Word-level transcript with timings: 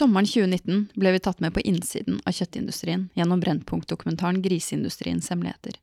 Sommeren 0.00 0.26
2019 0.26 0.92
ble 0.96 1.10
vi 1.12 1.18
tatt 1.20 1.42
med 1.44 1.52
på 1.52 1.60
innsiden 1.60 2.22
av 2.24 2.32
kjøttindustrien 2.32 3.02
gjennom 3.18 3.40
Brennpunkt-dokumentaren 3.42 4.38
Griseindustriens 4.40 5.26
hemmeligheter. 5.28 5.74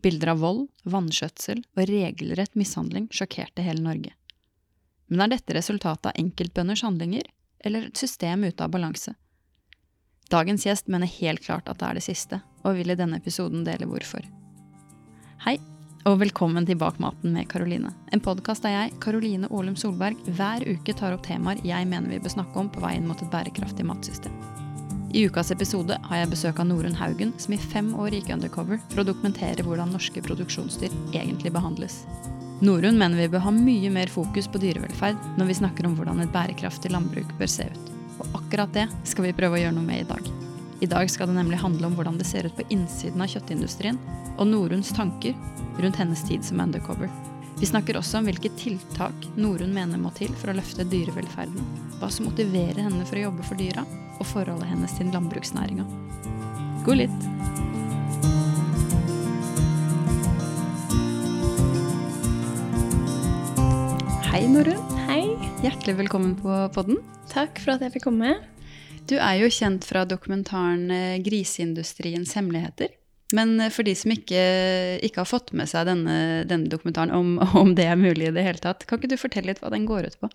Bilder 0.00 0.30
av 0.32 0.38
vold, 0.40 0.62
vanskjøtsel 0.88 1.60
og 1.76 1.82
regelrett 1.90 2.56
mishandling 2.56 3.10
sjokkerte 3.12 3.60
hele 3.66 3.84
Norge. 3.84 4.14
Men 5.12 5.26
er 5.26 5.34
dette 5.34 5.58
resultatet 5.58 6.08
av 6.08 6.16
enkeltbønders 6.22 6.86
handlinger, 6.86 7.28
eller 7.60 7.90
et 7.90 8.00
system 8.00 8.46
ute 8.48 8.64
av 8.64 8.72
balanse? 8.72 9.12
Dagens 10.32 10.64
gjest 10.64 10.88
mener 10.88 11.12
helt 11.18 11.44
klart 11.44 11.68
at 11.68 11.82
det 11.82 11.90
er 11.90 12.00
det 12.00 12.06
siste, 12.08 12.40
og 12.64 12.80
vil 12.80 12.94
i 12.94 12.96
denne 12.96 13.20
episoden 13.20 13.68
dele 13.68 13.90
hvorfor. 13.92 14.24
Hei, 15.44 15.58
og 16.08 16.16
velkommen 16.20 16.64
til 16.64 16.78
Bak 16.80 16.96
maten 17.02 17.34
med 17.34 17.48
Karoline. 17.50 17.90
En 18.14 18.22
podkast 18.24 18.64
der 18.64 18.72
jeg, 18.72 18.94
Karoline 19.04 19.50
Ålum 19.52 19.76
Solberg, 19.76 20.16
hver 20.38 20.64
uke 20.64 20.94
tar 20.96 21.12
opp 21.12 21.26
temaer 21.26 21.60
jeg 21.66 21.88
mener 21.90 22.08
vi 22.08 22.20
bør 22.22 22.32
snakke 22.38 22.56
om 22.62 22.70
på 22.72 22.80
veien 22.80 23.04
mot 23.08 23.20
et 23.20 23.28
bærekraftig 23.32 23.84
matsystem. 23.84 24.32
I 25.12 25.26
ukas 25.26 25.50
episode 25.52 25.98
har 26.06 26.22
jeg 26.22 26.30
besøk 26.32 26.60
av 26.62 26.70
Norunn 26.70 26.96
Haugen, 26.96 27.34
som 27.42 27.52
i 27.52 27.60
fem 27.60 27.92
år 28.00 28.14
gikk 28.16 28.30
undercover 28.32 28.80
for 28.88 29.02
å 29.02 29.08
dokumentere 29.10 29.66
hvordan 29.66 29.92
norske 29.92 30.22
produksjonsdyr 30.24 30.94
egentlig 31.12 31.52
behandles. 31.52 32.04
Norunn 32.64 33.00
mener 33.00 33.20
vi 33.20 33.30
bør 33.32 33.44
ha 33.48 33.52
mye 33.56 33.92
mer 33.92 34.12
fokus 34.12 34.48
på 34.48 34.60
dyrevelferd 34.62 35.34
når 35.36 35.50
vi 35.50 35.58
snakker 35.60 35.88
om 35.88 35.98
hvordan 35.98 36.24
et 36.24 36.32
bærekraftig 36.32 36.94
landbruk 36.94 37.34
bør 37.40 37.58
se 37.58 37.68
ut. 37.68 37.96
Og 38.20 38.40
akkurat 38.40 38.72
det 38.76 38.88
skal 39.08 39.28
vi 39.28 39.36
prøve 39.36 39.58
å 39.58 39.66
gjøre 39.66 39.76
noe 39.76 39.88
med 39.88 40.06
i 40.06 40.08
dag. 40.14 40.32
I 40.80 40.86
dag 40.86 41.10
skal 41.10 41.28
det 41.28 41.34
nemlig 41.36 41.58
handle 41.60 41.90
om 41.90 41.96
hvordan 41.96 42.16
det 42.16 42.24
ser 42.24 42.46
ut 42.48 42.54
på 42.56 42.64
innsiden 42.72 43.20
av 43.20 43.28
kjøttindustrien, 43.28 43.98
og 44.40 44.46
Norunns 44.48 44.88
tanker 44.96 45.34
rundt 45.76 45.98
hennes 46.00 46.22
tid 46.24 46.44
som 46.44 46.62
undercover. 46.64 47.10
Vi 47.60 47.68
snakker 47.68 47.98
også 48.00 48.16
om 48.16 48.28
hvilke 48.30 48.48
tiltak 48.56 49.26
Norunn 49.36 49.74
mener 49.76 50.00
må 50.00 50.08
til 50.16 50.32
for 50.40 50.48
å 50.48 50.54
løfte 50.56 50.86
dyrevelferden, 50.88 51.66
hva 52.00 52.08
som 52.08 52.30
motiverer 52.30 52.80
henne 52.80 53.04
for 53.04 53.20
å 53.20 53.26
jobbe 53.26 53.44
for 53.44 53.60
dyra, 53.60 53.84
og 54.16 54.28
forholdet 54.30 54.70
hennes 54.70 54.94
til 54.96 55.12
landbruksnæringa. 55.12 55.84
God 56.86 57.02
litt! 57.02 57.28
Hei, 64.30 64.46
Norunn. 64.48 64.80
Hei. 65.10 65.26
Hjertelig 65.60 65.98
velkommen 66.00 66.32
på 66.40 66.56
podden. 66.72 67.02
Takk 67.28 67.60
for 67.60 67.74
at 67.74 67.84
jeg 67.84 67.98
fikk 67.98 68.08
komme. 68.08 68.38
Du 69.10 69.16
er 69.18 69.40
jo 69.40 69.50
kjent 69.50 69.86
fra 69.88 70.04
dokumentaren 70.06 70.90
eh, 70.94 71.18
'Griseindustriens 71.24 72.36
hemmeligheter'. 72.38 72.94
Men 73.34 73.58
eh, 73.60 73.72
for 73.74 73.86
de 73.86 73.94
som 73.98 74.12
ikke, 74.14 74.42
ikke 75.02 75.22
har 75.22 75.30
fått 75.30 75.50
med 75.56 75.70
seg 75.70 75.88
denne, 75.90 76.44
denne 76.50 76.70
dokumentaren, 76.70 77.14
om, 77.14 77.34
om, 77.62 77.74
det 77.74 77.88
er 77.90 77.98
mulig 77.98 78.30
i 78.30 78.36
det 78.36 78.46
hele 78.46 78.62
tatt, 78.62 78.86
kan 78.86 79.00
ikke 79.00 79.14
du 79.14 79.18
fortelle 79.20 79.52
litt 79.52 79.62
hva 79.64 79.72
den 79.74 79.88
går 79.88 80.10
ut 80.10 80.20
på? 80.22 80.30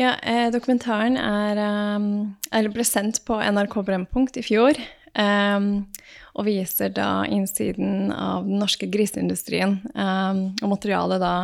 Ja, 0.00 0.14
eh, 0.24 0.48
Dokumentaren 0.48 1.18
er, 1.20 1.58
um, 2.00 2.32
ble 2.72 2.84
sendt 2.88 3.20
på 3.28 3.36
NRK 3.36 3.82
Brennpunkt 3.84 4.38
i 4.40 4.46
fjor. 4.46 4.78
Um, 5.12 5.90
og 6.32 6.46
viser 6.46 6.88
da 6.96 7.26
innsiden 7.28 8.08
av 8.16 8.46
den 8.46 8.62
norske 8.62 8.88
griseindustrien. 8.88 9.82
Um, 9.92 10.46
og 10.62 10.72
materialet 10.72 11.20
da 11.20 11.34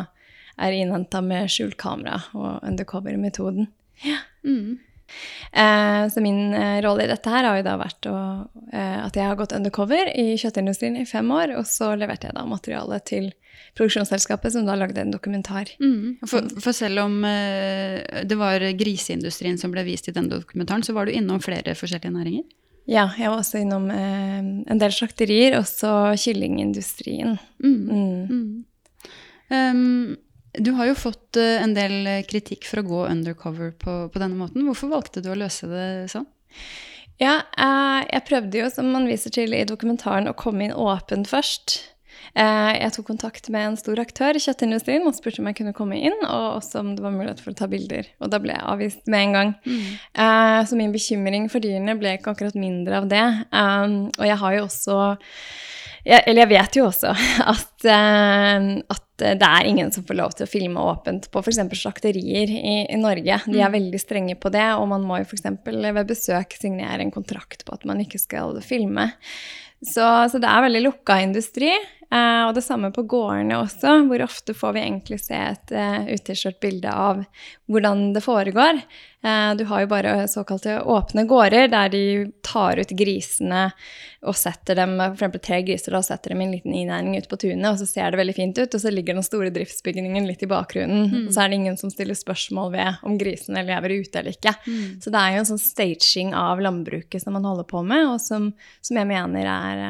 er 0.56 0.78
innhenta 0.78 1.20
med 1.20 1.52
skjult 1.52 1.77
kamera 1.77 2.22
og 2.33 2.64
undercover-metoden. 2.64 3.68
Ja. 4.00 4.22
Mm. 4.46 4.78
Eh, 5.53 6.09
så 6.09 6.23
min 6.25 6.55
eh, 6.55 6.78
rolle 6.84 7.05
i 7.05 7.11
dette 7.11 7.33
her 7.33 7.47
har 7.48 7.59
jo 7.59 7.67
da 7.67 7.77
vært 7.81 8.09
å, 8.11 8.19
eh, 8.73 8.98
at 9.05 9.17
jeg 9.17 9.28
har 9.28 9.39
gått 9.39 9.55
undercover 9.56 10.11
i 10.12 10.37
kjøttindustrien 10.41 10.98
i 11.01 11.06
fem 11.09 11.31
år, 11.33 11.55
og 11.59 11.67
så 11.69 11.95
leverte 11.98 12.28
jeg 12.28 12.37
da 12.37 12.45
materiale 12.48 13.01
til 13.09 13.31
produksjonsselskapet, 13.79 14.53
som 14.55 14.69
da 14.69 14.77
lagde 14.79 15.03
en 15.03 15.14
dokumentar. 15.14 15.70
Mm. 15.81 16.19
For, 16.27 16.47
for, 16.61 16.77
selv 16.77 17.05
om 17.06 17.19
eh, 17.29 18.23
det 18.29 18.39
var 18.39 18.64
griseindustrien 18.79 19.59
som 19.61 19.75
ble 19.75 19.86
vist 19.89 20.11
i 20.11 20.17
den 20.17 20.31
dokumentaren, 20.33 20.84
så 20.86 20.97
var 20.97 21.09
du 21.09 21.17
innom 21.17 21.42
flere 21.45 21.77
forskjellige 21.79 22.14
næringer? 22.14 22.47
Ja, 22.89 23.11
jeg 23.20 23.29
var 23.29 23.42
også 23.42 23.61
innom 23.61 23.91
en 23.92 24.79
del 24.81 24.95
slakterier, 24.97 25.59
også 25.59 26.14
kyllingindustrien. 26.17 27.34
Mm. 27.61 28.64
Um, 29.52 30.17
du 30.58 30.73
har 30.79 30.91
jo 30.91 30.98
fått 30.98 31.39
uh, 31.41 31.58
en 31.63 31.74
del 31.77 32.08
kritikk 32.29 32.69
for 32.69 32.83
å 32.83 32.89
gå 32.89 33.05
undercover 33.08 33.73
på, 33.77 34.01
på, 34.13 34.23
denne 34.23 34.39
måten. 34.39 34.67
Hvorfor 34.69 34.92
valgte 34.92 35.23
du 35.24 35.30
å 35.33 35.39
løse 35.39 35.69
det 35.70 35.89
sånn? 36.13 36.27
Ja, 37.19 37.41
uh, 37.58 38.02
jeg 38.07 38.27
prøvde 38.29 38.61
jo, 38.63 38.73
som 38.73 38.91
man 38.95 39.08
viser 39.11 39.35
til 39.35 39.57
i 39.57 39.67
dokumentaren, 39.68 40.30
å 40.30 40.36
komme 40.39 40.68
inn 40.68 40.74
åpent 40.74 41.30
først. 41.30 41.80
Jeg 42.39 42.92
tok 42.92 43.07
kontakt 43.08 43.48
med 43.51 43.64
en 43.64 43.77
stor 43.80 43.98
aktør 43.98 44.36
i 44.36 44.41
kjøttindustrien 44.42 45.07
og 45.08 45.14
spurte 45.17 45.41
om 45.41 45.48
jeg 45.48 45.57
kunne 45.58 45.73
komme 45.74 45.97
inn, 45.97 46.14
og 46.27 46.58
også 46.58 46.83
om 46.83 46.91
det 46.95 47.02
var 47.02 47.14
mulighet 47.14 47.41
for 47.42 47.55
å 47.55 47.58
ta 47.58 47.67
bilder. 47.70 48.11
Og 48.20 48.30
da 48.30 48.39
ble 48.42 48.52
jeg 48.52 48.67
avvist 48.68 49.08
med 49.11 49.24
en 49.24 49.35
gang. 49.35 49.52
Mm. 49.64 49.86
så 50.68 50.79
min 50.79 50.92
bekymring 50.95 51.48
for 51.51 51.64
dyrene 51.64 51.97
ble 51.98 52.13
ikke 52.18 52.36
akkurat 52.36 52.58
mindre 52.58 53.01
av 53.01 53.08
det. 53.11 53.24
Og 53.48 54.27
jeg 54.29 54.39
har 54.45 54.58
jo 54.58 54.67
også 54.68 54.98
jeg, 56.08 56.23
Eller 56.24 56.45
jeg 56.45 56.51
vet 56.55 56.79
jo 56.79 56.86
også 56.89 57.13
at, 57.52 57.86
at 57.89 59.05
det 59.19 59.48
er 59.48 59.69
ingen 59.69 59.92
som 59.92 60.07
får 60.08 60.19
lov 60.19 60.35
til 60.39 60.46
å 60.46 60.51
filme 60.51 60.83
åpent 60.92 61.29
på 61.35 61.42
f.eks. 61.42 61.61
slakterier 61.80 62.51
i, 62.55 62.74
i, 62.86 62.98
Norge. 63.01 63.41
De 63.46 63.58
er 63.58 63.69
mm. 63.69 63.77
veldig 63.77 64.01
strenge 64.02 64.39
på 64.41 64.52
det, 64.55 64.67
og 64.79 64.86
man 64.92 65.07
må 65.07 65.20
jo 65.20 65.29
f.eks. 65.29 65.47
ved 65.67 66.05
besøk 66.08 66.55
signere 66.58 67.02
en 67.02 67.14
kontrakt 67.14 67.67
på 67.67 67.74
at 67.74 67.86
man 67.89 68.01
ikke 68.05 68.20
skal 68.23 68.61
filme. 68.64 69.11
Så, 69.83 70.07
så 70.30 70.41
det 70.42 70.51
er 70.51 70.64
veldig 70.67 70.85
lukka 70.86 71.20
industri. 71.23 71.70
Uh, 72.08 72.48
og 72.48 72.55
det 72.57 72.64
samme 72.64 72.89
på 72.89 73.02
gårdene 73.05 73.58
også, 73.61 73.98
hvor 74.08 74.23
ofte 74.24 74.55
får 74.57 74.79
vi 74.79 74.80
egentlig 74.80 75.18
se 75.20 75.36
et 75.36 75.74
uh, 75.77 76.07
uttilskjørt 76.08 76.57
bilde 76.63 76.89
av 76.89 77.20
hvordan 77.68 78.14
det 78.14 78.23
foregår. 78.24 78.80
Eh, 79.24 79.55
du 79.58 79.64
har 79.64 79.80
jo 79.80 79.86
bare 79.90 80.29
såkalte 80.29 80.80
åpne 80.80 81.24
gårder, 81.24 81.68
der 81.68 81.89
de 81.89 82.02
tar 82.46 82.79
ut 82.79 82.90
grisene 82.95 83.70
og 84.27 84.34
setter 84.39 84.79
dem 84.79 84.96
for 85.18 85.39
tre 85.42 85.61
griser 85.67 85.95
da, 85.95 86.01
setter 86.02 86.33
dem 86.33 86.42
i 86.42 86.46
en 86.46 86.55
liten 86.55 86.74
innegning 86.74 87.18
ute 87.18 87.30
på 87.30 87.39
tunet, 87.39 87.67
og 87.70 87.79
så 87.80 87.86
ser 87.86 88.11
det 88.11 88.18
veldig 88.18 88.34
fint 88.34 88.58
ut, 88.58 88.74
og 88.74 88.83
så 88.83 88.90
ligger 88.90 89.18
den 89.18 89.27
store 89.27 89.51
driftsbygningen 89.55 90.27
litt 90.27 90.42
i 90.42 90.51
bakgrunnen, 90.51 91.05
mm. 91.11 91.27
og 91.27 91.34
så 91.34 91.45
er 91.45 91.51
det 91.51 91.58
ingen 91.61 91.79
som 91.79 91.92
stiller 91.95 92.18
spørsmål 92.18 92.73
ved 92.74 93.05
om 93.06 93.18
grisene 93.18 93.62
lever 93.67 93.95
ute 94.01 94.23
eller 94.23 94.34
ikke. 94.34 94.55
Mm. 94.67 94.98
Så 95.02 95.14
det 95.14 95.23
er 95.23 95.35
jo 95.35 95.42
en 95.42 95.50
sånn 95.52 95.62
staging 95.62 96.35
av 96.39 96.62
landbruket 96.62 97.23
som 97.23 97.39
man 97.39 97.46
holder 97.46 97.68
på 97.70 97.83
med, 97.86 98.08
og 98.14 98.18
som, 98.23 98.50
som 98.83 98.98
jeg 98.98 99.11
mener 99.11 99.50
er, 99.55 99.85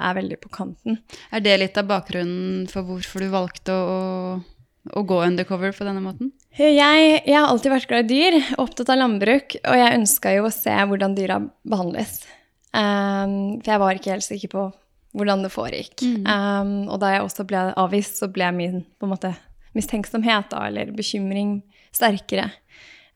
er 0.00 0.18
veldig 0.20 0.40
på 0.44 0.52
kanten. 0.60 1.00
Er 1.32 1.44
det 1.44 1.60
litt 1.60 1.80
av 1.80 1.88
bakgrunnen 1.88 2.64
for 2.72 2.88
hvorfor 2.88 3.24
du 3.24 3.32
valgte 3.32 3.76
å, 3.76 4.00
å 4.92 5.02
gå 5.06 5.18
undercover 5.24 5.72
på 5.72 5.86
denne 5.86 6.02
måten? 6.04 6.30
Jeg, 6.58 6.76
jeg, 6.76 7.34
har 7.34 7.48
alltid 7.48 7.72
vært 7.72 7.90
glad 7.90 8.06
i 8.06 8.14
dyr, 8.14 8.38
opptatt 8.60 8.92
av 8.92 9.00
landbruk, 9.00 9.56
og 9.62 9.78
jeg 9.80 9.98
ønska 9.98 10.34
jo 10.36 10.46
å 10.48 10.54
se 10.54 10.74
hvordan 10.74 11.16
dyra 11.16 11.40
behandles. 11.64 12.18
Um, 12.74 13.62
for 13.62 13.72
jeg 13.72 13.82
var 13.82 13.98
ikke 13.98 14.12
helt 14.12 14.26
sikker 14.26 14.52
på 14.52 14.68
hvordan 15.14 15.44
det 15.46 15.52
foregikk. 15.54 16.02
Mm. 16.02 16.22
Um, 16.26 16.76
og 16.90 17.00
da 17.02 17.14
jeg 17.14 17.24
også 17.24 17.46
ble 17.48 17.68
avvist, 17.80 18.18
så 18.20 18.28
ble 18.30 18.50
min 18.54 18.80
på 18.98 19.06
en 19.06 19.14
måte, 19.14 19.32
mistenksomhet 19.74 20.52
da, 20.52 20.66
eller 20.68 20.92
bekymring 20.94 21.56
sterkere. 21.94 22.50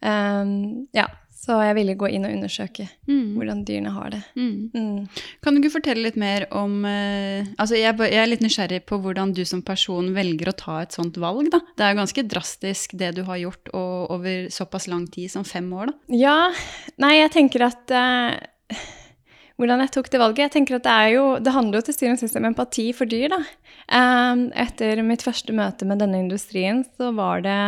Um, 0.02 0.88
ja, 0.94 1.06
så 1.38 1.60
jeg 1.62 1.76
ville 1.78 1.94
gå 1.98 2.08
inn 2.10 2.26
og 2.26 2.32
undersøke 2.34 2.88
mm. 3.06 3.36
hvordan 3.36 3.60
dyrene 3.66 3.92
har 3.94 4.10
det. 4.10 4.20
Mm. 4.34 4.70
Mm. 4.74 5.22
Kan 5.44 5.54
du 5.54 5.60
ikke 5.60 5.76
fortelle 5.76 6.02
litt 6.08 6.18
mer 6.18 6.48
om 6.50 6.80
uh, 6.82 7.46
altså 7.56 7.78
jeg, 7.78 7.94
jeg, 7.94 8.18
er 8.18 8.30
litt 8.30 8.42
nysgjerrig 8.42 8.82
på 8.88 8.98
hvordan 9.04 9.32
du 9.36 9.44
som 9.46 9.62
person 9.62 10.10
velger 10.16 10.50
å 10.50 10.56
ta 10.58 10.80
et 10.82 10.96
sånt 10.98 11.20
valg. 11.22 11.52
Da. 11.54 11.62
Det 11.78 11.86
er 11.86 11.94
jo 11.94 12.00
ganske 12.00 12.26
drastisk 12.34 12.96
det 12.98 13.14
du 13.20 13.22
har 13.28 13.38
gjort 13.38 13.70
og, 13.70 14.10
over 14.18 14.48
såpass 14.52 14.90
lang 14.90 15.06
tid 15.14 15.30
som 15.30 15.46
fem 15.46 15.70
år. 15.78 15.92
Da. 15.92 16.18
Ja. 16.18 16.38
Nei, 16.98 17.14
jeg 17.20 17.34
tenker 17.36 17.68
at 17.68 17.94
uh, 17.94 18.34
hvordan 19.58 19.82
jeg 19.84 19.92
tok 19.94 20.10
det 20.10 20.22
valget. 20.22 20.44
Jeg 20.48 20.54
tenker 20.56 20.78
at 20.78 20.88
Det, 20.88 20.96
jo, 21.14 21.24
det 21.42 21.54
handler 21.54 21.78
jo 21.78 21.86
til 21.86 21.96
syvende 21.96 22.18
og 22.18 22.24
sist 22.24 22.40
om 22.40 22.48
empati 22.50 22.88
for 22.96 23.10
dyr. 23.10 23.30
da. 23.34 23.40
Um, 23.88 24.48
etter 24.58 25.06
mitt 25.06 25.22
første 25.26 25.54
møte 25.54 25.86
med 25.88 26.02
denne 26.02 26.20
industrien 26.26 26.82
så 26.98 27.14
var 27.14 27.46
det 27.46 27.60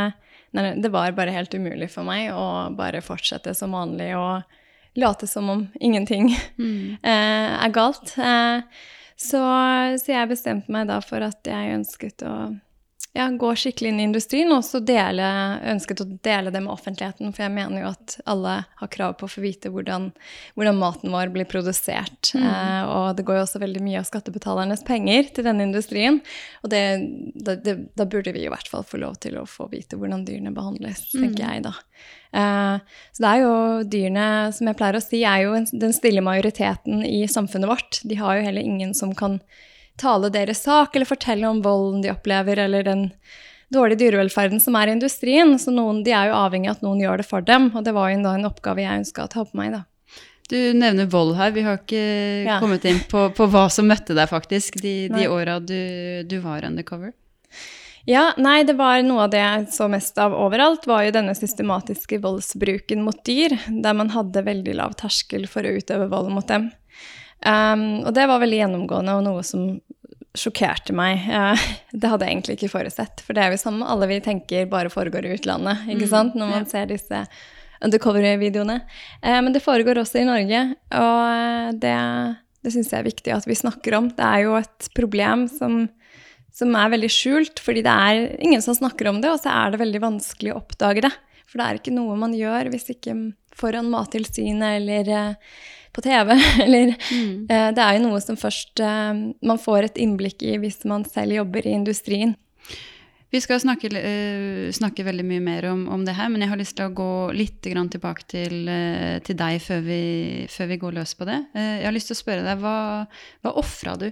nei, 0.56 0.72
det 0.82 0.90
var 0.92 1.14
bare 1.16 1.34
helt 1.34 1.54
umulig 1.54 1.90
for 1.92 2.06
meg 2.06 2.32
å 2.34 2.70
bare 2.76 3.02
fortsette 3.04 3.54
som 3.56 3.76
vanlig 3.76 4.12
og 4.18 4.42
late 4.98 5.26
som 5.30 5.50
om 5.52 5.66
ingenting 5.80 6.32
mm. 6.58 6.96
eh, 7.02 7.52
er 7.64 7.74
galt. 7.74 8.16
Eh, 8.18 8.62
så, 9.20 9.42
så, 10.00 10.12
jeg 10.12 10.30
bestemte 10.30 10.72
meg 10.72 10.88
da 10.90 10.98
for 11.04 11.22
at 11.22 11.46
jeg 11.46 11.76
ønsket 11.76 12.24
å 12.26 12.34
ja, 13.12 13.26
gå 13.30 13.48
skikkelig 13.58 13.90
inn 13.90 14.00
i 14.00 14.04
industrien, 14.06 14.52
og 14.52 14.60
også 14.60 14.78
dele, 14.86 15.26
ønsket 15.72 16.02
å 16.04 16.06
dele 16.22 16.52
det 16.54 16.60
med 16.62 16.70
offentligheten. 16.70 17.32
For 17.34 17.42
jeg 17.42 17.52
mener 17.56 17.82
jo 17.82 17.88
at 17.90 18.14
alle 18.30 18.52
har 18.78 18.90
krav 18.92 19.16
på 19.18 19.26
å 19.26 19.32
få 19.32 19.42
vite 19.42 19.72
hvordan, 19.74 20.12
hvordan 20.54 20.78
maten 20.78 21.10
vår 21.10 21.32
blir 21.34 21.48
produsert. 21.50 22.30
Mm. 22.38 22.44
Eh, 22.46 22.92
og 22.94 23.18
det 23.18 23.24
går 23.26 23.40
jo 23.40 23.42
også 23.48 23.62
veldig 23.64 23.82
mye 23.82 23.98
av 23.98 24.06
skattebetalernes 24.06 24.84
penger 24.86 25.32
til 25.34 25.48
denne 25.48 25.66
industrien. 25.66 26.20
Og 26.62 26.70
det, 26.70 26.84
da, 27.34 27.56
det, 27.58 27.74
da, 27.98 28.06
burde 28.06 28.34
vi 28.36 28.44
i 28.46 28.52
hvert 28.52 28.70
fall 28.70 28.86
få 28.86 29.02
lov 29.02 29.18
til 29.26 29.40
å 29.40 29.46
få 29.48 29.66
vite 29.74 29.98
hvordan 29.98 30.22
dyrene 30.28 30.54
behandles, 30.54 31.08
tenker 31.10 31.42
mm. 31.42 31.48
jeg 31.48 31.64
da. 31.66 31.74
Eh, 32.30 33.00
så 33.10 33.24
det 33.26 33.32
er 33.32 33.42
jo 33.42 33.56
dyrene, 33.90 34.28
som 34.54 34.70
jeg 34.70 34.78
pleier 34.78 35.00
å 35.00 35.02
si, 35.02 35.24
er 35.26 35.48
jo 35.48 35.58
den 35.72 35.98
stille 35.98 36.22
majoriteten 36.22 37.02
i 37.10 37.24
samfunnet 37.26 37.74
vårt. 37.74 38.04
De 38.06 38.22
har 38.22 38.38
jo 38.38 38.46
heller 38.46 38.70
ingen 38.70 38.94
som 38.94 39.18
kan 39.18 39.40
tale 40.00 40.30
deres 40.32 40.64
sak, 40.66 40.96
eller 40.96 41.08
fortelle 41.08 41.46
om 41.50 41.60
volden 41.64 42.02
de 42.04 42.10
opplever, 42.14 42.58
eller 42.66 42.86
den, 42.88 43.06
dårlige 43.70 44.00
dyrevelferden 44.02 44.58
som 44.60 44.74
er 44.80 44.90
i 44.90 44.96
industrien. 44.96 45.52
Så 45.62 45.70
noen, 45.70 46.00
de 46.02 46.10
er 46.16 46.30
jo 46.32 46.38
avhengig 46.40 46.72
av 46.72 46.80
at 46.80 46.82
noen 46.88 46.98
gjør 47.04 47.22
det 47.22 47.28
for 47.28 47.44
dem, 47.46 47.68
og 47.76 47.84
det 47.86 47.94
var 47.94 48.10
jo 48.10 48.22
da 48.24 48.32
en 48.34 48.48
oppgave 48.48 48.82
jeg 48.82 49.04
ønska 49.04 49.28
å 49.28 49.30
ta 49.30 49.44
på 49.46 49.60
meg. 49.60 49.76
da. 49.76 49.84
Du 50.50 50.56
nevner 50.74 51.06
vold 51.06 51.36
her. 51.38 51.52
Vi 51.54 51.62
har 51.62 51.76
ikke 51.78 52.44
Ja. 52.48 52.56
kommet 52.58 52.84
inn 52.84 52.98
på, 53.06 53.28
på 53.36 53.46
hva 53.46 53.68
som 53.70 53.86
møtte 53.86 54.16
deg, 54.18 54.26
faktisk, 54.28 54.80
de, 54.82 55.08
Nei. 55.08 55.20
de 55.22 55.28
åra 55.30 55.60
du, 55.62 56.24
du 56.26 56.40
var 56.42 56.64
undercover. 56.66 57.12
Ja, 58.08 58.32
nei, 58.40 58.64
det 58.64 58.74
var 58.78 59.02
noe 59.06 59.26
av 59.28 59.30
det 59.30 59.38
jeg 59.38 59.66
så 59.76 59.86
mest 59.92 60.18
av 60.18 60.32
overalt, 60.34 60.86
var 60.88 61.04
jo 61.04 61.12
denne 61.14 61.34
systematiske 61.36 62.18
voldsbruken 62.24 63.04
mot 63.04 63.22
dyr, 63.28 63.54
der 63.68 63.94
man 63.94 64.10
hadde 64.10 64.42
veldig 64.42 64.74
lav 64.74 64.96
terskel 64.98 65.46
for 65.46 65.62
å 65.62 65.76
utøve 65.78 66.08
vold 66.10 66.32
mot 66.34 66.46
dem. 66.48 66.70
Um, 67.46 68.02
og 68.04 68.12
det 68.16 68.26
var 68.28 68.42
veldig 68.42 68.58
gjennomgående 68.58 69.14
og 69.16 69.24
noe 69.24 69.44
som 69.46 69.78
sjokkerte 70.36 70.94
meg. 70.96 71.24
Uh, 71.26 71.62
det 72.00 72.10
hadde 72.10 72.26
jeg 72.26 72.36
egentlig 72.36 72.58
ikke 72.58 72.74
forutsett, 72.74 73.22
for 73.24 73.36
det 73.36 73.44
er 73.44 73.54
jo 73.54 73.62
som 73.62 73.80
alle 73.82 74.10
vi 74.10 74.20
tenker 74.24 74.68
bare 74.70 74.92
foregår 74.92 75.26
i 75.26 75.32
utlandet, 75.38 75.86
ikke 75.88 76.06
Mm, 76.06 76.12
sant, 76.12 76.36
når 76.38 76.52
man 76.52 76.66
ja. 76.66 76.70
ser 76.70 76.90
disse 76.90 77.24
undercover-videoene. 77.80 78.82
Uh, 79.24 79.40
men 79.40 79.54
det 79.56 79.64
foregår 79.64 80.02
også 80.02 80.20
i 80.20 80.28
Norge, 80.28 80.66
og 80.92 81.22
eh, 81.30 81.70
det, 81.80 81.96
det 82.60 82.74
syns 82.74 82.92
jeg 82.92 83.00
er 83.00 83.08
viktig 83.08 83.32
at 83.34 83.48
vi 83.48 83.56
snakker 83.56 83.96
om. 83.96 84.12
Det 84.12 84.26
er 84.26 84.44
jo 84.48 84.60
et 84.60 84.92
problem 84.96 85.48
som 85.48 85.86
som 86.60 86.72
er 86.74 86.90
veldig 86.92 87.08
skjult, 87.14 87.60
fordi 87.62 87.84
det 87.86 87.92
er 87.94 88.24
ingen 88.42 88.62
som 88.64 88.74
snakker 88.76 89.06
om 89.06 89.20
det, 89.22 89.30
og 89.30 89.38
så 89.38 89.52
er 89.54 89.70
det 89.72 89.78
veldig 89.80 90.00
vanskelig 90.02 90.50
å 90.52 90.58
oppdage 90.58 91.04
det. 91.06 91.12
For 91.46 91.60
det 91.60 91.66
er 91.66 91.78
ikke 91.78 91.94
noe 91.94 92.16
man 92.18 92.34
gjør 92.36 92.70
hvis 92.72 92.90
ikke 92.94 93.14
foran 93.56 93.90
Mattilsynet 93.92 94.80
eller 94.80 95.10
på 95.92 96.02
TV. 96.04 96.34
Eller 96.64 96.94
Mm. 97.10 97.46
eh, 97.50 97.70
Det 97.74 97.82
er 97.82 97.96
jo 97.98 98.04
noe 98.08 98.20
som 98.22 98.36
først 98.38 98.80
eh, 98.80 99.12
man 99.42 99.58
får 99.58 99.84
et 99.90 99.98
innblikk 100.02 100.42
i 100.46 100.56
hvis 100.62 100.84
man 100.84 101.04
selv 101.04 101.32
jobber 101.38 101.66
i 101.66 101.74
industrien. 101.74 102.36
Vi 103.30 103.38
skal 103.38 103.60
snakke, 103.62 103.86
eh, 103.94 104.70
snakke 104.74 105.04
veldig 105.06 105.22
mye 105.24 105.40
mer 105.40 105.66
om, 105.70 105.84
om 105.88 106.02
det 106.04 106.16
her, 106.18 106.28
men 106.28 106.42
jeg 106.42 106.50
har 106.50 106.58
lyst 106.58 106.74
til 106.76 106.88
å 106.88 106.94
gå 106.98 107.10
litt 107.38 107.60
tilbake 107.62 108.26
til, 108.26 108.66
til 109.22 109.36
deg 109.38 109.60
før 109.62 109.84
vi, 109.86 110.00
før 110.50 110.66
vi 110.72 110.78
går 110.82 110.96
løs 110.98 111.14
på 111.14 111.28
det. 111.28 111.36
Jeg 111.54 111.84
har 111.86 111.94
lyst 111.94 112.10
til 112.10 112.18
å 112.18 112.22
spørre 112.24 112.42
deg, 112.42 112.58
hva, 112.58 113.06
hva 113.44 113.52
ofra 113.62 113.94
du 114.02 114.08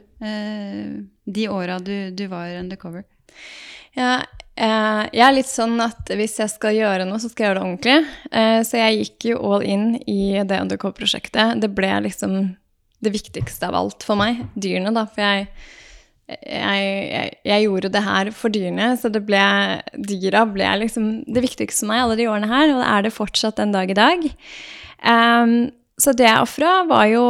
de 1.26 1.48
åra 1.50 1.80
du, 1.82 2.10
du 2.14 2.26
var 2.30 2.54
undercover? 2.60 3.02
Ja, 3.98 4.20
jeg 4.58 5.22
er 5.22 5.34
litt 5.37 5.50
sånn 5.50 5.78
at 5.84 6.10
hvis 6.19 6.38
jeg 6.40 6.50
skal 6.50 6.75
gjøre 6.75 7.06
noe, 7.06 7.20
så 7.22 7.31
skal 7.31 7.44
jeg 7.44 7.50
gjøre 7.50 7.60
det 7.60 7.66
ordentlig. 7.66 7.99
Eh, 8.32 8.60
så 8.66 8.81
jeg 8.81 9.02
gikk 9.02 9.28
jo 9.31 9.40
all 9.46 9.66
in 9.66 9.90
i 10.10 10.38
det 10.43 10.62
undercover-prosjektet. 10.64 11.60
Det 11.62 11.70
ble 11.76 11.93
liksom 12.08 12.40
det 13.05 13.12
viktigste 13.14 13.69
av 13.69 13.76
alt 13.78 14.06
for 14.06 14.19
meg. 14.19 14.43
Dyrene, 14.58 14.90
da. 14.96 15.05
For 15.12 15.22
jeg, 15.22 15.46
jeg, 16.26 16.88
jeg, 17.12 17.34
jeg 17.46 17.66
gjorde 17.69 17.93
det 17.94 18.05
her 18.08 18.32
for 18.34 18.55
dyrene, 18.55 18.90
så 18.99 19.12
det 19.14 19.22
ble, 19.28 19.43
dyra 20.10 20.44
ble 20.50 20.72
liksom 20.82 21.11
det 21.31 21.44
viktigste 21.46 21.84
for 21.84 21.93
meg 21.93 22.04
alle 22.04 22.19
de 22.19 22.31
årene 22.31 22.50
her, 22.50 22.72
og 22.75 22.82
det 22.82 22.88
er 22.93 23.06
det 23.06 23.14
fortsatt 23.14 23.61
den 23.62 23.75
dag 23.76 23.93
i 23.94 23.99
dag. 23.99 24.31
Um, 25.06 25.58
så 25.99 26.12
det 26.14 26.28
jeg 26.28 26.43
ofra, 26.43 26.72
var 26.87 27.06
jo 27.11 27.22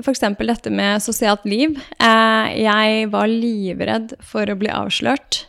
f.eks. 0.00 0.22
dette 0.40 0.72
med 0.72 1.02
sosialt 1.04 1.44
liv. 1.44 1.76
Eh, 2.00 2.52
jeg 2.64 3.08
var 3.12 3.28
livredd 3.28 4.14
for 4.24 4.48
å 4.48 4.56
bli 4.56 4.70
avslørt. 4.72 5.42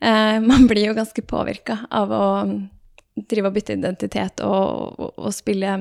Eh, 0.00 0.40
man 0.40 0.66
blir 0.70 0.86
jo 0.90 0.94
ganske 0.98 1.22
påvirka 1.26 1.80
av 1.90 2.12
å 2.14 2.24
drive 3.28 3.50
og 3.50 3.56
bytte 3.56 3.74
identitet 3.74 4.40
og, 4.46 4.94
og, 5.00 5.14
og 5.18 5.32
spille 5.34 5.72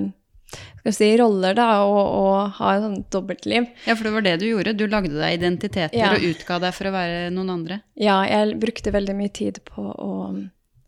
skal 0.47 0.85
vi 0.87 0.93
si, 0.95 1.07
roller 1.19 1.53
da, 1.57 1.65
og, 1.83 1.97
og 2.17 2.53
ha 2.61 2.69
et 2.77 2.83
sånt 2.85 3.07
dobbeltliv. 3.11 3.65
Ja, 3.85 3.95
for 3.99 4.07
det 4.07 4.13
var 4.15 4.23
det 4.23 4.35
du 4.39 4.45
gjorde. 4.47 4.73
Du 4.79 4.85
lagde 4.87 5.11
deg 5.11 5.35
identiteter 5.41 5.97
Ja. 5.99 6.13
og 6.15 6.23
utga 6.23 6.57
deg 6.63 6.73
for 6.77 6.87
å 6.87 6.93
være 6.95 7.25
noen 7.35 7.51
andre. 7.57 7.81
Ja, 7.99 8.21
jeg 8.29 8.55
brukte 8.61 8.93
veldig 8.95 9.15
mye 9.19 9.33
tid 9.35 9.59
på 9.67 9.83
å 9.91 10.13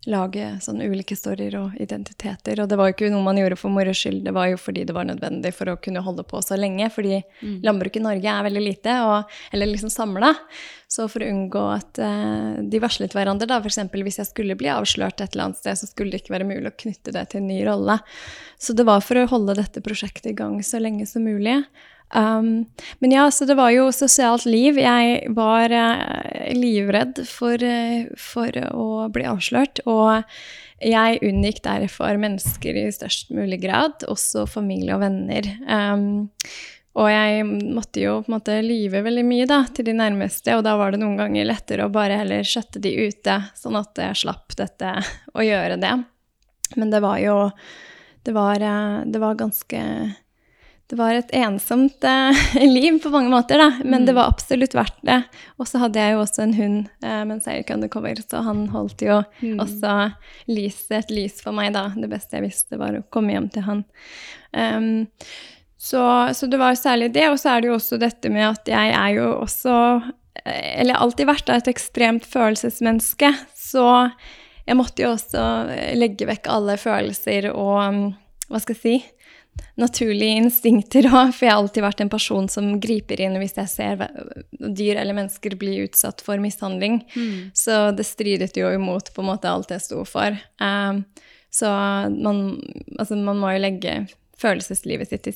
lage 0.09 0.45
sånn 0.65 0.81
ulike 0.81 1.15
storyer 1.17 1.55
og 1.59 1.75
identiteter. 1.81 2.59
Og 2.63 2.69
det 2.71 2.77
var 2.79 2.89
jo 2.89 2.95
ikke 2.95 3.11
noe 3.13 3.23
man 3.25 3.37
gjorde 3.37 3.57
for 3.59 3.73
moro 3.73 3.93
skyld, 3.95 4.23
det 4.25 4.33
var 4.35 4.49
jo 4.51 4.57
fordi 4.59 4.83
det 4.89 4.95
var 4.97 5.05
nødvendig 5.09 5.51
for 5.55 5.69
å 5.71 5.77
kunne 5.81 6.01
holde 6.05 6.25
på 6.27 6.41
så 6.45 6.57
lenge. 6.59 6.89
Fordi 6.93 7.19
Mm. 7.39 7.61
landbruket 7.63 8.01
i 8.01 8.03
Norge 8.03 8.29
er 8.31 8.43
veldig 8.43 8.63
lite, 8.63 8.93
og, 9.05 9.29
eller 9.53 9.69
liksom 9.69 9.89
samla. 9.93 10.33
Så 10.89 11.05
for 11.07 11.21
å 11.21 11.29
unngå 11.29 11.61
at 11.75 11.99
uh, 12.01 12.57
de 12.65 12.79
varslet 12.81 13.13
hverandre, 13.13 13.47
da, 13.47 13.59
f.eks. 13.61 13.77
hvis 13.93 14.17
jeg 14.19 14.29
skulle 14.31 14.57
bli 14.57 14.67
avslørt 14.73 15.21
et 15.21 15.33
eller 15.35 15.49
annet 15.49 15.57
sted, 15.61 15.77
så 15.77 15.87
skulle 15.87 16.11
det 16.11 16.23
ikke 16.23 16.33
være 16.33 16.49
mulig 16.49 16.71
å 16.71 16.77
knytte 16.81 17.13
det 17.13 17.27
til 17.29 17.43
en 17.43 17.47
ny 17.47 17.61
rolle. 17.67 17.99
Så 18.59 18.73
det 18.75 18.87
var 18.89 19.01
for 19.05 19.21
å 19.21 19.27
holde 19.29 19.55
dette 19.55 19.81
prosjektet 19.85 20.31
i 20.33 20.35
gang 20.35 20.59
så 20.65 20.81
lenge 20.81 21.05
som 21.07 21.23
mulig. 21.23 21.63
Um, 22.15 22.65
men 22.99 23.13
ja, 23.13 23.27
så 23.31 23.45
det 23.45 23.57
var 23.59 23.73
jo 23.73 23.89
sosialt 23.93 24.47
liv. 24.49 24.79
Jeg 24.81 25.33
var 25.37 25.73
uh, 25.73 26.49
livredd 26.55 27.21
for, 27.29 27.61
uh, 27.61 28.09
for 28.17 28.55
å 28.71 28.89
bli 29.13 29.27
avslørt. 29.29 29.83
Og 29.89 30.23
jeg 30.79 31.21
unngikk 31.25 31.61
derfor 31.65 32.19
mennesker 32.21 32.77
i 32.81 32.89
størst 32.95 33.33
mulig 33.35 33.61
grad, 33.65 34.05
også 34.09 34.47
familie 34.49 34.95
og 34.97 35.03
venner. 35.03 35.49
Um, 35.67 36.29
og 36.99 37.07
jeg 37.11 37.43
måtte 37.45 38.01
jo 38.01 38.15
på 38.23 38.31
en 38.31 38.35
måte 38.35 38.55
lyve 38.65 39.03
veldig 39.05 39.23
mye 39.27 39.47
da, 39.47 39.61
til 39.71 39.87
de 39.87 39.93
nærmeste, 39.95 40.55
og 40.57 40.65
da 40.65 40.73
var 40.79 40.91
det 40.91 41.01
noen 41.03 41.19
ganger 41.19 41.47
lettere 41.47 41.85
å 41.85 41.93
bare 41.93 42.17
heller 42.23 42.47
skjøtte 42.47 42.81
de 42.83 42.91
ute, 43.07 43.35
sånn 43.55 43.77
at 43.79 44.01
jeg 44.01 44.17
slapp 44.23 44.55
dette 44.59 44.95
å 45.37 45.45
gjøre 45.45 45.77
det. 45.79 45.93
Men 46.75 46.91
det 46.93 47.03
var 47.05 47.21
jo 47.23 47.37
Det 48.21 48.33
var, 48.35 48.61
eh, 48.61 49.05
det 49.07 49.19
var 49.19 49.37
ganske 49.39 49.79
det 50.89 50.97
var 50.97 51.13
et 51.13 51.29
ensomt 51.37 52.03
eh, 52.07 52.39
liv 52.77 52.97
på 53.03 53.11
mange 53.13 53.29
måter, 53.29 53.61
da. 53.61 53.67
men 53.85 54.07
det 54.07 54.15
var 54.17 54.31
absolutt 54.31 54.73
verdt 54.73 54.97
det. 55.05 55.19
Og 55.61 55.69
så 55.69 55.83
hadde 55.83 56.01
jeg 56.01 56.15
jo 56.15 56.23
også 56.23 56.43
en 56.45 56.55
hund 56.57 56.79
eh, 57.05 57.21
mens 57.29 57.45
jeg 57.45 57.61
gikk 57.61 57.75
undercover, 57.75 58.23
så 58.25 58.41
han 58.47 58.65
holdt 58.73 59.05
jo 59.05 59.19
også 59.61 59.93
lyset, 60.49 60.95
et 61.03 61.13
lys 61.13 61.37
for 61.45 61.53
meg, 61.53 61.75
da. 61.77 61.91
Det 61.93 62.09
beste 62.09 62.39
jeg 62.39 62.47
visste, 62.47 62.81
var 62.81 62.97
å 62.97 63.05
komme 63.13 63.35
hjem 63.35 63.51
til 63.53 63.67
han. 63.67 63.85
Um, 64.49 64.89
så, 65.79 66.33
så 66.33 66.49
det 66.49 66.57
var 66.59 66.75
særlig 66.75 67.13
det, 67.15 67.29
og 67.31 67.37
så 67.39 67.53
er 67.53 67.61
det 67.61 67.69
jo 67.69 67.77
også 67.77 68.01
dette 68.01 68.31
med 68.33 68.49
at 68.49 68.67
jeg 68.67 68.95
er 68.97 69.13
jo 69.15 69.29
også 69.37 69.75
eh, 70.41 70.81
Eller 70.81 70.99
alltid 70.99 71.29
vært 71.29 71.45
da, 71.47 71.55
et 71.55 71.69
ekstremt 71.71 72.27
følelsesmenneske, 72.27 73.29
så 73.55 73.85
jeg 74.67 74.77
måtte 74.77 75.05
jo 75.05 75.13
også 75.13 75.45
eh, 75.71 75.93
legge 75.95 76.27
vekk 76.29 76.49
alle 76.51 76.75
følelser 76.81 77.51
og 77.53 78.11
Hva 78.49 78.59
skal 78.59 78.75
jeg 78.75 78.81
si? 78.81 78.97
Naturlige 79.79 80.43
instinkter 80.43 81.07
òg, 81.09 81.33
for 81.35 81.45
jeg 81.47 81.53
har 81.53 81.61
alltid 81.61 81.85
vært 81.85 82.03
en 82.03 82.11
person 82.11 82.49
som 82.51 82.71
griper 82.83 83.21
inn 83.23 83.37
hvis 83.41 83.57
jeg 83.59 83.71
ser 83.71 84.05
dyr 84.59 84.99
eller 84.99 85.17
mennesker 85.17 85.55
bli 85.59 85.79
utsatt 85.85 86.23
for 86.25 86.41
mishandling. 86.41 87.01
Mm. 87.15 87.49
Så 87.57 87.81
det 87.95 88.07
stridet 88.07 88.57
jo 88.57 88.71
imot 88.75 89.13
på 89.15 89.23
en 89.23 89.31
måte 89.31 89.51
alt 89.51 89.73
jeg 89.73 89.85
sto 89.85 90.03
for. 90.07 90.37
Um, 90.61 91.03
så 91.49 91.69
man, 92.13 92.59
altså 92.99 93.17
man 93.17 93.39
må 93.41 93.55
jo 93.55 93.63
legge 93.63 93.95
følelseslivet 94.39 95.09
sitt 95.11 95.25
til 95.27 95.35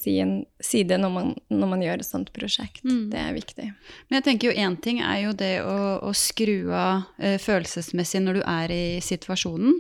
side 0.64 0.98
når 1.00 1.12
man, 1.12 1.32
når 1.52 1.72
man 1.74 1.84
gjør 1.84 2.02
et 2.02 2.08
sånt 2.08 2.32
prosjekt. 2.36 2.84
Mm. 2.88 3.10
Det 3.12 3.20
er 3.20 3.36
viktig. 3.36 3.68
Men 4.08 4.20
jeg 4.20 4.26
tenker 4.28 4.50
jo 4.50 4.66
én 4.66 4.78
ting 4.84 5.02
er 5.04 5.20
jo 5.26 5.34
det 5.38 5.54
å, 5.66 5.78
å 6.08 6.14
skru 6.16 6.72
av 6.72 7.04
eh, 7.20 7.36
følelsesmessig 7.42 8.24
når 8.24 8.40
du 8.40 8.44
er 8.48 8.74
i 8.74 8.86
situasjonen. 9.04 9.80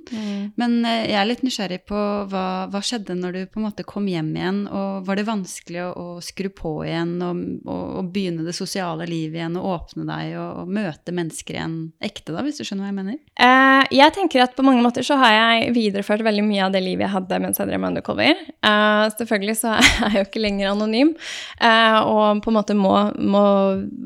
Men 0.60 0.80
eh, 0.88 1.06
jeg 1.12 1.20
er 1.20 1.30
litt 1.30 1.46
nysgjerrig 1.46 1.84
på 1.90 2.04
hva, 2.32 2.46
hva 2.72 2.84
skjedde 2.84 3.18
når 3.20 3.38
du 3.38 3.42
på 3.54 3.62
en 3.62 3.68
måte 3.68 3.88
kom 3.88 4.08
hjem 4.12 4.34
igjen, 4.36 4.64
og 4.68 5.08
var 5.08 5.20
det 5.20 5.28
vanskelig 5.30 5.86
å, 5.88 5.92
å 5.94 6.08
skru 6.24 6.50
på 6.54 6.76
igjen 6.88 7.16
og, 7.24 7.44
og, 7.64 7.84
og 8.02 8.12
begynne 8.14 8.46
det 8.46 8.56
sosiale 8.58 9.08
livet 9.10 9.40
igjen 9.40 9.60
og 9.60 9.70
åpne 9.78 10.08
deg 10.10 10.36
og, 10.42 10.64
og 10.64 10.74
møte 10.74 11.16
mennesker 11.16 11.58
igjen 11.58 11.78
ekte, 12.04 12.36
da, 12.36 12.44
hvis 12.46 12.60
du 12.60 12.66
skjønner 12.68 12.88
hva 12.88 12.92
jeg 12.92 13.00
mener? 13.00 13.20
Eh, 13.34 13.84
jeg 14.00 14.16
tenker 14.16 14.44
at 14.46 14.56
på 14.58 14.66
mange 14.66 14.84
måter 14.84 15.06
så 15.06 15.18
har 15.22 15.34
jeg 15.36 15.74
videreført 15.76 16.26
veldig 16.26 16.46
mye 16.46 16.68
av 16.68 16.76
det 16.76 16.84
livet 16.84 17.08
jeg 17.08 17.16
hadde 17.16 17.42
mens 17.44 17.62
jeg 17.62 17.70
drev 17.70 17.82
med 17.82 17.94
undercover. 17.94 18.44
Eh, 18.44 19.06
selvfølgelig 19.20 19.58
så 19.60 19.74
er 19.78 20.16
jeg 20.16 20.22
jo 20.22 20.28
ikke 20.28 20.44
lenger 20.44 20.72
anonym, 20.72 21.14
eh, 21.60 22.00
og 22.02 22.44
på 22.44 22.52
en 22.54 22.60
måte 22.60 22.78
må, 22.78 22.96
må, 23.18 23.46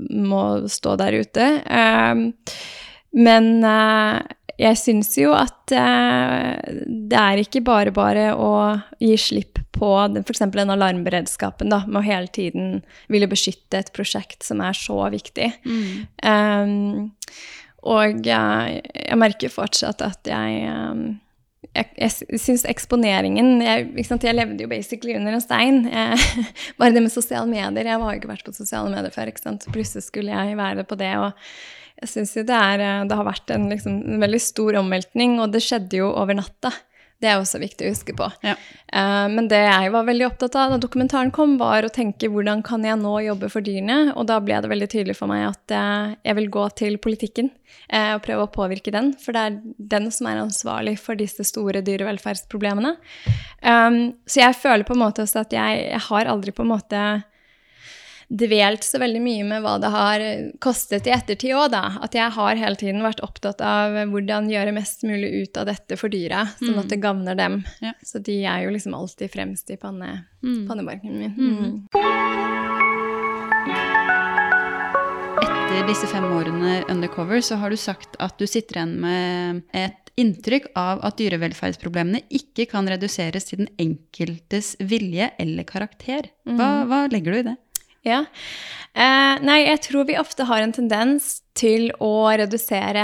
må 0.10 0.44
stå 0.72 0.98
der 1.02 1.20
ute. 1.22 1.52
Eh, 1.66 2.66
men 3.18 3.54
eh, 3.66 4.34
jeg 4.58 4.80
syns 4.82 5.12
jo 5.20 5.36
at 5.38 5.70
det 5.70 7.18
er 7.20 7.40
ikke 7.44 7.62
bare 7.62 7.92
bare 7.94 8.32
å 8.34 8.52
gi 8.98 9.14
slipp 9.22 9.60
på 9.78 9.92
f.eks. 10.24 10.42
den 10.56 10.74
alarmberedskapen, 10.74 11.70
da, 11.70 11.84
med 11.86 12.02
å 12.02 12.06
hele 12.08 12.32
tiden 12.34 12.80
ville 13.14 13.30
beskytte 13.30 13.84
et 13.84 13.94
prosjekt 13.94 14.48
som 14.48 14.64
er 14.66 14.74
så 14.78 14.98
viktig. 15.14 15.52
Um, 16.26 17.12
og 17.88 18.26
jeg, 18.26 18.82
jeg 18.82 19.20
merker 19.22 19.54
fortsatt 19.54 20.02
at 20.06 20.28
jeg 20.32 20.66
um, 20.74 21.06
jeg, 21.78 21.90
jeg 22.02 22.42
syns 22.42 22.66
eksponeringen 22.68 23.62
jeg, 23.62 23.88
jeg 23.96 24.36
levde 24.36 24.66
jo 24.66 24.70
basically 24.72 25.16
under 25.18 25.38
en 25.38 25.44
stein. 25.44 25.84
Jeg, 25.92 26.46
bare 26.80 26.96
det 26.96 27.04
med 27.06 27.14
sosiale 27.14 27.48
medier. 27.50 27.92
Jeg 27.94 28.02
har 28.02 28.14
jo 28.14 28.22
ikke 28.22 28.32
vært 28.32 28.48
på 28.48 28.56
sosiale 28.56 28.90
medier 28.94 29.14
før. 29.14 29.32
Plutselig 29.70 30.08
skulle 30.08 30.34
jeg 30.34 30.58
være 30.58 30.88
på 30.88 30.98
det. 31.00 31.14
og 31.22 31.34
jeg 31.98 32.12
synes 32.12 32.36
jo 32.38 32.44
det, 32.46 32.58
er, 32.58 33.06
det 33.10 33.16
har 33.18 33.26
vært 33.26 33.54
en, 33.56 33.70
liksom, 33.72 34.02
en 34.06 34.22
veldig 34.22 34.42
stor 34.44 34.78
omveltning, 34.84 35.40
og 35.42 35.54
det 35.54 35.64
skjedde 35.66 36.04
jo 36.04 36.12
over 36.12 36.38
natta. 36.38 36.70
Det 37.18 37.30
er 37.32 37.40
også 37.40 37.58
viktig 37.58 37.88
å 37.88 37.92
huske 37.92 38.14
på. 38.18 38.28
Ja. 38.46 38.54
Eh, 38.94 39.26
men 39.34 39.48
det 39.50 39.64
jeg 39.64 39.90
var 39.94 40.06
veldig 40.06 40.28
opptatt 40.28 40.58
av 40.60 40.76
da 40.76 40.78
dokumentaren 40.82 41.32
kom, 41.34 41.56
var 41.58 41.86
å 41.86 41.94
tenke 41.94 42.30
hvordan 42.30 42.62
kan 42.66 42.86
jeg 42.86 43.00
nå 43.02 43.14
jobbe 43.26 43.50
for 43.50 43.66
dyrene? 43.66 44.14
Og 44.14 44.28
da 44.30 44.38
ble 44.44 44.60
det 44.62 44.70
veldig 44.70 44.90
tydelig 44.92 45.18
for 45.18 45.32
meg 45.32 45.48
at 45.48 45.74
eh, 45.74 46.14
jeg 46.30 46.38
vil 46.38 46.52
gå 46.54 46.68
til 46.78 47.00
politikken 47.02 47.50
eh, 47.90 48.14
og 48.14 48.22
prøve 48.28 48.46
å 48.46 48.52
påvirke 48.54 48.94
den. 48.94 49.16
For 49.22 49.34
det 49.34 49.46
er 49.48 49.58
den 49.96 50.12
som 50.14 50.30
er 50.30 50.44
ansvarlig 50.44 50.98
for 51.02 51.18
disse 51.18 51.48
store 51.50 51.82
dyrevelferdsproblemene. 51.88 52.94
Um, 53.66 53.98
så 54.30 54.44
jeg 54.44 54.60
føler 54.62 54.86
på 54.86 54.94
en 54.94 55.02
måte 55.02 55.26
også 55.26 55.42
at 55.42 55.58
jeg, 55.58 55.82
jeg 55.90 56.04
har 56.12 56.30
aldri 56.30 56.54
på 56.54 56.68
en 56.68 56.74
måte 56.76 57.02
dvelt 58.30 58.84
så 58.84 59.00
veldig 59.00 59.22
mye 59.24 59.44
med 59.48 59.62
hva 59.64 59.78
det 59.80 59.90
har 59.94 60.24
kostet 60.60 61.08
i 61.08 61.14
ettertid 61.16 61.54
òg, 61.56 61.70
da. 61.72 61.84
At 62.04 62.14
jeg 62.18 62.34
har 62.36 62.60
hele 62.60 62.76
tiden 62.76 63.00
vært 63.06 63.22
opptatt 63.24 63.62
av 63.64 63.96
hvordan 64.12 64.50
gjøre 64.52 64.74
mest 64.76 65.06
mulig 65.08 65.30
ut 65.46 65.58
av 65.62 65.70
dette 65.72 65.96
for 66.00 66.12
dyra, 66.12 66.44
sånn 66.60 66.78
at 66.82 66.90
det 66.92 67.00
gagner 67.04 67.36
dem. 67.40 67.62
Ja. 67.80 67.94
Så 68.04 68.20
de 68.24 68.42
er 68.44 68.66
jo 68.66 68.74
liksom 68.76 68.94
alltid 68.98 69.32
fremst 69.32 69.72
i 69.72 69.78
panne, 69.80 70.26
Mm. 70.44 70.68
pannebarken 70.68 71.18
min. 71.18 71.34
Mm. 71.34 71.88
Etter 75.38 75.88
disse 75.90 76.08
fem 76.10 76.26
årene 76.34 76.82
undercover 76.92 77.42
så 77.46 77.58
har 77.62 77.70
du 77.74 77.78
sagt 77.80 78.16
at 78.24 78.38
du 78.40 78.46
sitter 78.48 78.80
igjen 78.80 78.94
med 79.04 79.64
et 79.78 80.04
inntrykk 80.18 80.72
av 80.80 81.04
at 81.06 81.18
dyrevelferdsproblemene 81.20 82.24
ikke 82.34 82.66
kan 82.72 82.88
reduseres 82.90 83.46
til 83.50 83.62
den 83.62 83.70
enkeltes 83.82 84.72
vilje 84.80 85.30
eller 85.38 85.68
karakter. 85.70 86.32
Hva, 86.48 86.70
hva 86.90 87.04
legger 87.14 87.36
du 87.36 87.38
i 87.38 87.46
det? 87.52 87.56
Ja. 88.08 88.24
Eh, 88.98 89.36
nei, 89.46 89.60
jeg 89.68 89.82
tror 89.86 90.08
vi 90.10 90.16
ofte 90.18 90.48
har 90.50 90.64
en 90.64 90.74
tendens 90.74 91.44
til 91.58 91.92
å 92.02 92.30
redusere 92.38 93.04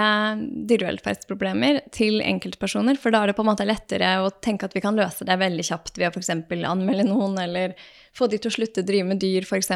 dyrevelferdsproblemer 0.70 1.84
til 1.94 2.18
enkeltpersoner, 2.26 2.98
for 3.02 3.14
da 3.14 3.22
er 3.22 3.30
det 3.30 3.36
på 3.38 3.44
en 3.46 3.52
måte 3.52 3.68
lettere 3.68 4.16
å 4.24 4.32
tenke 4.42 4.66
at 4.66 4.74
vi 4.74 4.82
kan 4.82 4.98
løse 4.98 5.28
det 5.28 5.38
veldig 5.38 5.68
kjapt 5.70 6.00
ved 6.02 6.10
å 6.10 6.16
f.eks. 6.16 6.32
anmelde 6.34 7.06
noen, 7.06 7.38
eller 7.46 7.78
få 8.18 8.30
de 8.30 8.42
til 8.42 8.50
å 8.50 8.56
slutte 8.58 8.82
å 8.82 8.90
drive 8.90 9.12
med 9.12 9.22
dyr, 9.22 9.46
f.eks. 9.46 9.70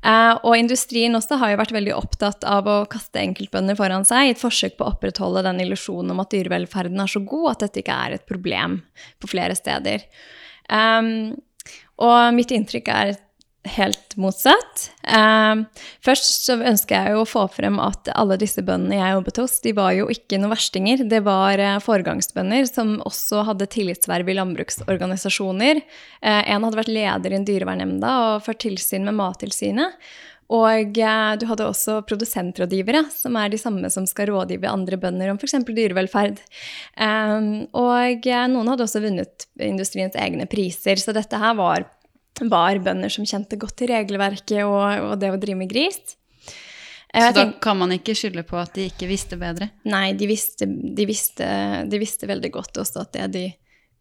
Eh, 0.00 0.34
og 0.40 0.56
industrien 0.56 1.16
også 1.16 1.36
har 1.42 1.52
jo 1.52 1.60
vært 1.60 1.76
veldig 1.76 1.96
opptatt 1.98 2.48
av 2.48 2.68
å 2.68 2.80
kaste 2.88 3.20
enkeltbønder 3.20 3.76
foran 3.76 4.08
seg 4.08 4.24
i 4.30 4.34
et 4.34 4.40
forsøk 4.40 4.78
på 4.78 4.86
å 4.86 4.94
opprettholde 4.94 5.44
den 5.44 5.60
illusjonen 5.66 6.14
om 6.14 6.24
at 6.24 6.32
dyrevelferden 6.32 7.04
er 7.04 7.12
så 7.12 7.20
god 7.20 7.50
at 7.52 7.66
dette 7.66 7.84
ikke 7.84 8.02
er 8.06 8.16
et 8.16 8.28
problem 8.28 8.80
på 9.20 9.36
flere 9.36 9.56
steder. 9.58 10.08
Um, 10.72 11.34
og 12.00 12.32
mitt 12.32 12.56
inntrykk 12.56 12.88
er 12.94 13.18
helt 13.68 14.16
motsatt. 14.16 14.86
Eh, 15.04 15.82
først 16.04 16.46
så 16.46 16.56
ønsker 16.56 16.96
jeg 16.96 17.14
jo 17.14 17.24
å 17.24 17.28
få 17.28 17.44
frem 17.52 17.76
at 17.82 18.08
alle 18.14 18.38
disse 18.40 18.64
bøndene 18.64 18.96
jeg 18.96 19.16
jobbet 19.16 19.40
hos, 19.42 19.58
de 19.64 19.74
var 19.76 19.92
jo 19.96 20.08
ikke 20.12 20.38
noen 20.40 20.54
verstinger. 20.54 21.04
Det 21.10 21.20
var 21.26 21.60
uh, 21.60 21.76
foregangsbønder 21.84 22.64
som 22.70 22.96
også 23.06 23.44
hadde 23.50 23.68
tillitsverv 23.74 24.32
i 24.32 24.38
landbruksorganisasjoner. 24.38 25.82
Eh, 25.84 26.42
en 26.54 26.66
hadde 26.66 26.80
vært 26.80 26.94
leder 26.94 27.34
i 27.34 27.40
en 27.40 27.46
dyrevernnemnda 27.48 28.16
og 28.30 28.44
ført 28.48 28.62
tilsyn 28.64 29.04
med 29.08 29.18
Mattilsynet. 29.20 30.10
Og 30.50 30.96
uh, 30.96 31.36
du 31.38 31.46
hadde 31.46 31.68
også 31.68 32.00
produsentrådgivere, 32.08 33.04
som 33.12 33.36
er 33.38 33.52
de 33.52 33.60
samme 33.60 33.92
som 33.92 34.08
skal 34.08 34.32
rådgive 34.32 34.72
andre 34.72 34.98
bønder 34.98 35.30
om 35.30 35.38
f.eks. 35.38 35.60
dyrevelferd. 35.68 36.40
Um, 36.96 37.68
og 37.76 38.26
noen 38.26 38.72
hadde 38.72 38.88
også 38.88 39.04
vunnet 39.04 39.46
industriens 39.62 40.16
egne 40.18 40.48
priser, 40.50 40.98
så 40.98 41.14
dette 41.14 41.38
her 41.38 41.54
var 41.60 41.86
var 42.48 42.80
bønder 42.84 43.12
som 43.12 43.26
kjente 43.28 43.58
godt 43.60 43.76
til 43.80 43.90
regelverket 43.92 44.62
og, 44.64 45.10
og 45.10 45.14
det 45.20 45.32
å 45.32 45.40
drive 45.40 45.60
med 45.60 45.70
gris. 45.72 45.98
Så 47.10 47.32
da 47.34 47.44
kan 47.62 47.78
man 47.80 47.90
ikke 47.90 48.14
skylde 48.14 48.44
på 48.46 48.58
at 48.60 48.76
de 48.76 48.86
ikke 48.86 49.08
visste 49.10 49.34
bedre? 49.38 49.72
Nei, 49.90 50.12
de 50.14 50.28
visste, 50.30 50.68
de 50.68 51.06
visste, 51.08 51.48
de 51.90 51.98
visste 51.98 52.28
veldig 52.30 52.52
godt 52.54 52.78
også 52.84 53.02
at 53.02 53.16
det 53.16 53.26
de 53.34 53.44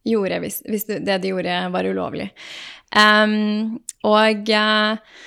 gjorde, 0.06 0.38
hvis, 0.44 0.62
hvis 0.70 0.86
det 0.92 1.18
de 1.24 1.32
gjorde, 1.32 1.56
var 1.74 1.90
ulovlig. 1.90 2.30
Um, 2.94 3.80
og 4.06 4.54
uh, 4.54 5.18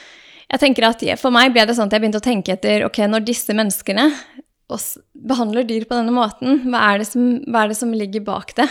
jeg 0.52 0.62
tenker 0.62 0.87
at 0.88 1.02
for 1.21 1.35
meg 1.35 1.52
ble 1.54 1.66
det 1.66 1.75
sånn 1.76 1.90
at 1.90 1.97
jeg 1.97 2.04
begynte 2.04 2.23
å 2.23 2.25
tenke 2.25 2.54
etter 2.54 2.87
ok, 2.87 3.02
når 3.11 3.26
disse 3.26 3.57
menneskene 3.57 4.09
behandler 5.12 5.66
dyr 5.69 5.85
på 5.88 5.99
denne 5.99 6.14
måten, 6.14 6.62
hva 6.71 6.87
er 6.92 7.02
det 7.02 7.11
som, 7.11 7.26
er 7.45 7.69
det 7.69 7.76
som 7.76 7.92
ligger 7.92 8.25
bak 8.25 8.54
det? 8.57 8.69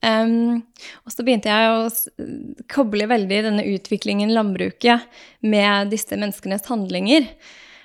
Um, 0.00 0.62
og 1.04 1.12
så 1.12 1.24
begynte 1.26 1.52
jeg 1.52 1.72
å 1.76 2.60
koble 2.72 3.08
veldig 3.10 3.40
denne 3.50 3.66
utviklingen 3.68 4.30
i 4.30 4.36
landbruket 4.36 5.04
med 5.44 5.90
disse 5.92 6.16
menneskenes 6.16 6.64
handlinger. 6.70 7.28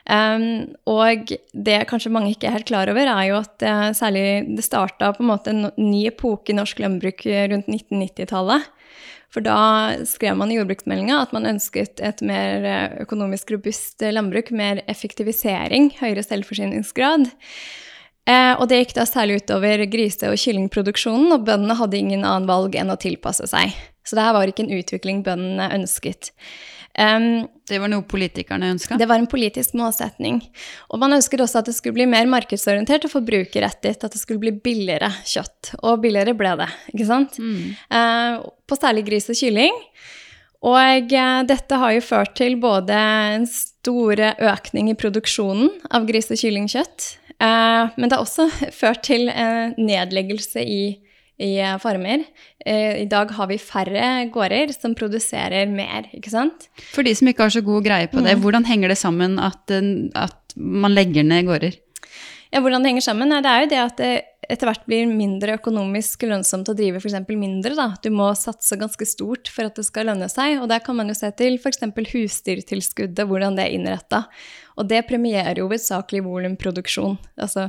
Um, 0.05 0.75
og 0.87 1.33
det 1.51 1.79
kanskje 1.89 2.13
mange 2.13 2.31
ikke 2.31 2.47
er 2.47 2.59
helt 2.59 2.69
klar 2.69 2.91
over, 2.91 3.09
er 3.09 3.27
jo 3.31 3.41
at 3.41 3.65
uh, 3.65 3.89
særlig 3.97 4.45
det 4.55 4.63
starta 4.63 5.11
på 5.15 5.25
en 5.25 5.31
måte 5.31 5.51
en 5.51 5.67
ny 5.81 6.05
epoke 6.11 6.53
i 6.53 6.57
norsk 6.57 6.79
landbruk 6.83 7.25
rundt 7.51 7.71
1990-tallet. 7.71 8.71
For 9.33 9.43
da 9.43 9.59
skrev 10.07 10.37
man 10.39 10.53
i 10.53 10.55
jordbruksmeldinga 10.55 11.17
at 11.19 11.33
man 11.35 11.49
ønsket 11.49 11.99
et 11.99 12.21
mer 12.23 12.63
økonomisk 13.03 13.51
robust 13.51 14.05
landbruk, 14.15 14.53
mer 14.55 14.79
effektivisering, 14.87 15.89
høyere 15.99 16.23
selvforsyningsgrad. 16.23 17.27
Eh, 18.25 18.53
og 18.57 18.69
det 18.69 18.79
gikk 18.81 18.95
da 18.97 19.05
særlig 19.05 19.43
utover 19.43 19.85
grise- 19.89 20.31
og 20.31 20.39
kyllingproduksjonen, 20.41 21.33
og 21.35 21.43
bøndene 21.45 21.77
hadde 21.77 21.99
ingen 21.99 22.23
annen 22.25 22.49
valg 22.49 22.77
enn 22.79 22.93
å 22.93 22.97
tilpasse 22.97 23.45
seg. 23.51 23.75
Så 24.05 24.17
det 24.17 24.25
her 24.25 24.33
var 24.37 24.49
ikke 24.49 24.65
en 24.65 24.73
utvikling 24.73 25.21
bøndene 25.25 25.69
ønsket. 25.77 26.31
Um, 26.95 27.43
det 27.67 27.81
var 27.81 27.89
noe 27.91 28.05
politikerne 28.07 28.69
ønska? 28.71 28.95
Det 28.97 29.07
var 29.09 29.19
en 29.19 29.27
politisk 29.27 29.73
målsetning. 29.75 30.39
Og 30.93 31.01
man 31.01 31.17
ønsket 31.17 31.41
også 31.43 31.59
at 31.59 31.69
det 31.69 31.75
skulle 31.75 31.97
bli 31.97 32.07
mer 32.07 32.29
markedsorientert 32.31 33.07
og 33.07 33.11
forbrukerrettet, 33.17 34.05
at 34.05 34.13
det 34.15 34.21
skulle 34.21 34.41
bli 34.41 34.53
billigere 34.63 35.09
kjøtt. 35.27 35.73
Og 35.83 35.99
billigere 36.05 36.37
ble 36.37 36.53
det, 36.61 36.69
ikke 36.93 37.09
sant? 37.09 37.39
Mm. 37.41 37.73
Uh, 37.91 38.45
på 38.65 38.79
særlig 38.79 39.05
gris 39.09 39.27
og 39.33 39.37
kylling. 39.41 39.81
Og 40.65 41.13
uh, 41.17 41.41
dette 41.49 41.81
har 41.81 41.97
jo 41.97 42.05
ført 42.05 42.33
til 42.39 42.55
både 42.63 43.01
en 43.35 43.49
store 43.49 44.33
økning 44.53 44.93
i 44.93 44.97
produksjonen 44.97 45.73
av 45.93 46.07
gris- 46.07 46.31
og 46.31 46.39
kyllingkjøtt, 46.39 47.11
men 47.39 48.07
det 48.07 48.15
har 48.15 48.23
også 48.23 48.47
ført 48.81 49.03
til 49.03 49.27
nedleggelse 49.77 50.63
i 50.63 50.83
i 51.41 51.57
farmer. 51.83 52.23
Eh, 52.65 53.01
I 53.03 53.07
dag 53.11 53.31
har 53.35 53.49
vi 53.49 53.57
færre 53.59 54.09
gårder 54.31 54.71
som 54.75 54.95
produserer 54.95 55.67
mer, 55.67 56.07
ikke 56.15 56.31
sant? 56.31 56.69
For 56.93 57.03
de 57.03 57.11
som 57.15 57.27
ikke 57.27 57.43
har 57.47 57.55
så 57.57 57.63
god 57.65 57.83
greie 57.83 58.07
på 58.11 58.23
det, 58.23 58.37
mm. 58.37 58.43
hvordan 58.43 58.67
henger 58.67 58.93
det 58.93 58.99
sammen 59.01 59.39
at, 59.39 59.59
at, 60.15 60.37
man 60.55 60.95
legger 60.95 61.27
ned 61.27 61.49
gårder? 61.49 61.75
Ja, 62.55 62.61
hvordan 62.63 62.85
det 62.85 62.93
henger 62.93 63.03
sammen? 63.03 63.33
Det 63.43 63.51
er 63.51 63.63
jo 63.65 63.67
det 63.73 63.79
at 63.81 63.97
det 63.99 64.11
etter 64.45 64.69
hvert 64.69 64.85
blir 64.87 65.09
mindre 65.09 65.57
økonomisk 65.57 66.21
lønnsomt 66.29 66.69
å 66.71 66.75
drive 66.77 67.01
f.eks. 67.01 67.17
mindre. 67.27 67.73
Da. 67.75 67.87
Du 67.99 68.07
må 68.15 68.29
satse 68.39 68.77
ganske 68.79 69.07
stort 69.09 69.49
for 69.51 69.67
at 69.67 69.75
det 69.75 69.83
skal 69.83 70.07
lønne 70.07 70.29
seg. 70.31 70.61
Og 70.61 70.69
der 70.71 70.79
kan 70.85 70.95
man 70.95 71.11
jo 71.11 71.17
se 71.17 71.33
til 71.35 71.57
f.eks. 71.59 71.83
husdyrtilskuddet, 72.13 73.25
hvordan 73.27 73.57
det 73.59 73.65
er 73.65 73.75
innretta. 73.75 74.21
Og 74.79 74.87
det 74.87 75.01
premierer 75.09 75.59
jo 75.59 75.67
hovedsakelig 75.67 76.23
volumproduksjon. 76.29 77.17
Altså 77.35 77.67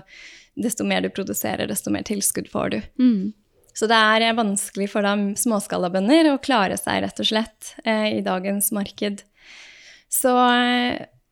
desto 0.55 0.87
mer 0.87 1.03
du 1.03 1.11
produserer, 1.11 1.67
desto 1.67 1.91
mer 1.91 2.07
tilskudd 2.07 2.47
får 2.53 2.77
du. 2.77 2.79
Mm. 3.03 3.35
Så 3.77 3.91
det 3.91 3.99
er 3.99 4.39
vanskelig 4.39 4.87
for 4.95 5.05
da 5.05 5.17
småskalabønder 5.37 6.31
å 6.31 6.39
klare 6.39 6.79
seg, 6.79 7.03
rett 7.03 7.27
og 7.27 7.29
slett, 7.29 7.75
eh, 7.83 8.21
i 8.21 8.23
dagens 8.25 8.71
marked. 8.73 9.27
Så 10.15 10.33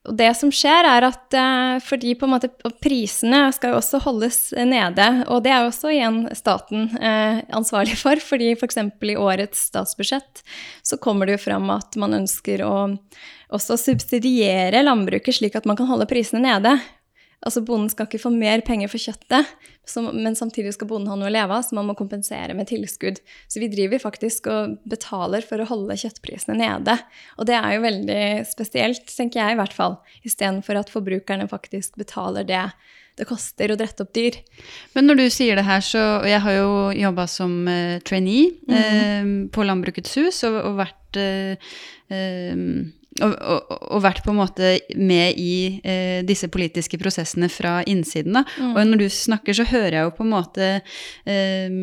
eh, 0.04 0.12
det 0.18 0.30
som 0.38 0.52
skjer, 0.52 0.88
er 0.88 1.06
at 1.08 1.36
eh, 1.38 1.76
fordi 1.84 2.14
på 2.18 2.28
en 2.28 2.34
måte 2.34 2.50
prisene 2.84 3.46
skal 3.56 3.72
jo 3.72 3.80
også 3.80 4.02
holdes 4.04 4.40
nede, 4.56 5.08
og 5.28 5.44
det 5.44 5.52
er 5.54 5.64
jo 5.64 5.70
også 5.72 5.92
igjen 5.94 6.20
staten 6.36 6.90
eh, 7.00 7.40
ansvarlig 7.56 7.96
for, 8.04 8.20
fordi 8.20 8.52
f.eks. 8.56 8.80
For 9.00 9.12
i 9.12 9.16
årets 9.20 9.68
statsbudsjett 9.70 10.44
så 10.84 11.00
kommer 11.00 11.28
det 11.28 11.38
jo 11.38 11.44
fram 11.46 11.70
at 11.74 11.96
man 12.00 12.20
ønsker 12.22 12.64
å 12.66 12.74
også 13.54 13.76
subsidiere 13.78 14.82
landbruket 14.82 15.36
slik 15.36 15.56
at 15.58 15.66
man 15.68 15.78
kan 15.78 15.88
holde 15.90 16.08
prisene 16.10 16.42
nede. 16.44 16.76
Altså 17.44 17.60
Bonden 17.64 17.90
skal 17.92 18.08
ikke 18.08 18.22
få 18.22 18.32
mer 18.32 18.62
penger 18.64 18.88
for 18.88 19.02
kjøttet, 19.02 19.50
men 20.16 20.36
samtidig 20.38 20.72
skal 20.72 20.88
bonden 20.88 21.10
ha 21.12 21.16
noe 21.20 21.28
å 21.28 21.34
leve 21.34 21.58
av, 21.58 21.64
så 21.66 21.76
man 21.76 21.90
må 21.90 21.96
kompensere 21.98 22.56
med 22.56 22.70
tilskudd. 22.70 23.20
Så 23.52 23.60
vi 23.60 23.68
driver 23.72 24.00
faktisk 24.00 24.48
og 24.48 24.78
betaler 24.88 25.44
for 25.44 25.60
å 25.60 25.68
holde 25.68 25.98
kjøttprisene 26.00 26.56
nede. 26.56 26.96
Og 27.36 27.48
det 27.50 27.58
er 27.58 27.76
jo 27.76 27.84
veldig 27.84 28.24
spesielt, 28.48 29.04
tenker 29.12 29.42
jeg 29.42 29.56
i 29.56 29.60
hvert 29.60 29.76
fall, 29.76 29.98
istedenfor 30.24 30.80
at 30.80 30.92
forbrukerne 30.92 31.50
faktisk 31.52 32.00
betaler 32.00 32.48
det 32.48 32.66
det 33.14 33.28
koster 33.28 33.70
å 33.70 33.76
drette 33.78 34.02
opp 34.02 34.10
dyr. 34.16 34.40
Men 34.96 35.06
når 35.06 35.20
du 35.20 35.24
sier 35.30 35.54
det 35.54 35.66
her, 35.68 35.82
så 35.86 36.02
Jeg 36.26 36.40
har 36.42 36.56
jo 36.56 36.70
jobba 36.98 37.28
som 37.30 37.52
uh, 37.68 38.00
trainee 38.02 38.50
mm. 38.66 38.74
uh, 38.74 39.28
på 39.54 39.66
Landbrukets 39.66 40.16
hus 40.18 40.42
og, 40.48 40.58
og 40.66 40.80
vært 40.80 41.20
uh, 41.20 41.54
og, 43.22 43.34
og, 43.38 43.72
og, 43.78 44.02
vært 44.04 44.24
på 44.24 44.32
en 44.32 44.40
måte 44.40 44.74
med 44.98 45.38
i 45.38 45.80
eh, 45.84 46.20
disse 46.26 46.48
politiske 46.52 46.98
prosessene 47.00 47.50
fra 47.52 47.78
innsiden. 47.90 48.40
Da. 48.40 48.44
Mm. 48.58 48.74
Og 48.74 48.90
når 48.90 49.04
du 49.04 49.08
snakker, 49.12 49.56
så 49.56 49.66
hører 49.68 49.98
jeg 49.98 50.08
jo 50.08 50.14
på 50.16 50.26
en 50.26 50.32
måte 50.34 50.70
eh, 51.30 51.80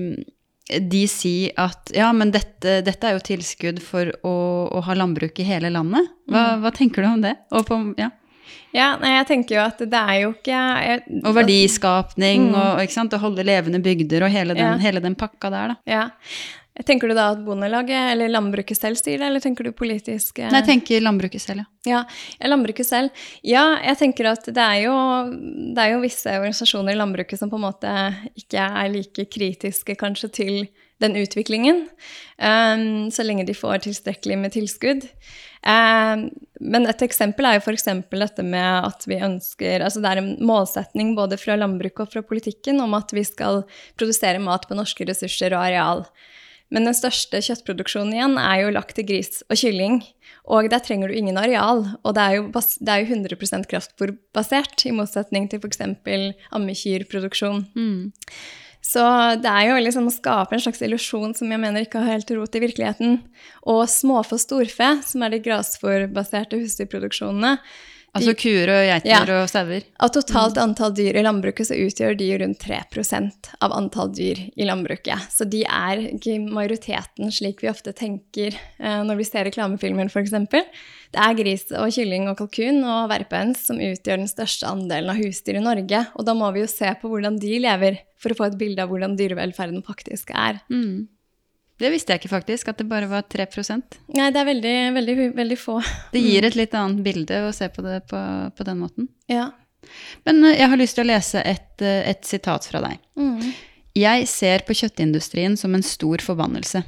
de 0.80 1.04
si 1.10 1.36
at 1.60 1.92
ja, 1.96 2.12
men 2.16 2.32
dette, 2.32 2.80
dette, 2.86 3.08
er 3.08 3.18
jo 3.18 3.26
tilskudd 3.32 3.82
for 3.84 4.12
å, 4.24 4.34
å, 4.72 4.82
ha 4.86 4.96
landbruk 4.96 5.40
i 5.42 5.48
hele 5.48 5.72
landet. 5.74 6.10
Hva, 6.32 6.56
mm. 6.56 6.66
hva 6.66 6.74
tenker 6.76 7.04
du 7.04 7.12
om 7.12 7.24
det? 7.24 7.36
På, 7.68 7.80
ja. 8.00 8.12
Ja, 8.72 8.94
nei, 9.02 9.18
jeg 9.18 9.28
tenker 9.28 9.58
jo 9.58 9.64
at 9.66 9.82
det 9.84 10.00
er 10.00 10.18
jo 10.22 10.30
ikke 10.32 10.56
jeg, 10.56 11.02
Og 11.28 11.34
verdiskapning 11.36 12.46
mm. 12.54 12.56
og 12.56 12.84
ikke 12.86 12.96
sant, 12.96 13.16
å 13.16 13.20
holde 13.20 13.44
levende 13.44 13.82
bygder 13.84 14.24
og 14.24 14.32
hele 14.32 14.56
den, 14.56 14.64
ja. 14.64 14.80
hele 14.80 15.04
den 15.04 15.18
pakka 15.20 15.52
der, 15.52 15.74
da. 15.74 15.78
Ja. 15.92 16.06
Tenker 16.88 17.12
du 17.12 17.14
da 17.18 17.26
at 17.34 17.42
Bondelaget 17.44 18.14
eller 18.14 18.32
landbruket 18.32 18.80
selv 18.80 18.96
styrer 18.96 19.20
det, 19.20 19.28
eller 19.28 19.44
tenker 19.44 19.68
du 19.68 19.74
politisk 19.76 20.40
eh? 20.40 20.48
Nei, 20.48 20.62
jeg 20.62 20.70
tenker 20.70 21.04
landbruket 21.04 21.44
selv, 21.44 21.66
ja. 21.84 22.06
ja. 22.40 22.48
landbruket 22.48 22.88
selv. 22.88 23.26
Ja, 23.44 23.66
jeg 23.84 24.00
tenker 24.00 24.30
at 24.32 24.48
det 24.48 24.64
er, 24.64 24.86
jo, 24.86 24.96
det 25.76 25.84
er 25.84 25.98
jo 25.98 26.04
visse 26.06 26.32
organisasjoner 26.32 26.96
i 26.96 27.02
landbruket 27.02 27.42
som 27.42 27.52
på 27.52 27.60
en 27.60 27.66
måte 27.68 27.92
ikke 28.40 28.64
er 28.64 28.94
like 28.94 29.28
kritiske 29.36 29.98
kanskje 30.00 30.32
til 30.40 30.56
den 31.02 31.18
utviklingen, 31.18 31.88
um, 32.38 33.10
så 33.12 33.26
lenge 33.26 33.46
de 33.48 33.56
får 33.58 33.84
tilstrekkelig 33.88 34.38
med 34.38 34.54
tilskudd. 34.56 35.08
Um, 35.66 36.28
men 36.62 36.88
et 36.90 37.04
eksempel 37.06 37.50
er 37.50 37.58
jo 37.58 37.64
f.eks. 37.66 37.90
dette 38.10 38.46
med 38.46 38.88
at 38.88 39.04
vi 39.10 39.20
ønsker 39.22 39.84
altså 39.86 40.02
Det 40.02 40.10
er 40.10 40.22
en 40.22 40.32
målsetning 40.42 41.12
både 41.18 41.38
fra 41.38 41.54
landbruket 41.58 42.06
og 42.06 42.14
fra 42.16 42.24
politikken 42.26 42.82
om 42.82 42.96
at 42.98 43.14
vi 43.14 43.22
skal 43.28 43.62
produsere 44.00 44.42
mat 44.42 44.66
på 44.70 44.78
norske 44.78 45.06
ressurser 45.10 45.54
og 45.54 45.66
areal. 45.68 46.06
Men 46.72 46.88
den 46.88 46.96
største 46.96 47.42
kjøttproduksjonen 47.44 48.16
igjen 48.16 48.38
er 48.40 48.62
jo 48.64 48.74
lagt 48.78 48.96
til 48.96 49.08
gris 49.10 49.42
og 49.50 49.60
kylling. 49.60 50.00
Og 50.52 50.70
der 50.72 50.82
trenger 50.84 51.12
du 51.12 51.18
ingen 51.18 51.40
areal. 51.40 51.84
Og 52.02 52.16
det 52.16 52.24
er 52.24 52.38
jo, 52.40 52.48
det 52.52 52.94
er 52.94 53.04
jo 53.04 53.20
100% 53.20 53.68
kraftfôrbasert, 53.72 54.88
i 54.88 54.96
motsetning 54.96 55.50
til 55.52 55.62
f.eks. 55.62 55.84
ammekyrproduksjon. 56.56 57.66
Mm. 57.76 58.12
Så 58.82 59.04
det 59.44 59.52
er 59.52 59.68
jo 59.70 59.78
liksom 59.84 60.08
å 60.10 60.16
skape 60.16 60.58
en 60.58 60.64
slags 60.64 60.82
illusjon 60.82 61.36
som 61.38 61.52
jeg 61.54 61.62
mener 61.62 61.86
ikke 61.86 62.02
har 62.02 62.16
helt 62.16 62.32
rot 62.34 62.56
i 62.58 62.64
virkeligheten. 62.64 63.20
Og 63.70 63.84
småfe 63.92 64.40
og 64.40 64.42
storfe, 64.42 64.90
som 65.06 65.24
er 65.28 65.36
de 65.36 65.44
grasfòrbaserte 65.46 66.60
husdyrproduksjonene, 66.64 67.58
Altså 68.12 68.34
kuer 68.36 68.68
og 68.68 68.82
geiter 68.84 69.08
ja. 69.08 69.38
og 69.40 69.48
sauer? 69.48 69.86
Av 70.04 70.10
totalt 70.12 70.58
mm. 70.58 70.62
antall 70.66 70.96
dyr 70.98 71.16
i 71.16 71.24
landbruket 71.24 71.70
så 71.70 71.78
utgjør 71.80 72.18
de 72.20 72.28
rundt 72.42 72.60
3% 72.66 73.52
av 73.64 73.76
antall 73.76 74.12
dyr 74.12 74.42
i 74.52 74.68
landbruket. 74.68 75.30
Så 75.32 75.48
de 75.48 75.62
er 75.64 76.02
ikke 76.10 76.36
majoriteten 76.44 77.32
slik 77.32 77.64
vi 77.64 77.72
ofte 77.72 77.94
tenker 77.96 78.58
eh, 78.58 79.00
når 79.08 79.22
vi 79.22 79.28
ser 79.30 79.48
reklamefilmer 79.48 80.12
f.eks. 80.12 80.36
Det 80.36 81.24
er 81.24 81.40
gris 81.40 81.64
og 81.72 81.88
kylling 81.96 82.28
og 82.32 82.36
kalkun 82.42 82.84
og 82.84 83.08
verpehøns 83.14 83.64
som 83.70 83.80
utgjør 83.80 84.26
den 84.26 84.32
største 84.32 84.68
andelen 84.68 85.14
av 85.14 85.22
husdyr 85.22 85.62
i 85.62 85.64
Norge. 85.64 86.04
Og 86.20 86.28
da 86.28 86.36
må 86.36 86.52
vi 86.52 86.66
jo 86.66 86.72
se 86.72 86.92
på 87.00 87.12
hvordan 87.12 87.40
de 87.40 87.64
lever, 87.64 88.04
for 88.20 88.36
å 88.36 88.38
få 88.38 88.52
et 88.52 88.60
bilde 88.60 88.84
av 88.84 88.92
hvordan 88.92 89.16
dyrevelferden 89.20 89.88
faktisk 89.88 90.36
er. 90.36 90.60
Mm. 90.68 91.08
Det 91.82 91.90
visste 91.90 92.14
jeg 92.14 92.22
ikke 92.22 92.36
faktisk, 92.36 92.70
at 92.70 92.78
det 92.78 92.86
bare 92.90 93.10
var 93.10 93.26
3% 93.26 93.98
Nei, 94.14 94.28
det 94.30 94.38
er 94.38 94.48
veldig, 94.48 94.76
veldig, 95.00 95.16
veldig 95.38 95.58
få. 95.58 95.80
Det 96.14 96.22
gir 96.22 96.46
et 96.46 96.58
litt 96.60 96.76
annet 96.78 97.02
bilde 97.06 97.42
å 97.48 97.52
se 97.56 97.72
på 97.74 97.84
det 97.86 98.04
på, 98.12 98.22
på 98.54 98.68
den 98.68 98.82
måten. 98.84 99.10
Ja. 99.32 99.50
Men 100.28 100.44
eh, 100.46 100.60
jeg 100.60 100.70
har 100.70 100.82
lyst 100.82 100.98
til 101.00 101.08
å 101.08 101.10
lese 101.10 101.42
et, 101.42 101.74
eh, 101.82 102.06
et 102.12 102.26
sitat 102.28 102.68
fra 102.70 102.84
deg. 102.86 103.02
Mm. 103.18 103.54
Jeg 103.98 104.28
ser 104.30 104.66
på 104.68 104.78
kjøttindustrien 104.78 105.58
som 105.60 105.74
en 105.76 105.86
stor 105.86 106.22
forbannelse. 106.24 106.84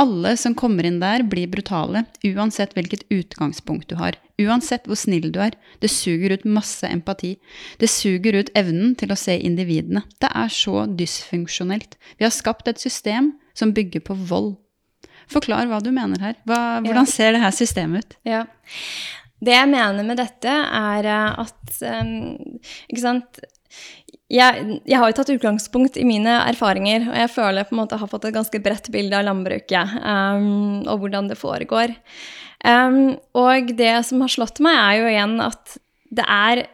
Alle 0.00 0.32
som 0.40 0.56
kommer 0.58 0.86
inn 0.88 0.98
der, 1.02 1.22
blir 1.28 1.50
brutale, 1.52 2.06
uansett 2.24 2.72
hvilket 2.74 3.04
utgangspunkt 3.12 3.90
du 3.92 3.98
har. 4.00 4.16
Uansett 4.40 4.88
hvor 4.88 4.98
snill 4.98 5.28
du 5.34 5.38
er. 5.44 5.54
Det 5.84 5.92
suger 5.92 6.32
ut 6.32 6.48
masse 6.48 6.88
empati. 6.88 7.36
Det 7.78 7.90
suger 7.92 8.40
ut 8.40 8.50
evnen 8.58 8.96
til 8.98 9.12
å 9.12 9.18
se 9.20 9.36
individene. 9.36 10.02
Det 10.18 10.32
er 10.32 10.50
så 10.50 10.86
dysfunksjonelt. 10.88 11.98
Vi 12.16 12.26
har 12.26 12.34
skapt 12.34 12.72
et 12.72 12.82
system 12.82 13.34
som 13.58 13.74
bygger 13.76 14.04
på 14.06 14.16
vold. 14.28 14.54
Forklar 15.32 15.68
hva 15.70 15.80
du 15.82 15.90
mener 15.94 16.20
her. 16.22 16.36
Hva, 16.48 16.80
hvordan 16.84 17.08
ser 17.08 17.36
dette 17.36 17.52
systemet 17.56 18.04
ut? 18.04 18.18
Ja. 18.28 18.44
Det 19.42 19.54
jeg 19.56 19.70
mener 19.70 20.06
med 20.06 20.20
dette, 20.20 20.52
er 20.52 21.08
eh, 21.08 21.40
at 21.42 21.80
Ikke 21.82 23.02
sant 23.02 23.42
jeg, 24.32 24.78
jeg, 24.88 24.96
har 24.96 25.10
jo 25.10 25.16
tatt 25.18 25.32
utgangspunkt 25.34 25.98
i 26.00 26.06
mine 26.08 26.38
erfaringer, 26.48 27.04
og 27.10 27.16
jeg 27.20 27.32
føler 27.34 27.66
på 27.68 27.74
en 27.74 27.82
måte 27.82 27.96
jeg 27.96 28.04
har 28.04 28.10
fått 28.12 28.28
et 28.30 28.36
ganske 28.36 28.60
bredt 28.64 28.88
bilde 28.94 29.18
av 29.18 29.26
landbruket 29.26 29.96
um, 30.00 30.86
og 30.88 31.02
hvordan 31.02 31.28
det 31.28 31.36
foregår. 31.40 31.92
Um, 32.64 33.18
og 33.36 33.74
det 33.76 33.92
som 34.08 34.24
har 34.24 34.32
slått 34.32 34.62
meg, 34.64 34.78
er 34.78 35.00
jo 35.02 35.10
igjen 35.10 35.36
at 35.44 35.76
det 36.12 36.24
er 36.24 36.64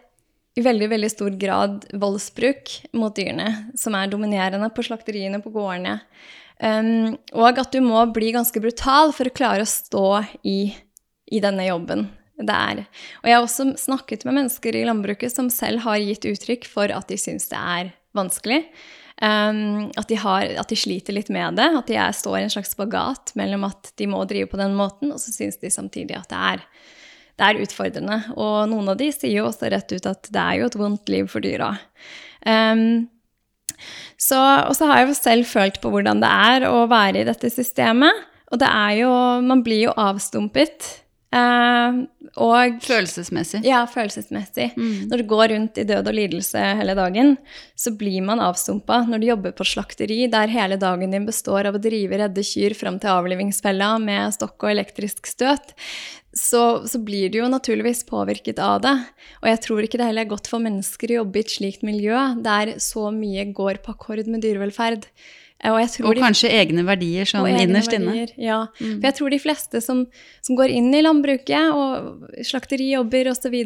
i 0.59 0.65
veldig 0.65 0.89
veldig 0.91 1.11
stor 1.11 1.35
grad 1.39 1.87
voldsbruk 2.03 2.73
mot 2.99 3.15
dyrene 3.15 3.73
som 3.79 3.95
er 3.95 4.11
dominerende 4.11 4.71
på 4.75 4.85
slakteriene, 4.87 5.43
på 5.43 5.53
gårdene. 5.55 5.99
Um, 6.59 7.15
og 7.39 7.61
at 7.61 7.71
du 7.75 7.79
må 7.85 8.03
bli 8.11 8.33
ganske 8.35 8.61
brutal 8.63 9.13
for 9.15 9.31
å 9.31 9.35
klare 9.35 9.63
å 9.63 9.71
stå 9.71 10.07
i, 10.43 10.61
i 11.31 11.43
denne 11.43 11.69
jobben. 11.69 12.09
Det 12.39 12.55
er. 12.55 12.85
Og 13.23 13.27
jeg 13.27 13.35
har 13.35 13.45
også 13.45 13.73
snakket 13.79 14.25
med 14.27 14.37
mennesker 14.37 14.77
i 14.79 14.85
landbruket 14.87 15.35
som 15.35 15.51
selv 15.51 15.83
har 15.83 15.99
gitt 15.99 16.27
uttrykk 16.29 16.69
for 16.71 16.93
at 16.95 17.11
de 17.11 17.19
syns 17.19 17.49
det 17.51 17.59
er 17.59 17.93
vanskelig. 18.15 18.63
Um, 19.19 19.89
at, 19.99 20.07
de 20.07 20.15
har, 20.23 20.47
at, 20.63 20.71
de 20.71 20.79
sliter 20.79 21.17
litt 21.17 21.33
med 21.35 21.59
det. 21.59 21.67
At 21.75 21.91
de 21.91 21.99
er, 21.99 22.15
står 22.15 22.39
i 22.39 22.45
en 22.47 22.55
slags 22.55 22.75
spagat 22.77 23.35
mellom 23.39 23.67
at 23.67 23.91
de 23.99 24.07
må 24.11 24.23
drive 24.31 24.51
på 24.53 24.61
den 24.61 24.77
måten, 24.79 25.11
og 25.15 25.19
så 25.23 25.35
syns 25.35 25.59
de 25.59 25.73
samtidig 25.75 26.15
at 26.19 26.31
det 26.31 26.43
er, 26.53 26.65
det 27.39 27.49
er, 27.49 27.63
utfordrende. 27.67 28.21
Og 28.39 28.71
noen 28.71 28.95
av 28.95 29.01
de 29.01 29.11
sier 29.15 29.41
jo 29.41 29.49
også 29.51 29.73
rett 29.75 29.95
ut 29.95 30.11
at 30.11 30.31
det 30.31 30.45
er 30.45 30.61
jo 30.61 30.71
et 30.71 30.79
vondt 30.79 31.11
liv 31.11 31.31
for 31.31 31.43
dyra. 31.43 31.73
Um, 32.47 33.09
så, 34.21 34.39
og 34.69 34.75
så 34.77 34.89
har 34.89 35.03
jeg 35.03 35.11
jo 35.11 35.19
selv 35.19 35.49
følt 35.49 35.81
på 35.83 35.93
hvordan 35.93 36.23
det 36.23 36.31
er 36.31 36.69
å 36.71 36.87
være 36.91 37.23
i 37.23 37.29
dette 37.29 37.51
systemet. 37.53 38.25
Og 38.49 38.61
det 38.63 38.69
er 38.69 38.95
jo 39.03 39.13
Man 39.45 39.63
blir 39.65 39.89
jo 39.89 39.97
avstumpet. 39.97 41.05
Eh, 41.29 41.97
og 42.41 42.79
Følelsesmessig. 42.85 43.61
Ja, 43.69 43.83
følelsesmessig. 43.91 44.71
Mm. 44.79 45.09
Når 45.11 45.21
du 45.21 45.27
går 45.29 45.53
rundt 45.53 45.81
i 45.81 45.85
død 45.89 46.09
og 46.09 46.17
lidelse 46.17 46.63
hele 46.81 46.95
dagen, 46.97 47.35
så 47.77 47.93
blir 47.99 48.23
man 48.25 48.41
avstumpa. 48.45 49.03
Når 49.09 49.21
du 49.21 49.27
jobber 49.29 49.57
på 49.57 49.67
slakteri 49.69 50.23
der 50.33 50.53
hele 50.53 50.79
dagen 50.81 51.13
din 51.13 51.29
består 51.29 51.69
av 51.69 51.77
å 51.77 51.83
drive 51.83 52.21
redde 52.23 52.45
kyr 52.45 52.77
fram 52.79 53.01
til 53.03 53.13
avlivingsfella 53.13 53.97
med 54.03 54.37
stokk 54.37 54.65
og 54.65 54.73
elektrisk 54.73 55.29
støt, 55.29 55.75
så, 56.39 56.87
så, 56.87 57.01
blir 57.03 57.33
du 57.33 57.41
jo 57.41 57.49
naturligvis 57.51 58.05
påvirket 58.09 58.61
av 58.63 58.81
det. 58.85 58.95
Og 59.43 59.49
jeg 59.51 59.61
tror 59.65 59.85
ikke 59.85 60.01
det 60.01 60.09
heller 60.11 60.27
er 60.27 60.33
godt 60.33 60.49
for 60.51 60.63
mennesker 60.63 61.13
å 61.13 61.21
jobbe 61.23 61.41
i 61.41 61.45
et 61.45 61.53
slikt 61.53 61.85
miljø 61.87 62.21
der 62.45 62.77
så 62.85 63.09
mye 63.15 63.49
går 63.57 63.83
på 63.85 63.97
akkord 63.97 64.29
med 64.29 64.45
dyrevelferd. 64.45 65.09
Og, 65.67 65.79
og 66.07 66.15
de, 66.15 66.23
kanskje 66.23 66.53
egne 66.55 66.85
verdier 66.87 67.27
sånn 67.27 67.49
innerst 67.51 67.95
inne. 67.97 68.29
Ja. 68.39 68.61
Mm. 68.79 69.01
For 69.01 69.09
jeg 69.09 69.17
tror 69.17 69.33
de 69.35 69.41
fleste 69.43 69.81
som, 69.83 70.05
som, 70.39 70.55
går 70.59 70.71
inn 70.71 70.93
i 70.95 71.03
landbruket 71.03 71.75
og 71.75 72.29
slakterijobber 72.47 73.33
osv., 73.33 73.57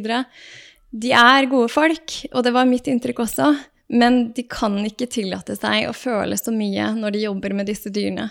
de 0.93 1.13
er 1.17 1.49
gode 1.49 1.69
folk, 1.73 2.17
og 2.33 2.43
det 2.45 2.53
var 2.53 2.69
mitt 2.69 2.89
inntrykk 2.89 3.23
også. 3.25 3.53
Men 3.93 4.31
de 4.33 4.45
kan 4.49 4.79
ikke 4.89 5.09
tillate 5.13 5.57
seg 5.59 5.85
å 5.89 5.95
føle 5.97 6.37
så 6.41 6.53
mye 6.55 6.95
når 6.97 7.13
de 7.13 7.25
jobber 7.27 7.53
med 7.57 7.69
disse 7.69 7.93
dyrene. 7.93 8.31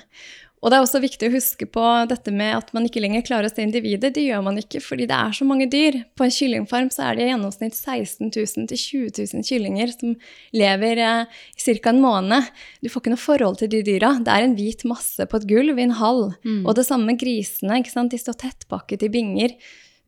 Og 0.61 0.69
det 0.69 0.77
er 0.77 0.83
også 0.85 0.99
viktig 1.01 1.25
å 1.25 1.33
huske 1.33 1.65
på 1.73 1.83
dette 2.09 2.31
med 2.33 2.53
at 2.53 2.67
man 2.75 2.85
ikke 2.85 3.01
lenger 3.01 3.23
klarer 3.25 3.49
å 3.49 3.51
se 3.51 3.63
individet. 3.65 4.13
Det 4.13 4.27
gjør 4.27 4.43
man 4.45 4.59
ikke 4.61 4.81
fordi 4.85 5.07
det 5.09 5.17
er 5.17 5.33
så 5.33 5.47
mange 5.49 5.65
dyr. 5.71 5.97
På 6.13 6.27
en 6.27 6.33
kyllingfarm 6.35 6.91
så 6.93 7.07
er 7.07 7.17
det 7.17 7.25
i 7.25 7.31
gjennomsnitt 7.31 7.77
16 7.77 8.29
000 8.29 8.67
20 8.69 9.09
000 9.33 9.47
kyllinger 9.47 9.93
som 9.95 10.13
lever 10.53 11.01
eh, 11.01 11.39
i 11.57 11.77
ca. 11.81 11.89
en 11.89 12.03
måned. 12.03 12.51
Du 12.77 12.91
får 12.93 13.01
ikke 13.01 13.15
noe 13.15 13.23
forhold 13.23 13.57
til 13.63 13.71
de 13.73 13.81
dyra. 13.89 14.13
Det 14.21 14.35
er 14.35 14.45
en 14.45 14.55
hvit 14.59 14.85
masse 14.89 15.25
på 15.25 15.41
et 15.41 15.49
gulv 15.49 15.81
i 15.81 15.87
en 15.87 15.97
hall. 15.97 16.27
Mm. 16.45 16.61
Og 16.61 16.77
det 16.77 16.85
samme 16.85 17.09
med 17.09 17.21
grisene. 17.23 17.81
De 17.81 18.21
står 18.21 18.37
tettpakket 18.45 19.07
i 19.07 19.11
binger. 19.13 19.57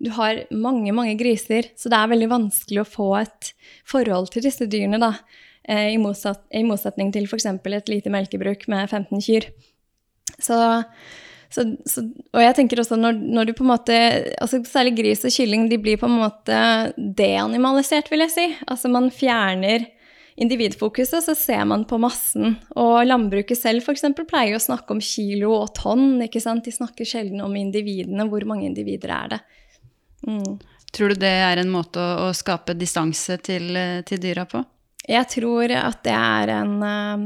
Du 0.04 0.12
har 0.14 0.46
mange, 0.54 0.94
mange 0.94 1.18
griser, 1.18 1.72
så 1.80 1.90
det 1.90 1.98
er 1.98 2.14
veldig 2.14 2.30
vanskelig 2.30 2.84
å 2.84 2.90
få 2.90 3.10
et 3.24 3.54
forhold 3.90 4.30
til 4.34 4.46
disse 4.46 4.70
dyrene, 4.70 5.02
da. 5.02 5.16
Eh, 5.64 5.94
I, 5.96 6.00
motsatt, 6.02 6.46
i 6.54 6.62
motsetning 6.68 7.10
til 7.16 7.26
f.eks. 7.26 7.48
et 7.48 7.90
lite 7.90 8.12
melkebruk 8.14 8.68
med 8.70 8.86
15 8.90 9.24
kyr. 9.24 9.54
Så, 10.40 10.58
så, 11.54 11.66
så, 11.86 12.04
og 12.34 12.42
jeg 12.42 12.56
tenker 12.58 12.82
også 12.82 12.98
når, 13.00 13.18
når, 13.22 13.50
du 13.50 13.58
på 13.58 13.66
en 13.66 13.72
måte 13.74 13.98
altså 14.42 14.62
Særlig 14.68 14.96
gris 14.98 15.24
og 15.28 15.34
kylling 15.36 15.68
de 15.72 15.78
blir 15.82 16.00
på 16.02 16.10
en 16.10 16.20
måte 16.24 16.60
deanimalisert, 16.98 18.10
vil 18.12 18.26
jeg 18.26 18.34
si. 18.34 18.48
Altså 18.68 18.92
man 18.92 19.12
fjerner 19.14 19.88
individfokuset, 20.36 21.24
så 21.24 21.36
ser 21.38 21.66
man 21.70 21.86
på 21.86 22.00
massen. 22.02 22.56
Og 22.80 23.04
landbruket 23.06 23.60
selv 23.60 23.84
f.eks. 23.86 24.06
pleier 24.26 24.58
å 24.58 24.64
snakke 24.64 24.96
om 24.96 25.02
kilo 25.04 25.54
og 25.60 25.74
tonn. 25.78 26.22
ikke 26.26 26.42
sant? 26.42 26.66
De 26.66 26.74
snakker 26.74 27.08
sjelden 27.08 27.44
om 27.46 27.56
individene. 27.60 28.26
Hvor 28.32 28.46
mange 28.50 28.66
individer 28.70 29.14
er 29.14 29.36
det? 29.36 29.42
Mm. 30.28 30.58
Tror 30.94 31.14
du 31.14 31.22
det 31.22 31.36
er 31.46 31.62
en 31.62 31.72
måte 31.74 32.02
å, 32.02 32.30
å 32.30 32.34
skape 32.38 32.76
distanse 32.78 33.38
til, 33.46 33.78
til, 34.08 34.22
dyra 34.22 34.46
på? 34.50 34.62
Jeg 35.10 35.28
tror 35.32 35.74
at 35.76 36.04
det 36.06 36.14
er 36.16 36.54
en 36.54 36.76
um, 36.80 37.24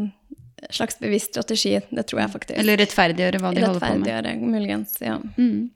slags 0.74 1.00
bevisst 1.00 1.34
strategi. 1.34 1.76
Det 1.90 2.06
tror 2.10 2.24
jeg 2.24 2.34
faktisk. 2.36 2.58
Eller 2.60 2.80
rettferdiggjøre 2.82 3.42
hva 3.44 3.54
de 3.56 3.66
holder 3.66 3.84
på 3.84 3.92
med. 3.94 4.08
Rettferdiggjøre, 4.08 4.54
muligens, 4.56 4.96
ja. 5.04 5.18
Mm. 5.38 5.70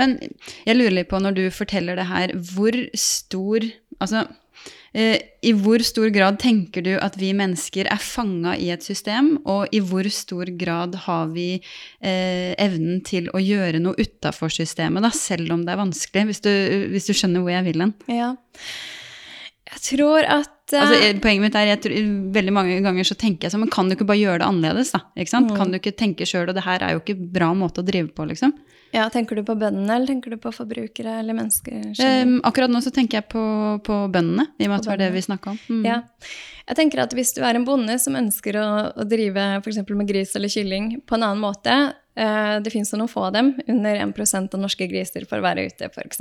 Men 0.00 0.18
jeg 0.66 0.78
lurer 0.78 0.98
litt 0.98 1.10
på, 1.12 1.22
når 1.22 1.38
du 1.38 1.44
forteller 1.54 1.98
det 1.98 2.08
her, 2.10 2.36
hvor 2.54 2.78
stor 2.98 3.70
Altså, 4.02 4.24
eh, 4.98 5.20
i 5.46 5.52
hvor 5.54 5.82
stor 5.86 6.08
grad 6.10 6.40
tenker 6.42 6.82
du 6.82 6.90
at 6.96 7.14
vi 7.20 7.28
mennesker 7.38 7.86
er 7.86 8.00
fanga 8.02 8.56
i 8.58 8.72
et 8.74 8.82
system, 8.82 9.36
og 9.46 9.70
i 9.70 9.78
hvor 9.78 10.08
stor 10.10 10.50
grad 10.58 10.96
har 11.04 11.28
vi 11.30 11.46
eh, 11.54 12.50
evnen 12.58 12.98
til 13.06 13.28
å 13.30 13.38
gjøre 13.38 13.78
noe 13.84 13.94
utafor 13.94 14.50
systemet, 14.50 15.04
da, 15.06 15.12
selv 15.14 15.54
om 15.54 15.62
det 15.62 15.76
er 15.76 15.82
vanskelig, 15.84 16.26
hvis 16.32 16.42
du, 16.42 16.50
hvis 16.96 17.06
du 17.06 17.14
skjønner 17.14 17.44
hvor 17.44 17.54
jeg 17.54 17.68
vil 17.68 17.86
hen? 17.86 17.94
Ja. 18.10 18.32
Jeg 19.72 19.84
tror 19.96 20.26
at 20.28 20.50
Altså, 20.72 21.18
poenget 21.20 21.42
mitt 21.44 21.56
er 21.58 21.68
at 21.74 21.84
veldig 21.84 22.52
mange 22.54 22.78
ganger 22.80 23.04
så 23.04 23.16
tenker 23.18 23.44
jeg 23.44 23.52
sånn, 23.52 23.64
men 23.66 23.72
kan 23.72 23.90
du 23.90 23.92
ikke 23.92 24.06
bare 24.08 24.22
gjøre 24.22 24.40
det 24.40 24.46
annerledes, 24.46 24.92
da? 24.94 25.02
Ikke 25.20 25.32
sant? 25.34 25.50
Mm. 25.50 25.58
Kan 25.58 25.72
du 25.72 25.76
ikke 25.76 25.92
tenke 25.98 26.24
sjøl, 26.28 26.46
og 26.48 26.56
det 26.56 26.64
her 26.64 26.84
er 26.86 26.94
jo 26.94 27.02
ikke 27.02 27.16
bra 27.34 27.50
måte 27.58 27.82
å 27.82 27.84
drive 27.84 28.08
på, 28.16 28.24
liksom. 28.30 28.54
Ja, 28.92 29.06
Tenker 29.12 29.38
du 29.38 29.44
på 29.44 29.54
bøndene, 29.56 29.94
eller 29.94 30.08
tenker 30.10 30.34
du 30.34 30.38
på 30.40 30.52
forbrukere 30.52 31.18
eller 31.22 31.36
mennesker? 31.36 31.92
Um, 31.96 32.34
akkurat 32.44 32.72
nå 32.72 32.82
så 32.84 32.92
tenker 32.92 33.22
jeg 33.22 33.28
på, 33.32 33.44
på 33.86 33.98
bøndene, 34.12 34.50
i 34.60 34.66
og 34.66 34.72
med 34.72 34.78
at 34.78 34.84
det 34.84 34.92
var 34.92 35.00
det 35.00 35.10
vi 35.14 35.24
snakka 35.24 35.54
om. 35.54 35.60
Mm. 35.72 35.86
Ja. 35.88 35.98
Jeg 36.62 36.78
tenker 36.78 37.02
at 37.02 37.16
Hvis 37.16 37.32
du 37.34 37.40
er 37.42 37.56
en 37.56 37.64
bonde 37.66 37.96
som 37.98 38.16
ønsker 38.20 38.58
å, 38.60 38.66
å 38.92 39.06
drive 39.08 39.46
f.eks. 39.62 39.80
med 39.88 40.08
gris 40.08 40.36
eller 40.36 40.52
kylling 40.52 40.92
på 41.08 41.16
en 41.16 41.24
annen 41.24 41.40
måte, 41.40 41.78
uh, 42.20 42.56
det 42.60 42.74
fins 42.74 42.92
noen 42.92 43.10
få 43.10 43.30
av 43.30 43.38
dem, 43.38 43.54
under 43.64 44.04
1% 44.04 44.58
av 44.58 44.60
norske 44.60 44.88
griser 44.92 45.24
for 45.28 45.40
å 45.40 45.46
være 45.48 45.64
ute, 45.72 45.88
f.eks., 45.88 46.20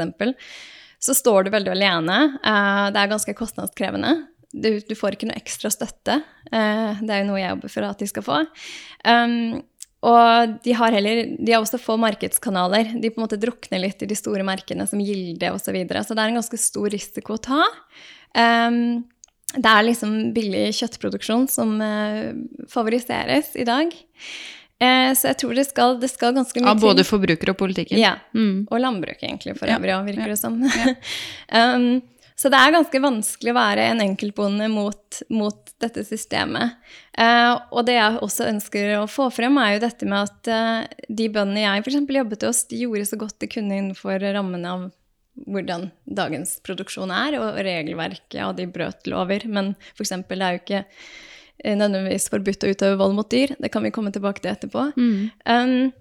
så 1.02 1.16
står 1.18 1.48
du 1.48 1.56
veldig 1.56 1.74
alene. 1.74 2.20
Uh, 2.46 2.88
det 2.94 3.02
er 3.02 3.12
ganske 3.16 3.38
kostnadskrevende 3.38 4.20
du, 4.52 4.70
du, 4.84 4.96
får 4.98 5.16
ikke 5.16 5.30
noe 5.30 5.40
ekstra 5.40 5.72
støtte. 5.72 6.22
Uh, 6.52 7.00
det 7.02 7.12
er 7.14 7.22
jo 7.22 7.30
noe 7.30 7.42
jeg 7.42 7.54
jobber 7.54 7.74
for 7.74 7.88
at 7.88 8.02
de 8.02 8.08
skal 8.10 8.26
få. 8.26 8.40
Um, 9.08 9.62
og 10.02 10.58
de 10.66 10.74
har, 10.74 10.96
heller, 10.96 11.36
de 11.38 11.54
har 11.54 11.62
også 11.62 11.80
få 11.82 11.96
markedskanaler. 12.02 12.96
De 13.02 13.12
på 13.14 13.22
en 13.22 13.28
måte 13.28 13.40
drukner 13.42 13.84
litt 13.84 14.02
i 14.02 14.10
de 14.10 14.18
store 14.18 14.46
merkene 14.46 14.88
som 14.90 15.02
Gilde 15.02 15.52
osv. 15.54 15.68
Så, 15.68 15.76
videre. 15.76 16.04
så 16.04 16.18
det 16.18 16.24
er 16.24 16.34
en 16.34 16.40
ganske 16.42 16.62
stor 16.62 16.90
risiko 16.94 17.38
å 17.38 17.44
ta. 17.50 17.62
Um, 18.34 19.04
det 19.52 19.68
er 19.68 19.86
liksom 19.86 20.16
billig 20.36 20.70
kjøttproduksjon 20.80 21.46
som 21.52 21.76
uh, 21.84 22.32
favoriseres 22.72 23.54
i 23.60 23.68
dag. 23.68 23.94
Uh, 24.82 25.12
så 25.18 25.32
jeg 25.32 25.40
tror 25.44 25.58
det 25.58 25.68
skal, 25.70 26.00
det 26.02 26.10
skal 26.10 26.34
ganske 26.38 26.58
mye 26.58 26.66
til. 26.66 26.72
Av 26.74 26.82
både 26.82 27.06
forbruker 27.06 27.54
og 27.54 27.60
politikken? 27.60 28.02
Ja. 28.02 28.16
Mm. 28.34 28.66
Og 28.66 28.82
landbruk, 28.82 29.22
egentlig, 29.22 29.54
for 29.60 29.70
øvrig 29.70 29.94
òg, 29.98 30.08
virker 30.10 30.34
det 30.34 30.40
som. 30.42 30.58
Um, 31.52 32.00
så 32.42 32.50
det 32.50 32.58
er 32.58 32.72
ganske 32.74 33.00
vanskelig 33.04 33.52
å 33.52 33.58
være 33.58 33.84
en 33.92 34.00
enkeltbonde 34.02 34.66
mot, 34.72 35.18
mot 35.30 35.74
dette 35.84 36.02
systemet. 36.08 36.78
Uh, 37.14 37.60
og 37.70 37.86
det 37.86 38.00
jeg 38.00 38.22
også 38.26 38.48
ønsker 38.50 38.96
å 38.98 39.04
få 39.12 39.28
frem, 39.36 39.60
er 39.62 39.76
jo 39.76 39.84
dette 39.84 40.08
med 40.10 40.32
at 40.32 40.50
uh, 40.50 41.04
de 41.06 41.28
bøndene 41.30 41.68
jeg 41.68 41.84
f.eks. 41.84 42.00
jobbet 42.18 42.48
hos, 42.48 42.64
de 42.72 42.82
gjorde 42.82 43.10
så 43.12 43.20
godt 43.22 43.38
de 43.44 43.52
kunne 43.52 43.78
innenfor 43.78 44.26
rammene 44.34 44.74
av 44.74 44.88
hvordan 45.52 45.90
dagens 46.06 46.58
produksjon 46.66 47.14
er, 47.14 47.38
og 47.40 47.60
regelverket, 47.62 48.42
og 48.48 48.56
de 48.58 48.66
brøt 48.74 49.06
lover. 49.12 49.46
Men 49.46 49.76
f.eks. 49.94 50.16
det 50.26 50.40
er 50.40 50.58
jo 50.58 50.64
ikke 50.64 50.82
eh, 50.82 51.12
nødvendigvis 51.66 52.30
forbudt 52.34 52.66
å 52.66 52.72
utøve 52.74 53.00
vold 53.00 53.18
mot 53.18 53.32
dyr. 53.32 53.56
Det 53.62 53.72
kan 53.74 53.84
vi 53.86 53.94
komme 53.94 54.14
tilbake 54.14 54.44
til 54.44 54.54
etterpå. 54.54 54.92
Mm. 54.98 55.30
Um, 55.46 55.92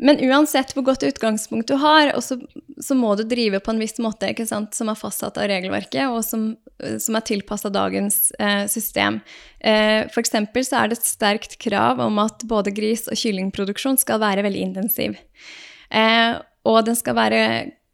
men 0.00 0.20
uansett 0.24 0.72
hvor 0.72 0.86
godt 0.86 1.04
utgangspunkt 1.04 1.68
du 1.68 1.76
har, 1.80 2.14
så, 2.24 2.38
så, 2.80 2.96
må 2.96 3.12
du 3.18 3.24
drive 3.28 3.60
på 3.60 3.74
en 3.74 3.80
viss 3.82 3.98
måte 4.00 4.30
som 4.48 4.88
er 4.88 4.96
fastsatt 4.96 5.36
av 5.36 5.50
regelverket, 5.50 6.08
og 6.08 6.22
som, 6.24 6.54
som 6.96 7.18
er 7.18 7.26
tilpassa 7.28 7.68
dagens 7.72 8.30
eh, 8.40 8.64
system. 8.72 9.20
Eh, 9.60 10.08
F.eks. 10.08 10.32
så 10.32 10.80
er 10.80 10.88
det 10.88 10.96
et 10.96 11.10
sterkt 11.10 11.58
krav 11.60 12.00
om 12.00 12.16
at 12.22 12.46
både 12.48 12.72
gris- 12.72 13.10
og 13.12 13.20
kyllingproduksjon 13.20 14.00
skal 14.00 14.22
være 14.24 14.46
veldig 14.48 14.64
intensiv. 14.70 15.20
Eh, 15.92 16.32
og 16.64 16.80
den 16.88 16.96
skal 16.96 17.18
være 17.20 17.42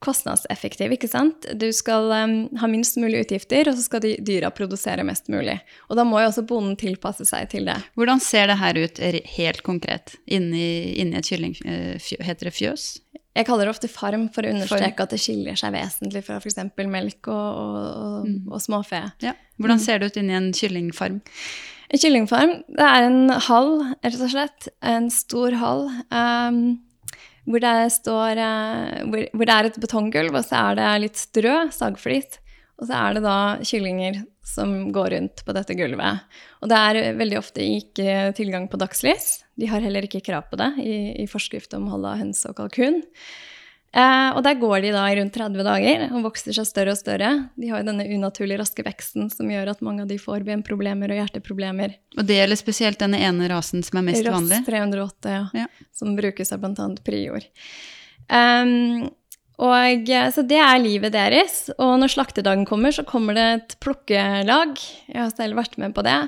kostnadseffektiv. 0.06 0.94
ikke 0.96 1.10
sant? 1.10 1.48
Du 1.58 1.66
skal 1.74 2.10
um, 2.14 2.36
ha 2.60 2.70
minst 2.70 2.98
mulig 3.02 3.24
utgifter, 3.26 3.68
og 3.70 3.76
så 3.76 3.84
skal 3.84 4.06
dyra 4.24 4.52
produsere 4.54 5.04
mest 5.06 5.30
mulig. 5.32 5.58
Og 5.90 5.98
da 5.98 6.06
må 6.06 6.22
jo 6.22 6.30
også 6.30 6.46
bonden 6.48 6.78
tilpasse 6.80 7.26
seg 7.28 7.50
til 7.52 7.68
det. 7.68 7.76
Hvordan 7.98 8.22
ser 8.22 8.50
det 8.52 8.60
her 8.62 8.78
ut 8.78 9.02
helt 9.36 9.64
konkret 9.66 10.16
inni, 10.24 10.94
inni 11.02 11.18
et 11.20 11.32
kylling... 11.32 11.58
Uh, 11.66 11.96
heter 12.26 12.48
det 12.48 12.54
fjøs? 12.54 12.84
Jeg 13.36 13.44
kaller 13.44 13.68
det 13.68 13.74
ofte 13.74 13.88
farm 13.92 14.28
for 14.32 14.46
å 14.46 14.52
understreke 14.54 15.04
at 15.04 15.12
det 15.12 15.20
skiller 15.20 15.58
seg 15.60 15.74
vesentlig 15.74 16.22
fra 16.24 16.38
f.eks. 16.40 16.56
melk 16.88 17.28
og, 17.28 17.36
og, 17.36 17.76
og, 17.76 18.28
mm. 18.28 18.36
og, 18.48 18.60
småfe. 18.64 19.02
Ja. 19.24 19.34
Hvordan 19.60 19.82
ser 19.82 20.00
det 20.00 20.08
ut 20.08 20.20
inni 20.20 20.36
en 20.36 20.52
kyllingfarm? 20.56 21.18
En 21.86 22.02
kyllingfarm 22.02 22.54
det 22.72 22.86
er 22.86 23.06
en 23.06 23.34
hall, 23.48 23.74
rett 24.00 24.22
og 24.24 24.32
slett. 24.32 24.70
En 24.80 25.10
stor 25.12 25.58
hall. 25.60 25.84
Um, 26.08 26.78
hvor 27.46 27.62
det, 27.62 27.74
står, 27.94 28.40
eh, 28.42 29.04
hvor, 29.06 29.22
hvor 29.32 29.48
det 29.48 29.54
er 29.54 29.68
et 29.68 29.78
betonggulv, 29.82 30.34
og 30.34 30.44
så 30.46 30.62
er 30.70 30.80
det 30.80 30.90
litt 31.06 31.20
strø, 31.20 31.56
sagflis. 31.74 32.40
Og 32.76 32.90
så 32.90 32.96
er 32.98 33.16
det 33.16 33.22
da 33.24 33.36
kyllinger 33.64 34.20
som 34.46 34.72
går 34.92 35.14
rundt 35.14 35.42
på 35.46 35.54
dette 35.56 35.74
gulvet. 35.78 36.26
Og 36.60 36.68
det 36.70 36.76
er 36.76 37.16
veldig 37.16 37.38
ofte 37.40 37.64
ikke 37.64 38.34
tilgang 38.36 38.66
på 38.68 38.80
dagslys. 38.80 39.46
De 39.56 39.68
har 39.70 39.80
heller 39.80 40.04
ikke 40.04 40.20
krav 40.26 40.50
på 40.50 40.58
det 40.60 40.74
i, 40.82 40.96
i 41.22 41.28
forskrift 41.30 41.72
om 41.78 41.88
hold 41.92 42.04
av 42.04 42.20
høns 42.20 42.44
og 42.50 42.58
kalkun. 42.58 43.00
Eh, 43.96 44.30
og 44.36 44.42
der 44.44 44.58
går 44.60 44.82
de 44.84 44.92
da 44.92 45.06
i 45.08 45.16
rundt 45.16 45.32
30 45.32 45.64
dager 45.64 46.06
og 46.10 46.26
vokser 46.26 46.52
seg 46.56 46.68
større 46.68 46.92
og 46.92 47.00
større. 47.00 47.30
De 47.56 47.70
har 47.70 47.80
jo 47.80 47.88
denne 47.88 48.04
unaturlig 48.12 48.58
raske 48.60 48.84
veksten 48.84 49.30
som 49.32 49.48
gjør 49.48 49.72
at 49.72 49.84
mange 49.84 50.04
av 50.04 50.10
de 50.10 50.18
får 50.20 50.44
benproblemer 50.44 51.14
og 51.14 51.22
hjerteproblemer. 51.22 51.96
Og 52.18 52.28
det 52.28 52.40
gjelder 52.42 52.60
spesielt 52.60 53.00
denne 53.00 53.22
ene 53.24 53.48
rasen 53.52 53.86
som 53.86 54.02
er 54.02 54.10
mest 54.10 54.26
Ross 54.26 54.36
vanlig? 54.36 54.60
Ross 54.60 54.68
308, 54.68 55.36
ja, 55.38 55.44
ja. 55.62 55.86
Som 55.96 56.16
brukes 56.18 56.52
av 56.52 56.60
bl.a. 56.60 56.90
prior. 57.06 57.46
Um, 58.28 59.08
og, 59.56 60.10
så 60.36 60.44
det 60.44 60.60
er 60.60 60.76
livet 60.82 61.14
deres. 61.16 61.70
Og 61.80 61.94
når 62.02 62.12
slaktedagen 62.12 62.68
kommer, 62.68 62.92
så 62.92 63.06
kommer 63.08 63.38
det 63.38 63.46
et 63.54 63.76
plukkelag. 63.80 64.76
Jeg 65.08 65.22
har 65.22 65.32
selv 65.32 65.56
vært 65.56 65.80
med 65.80 65.96
på 65.96 66.04
det. 66.04 66.18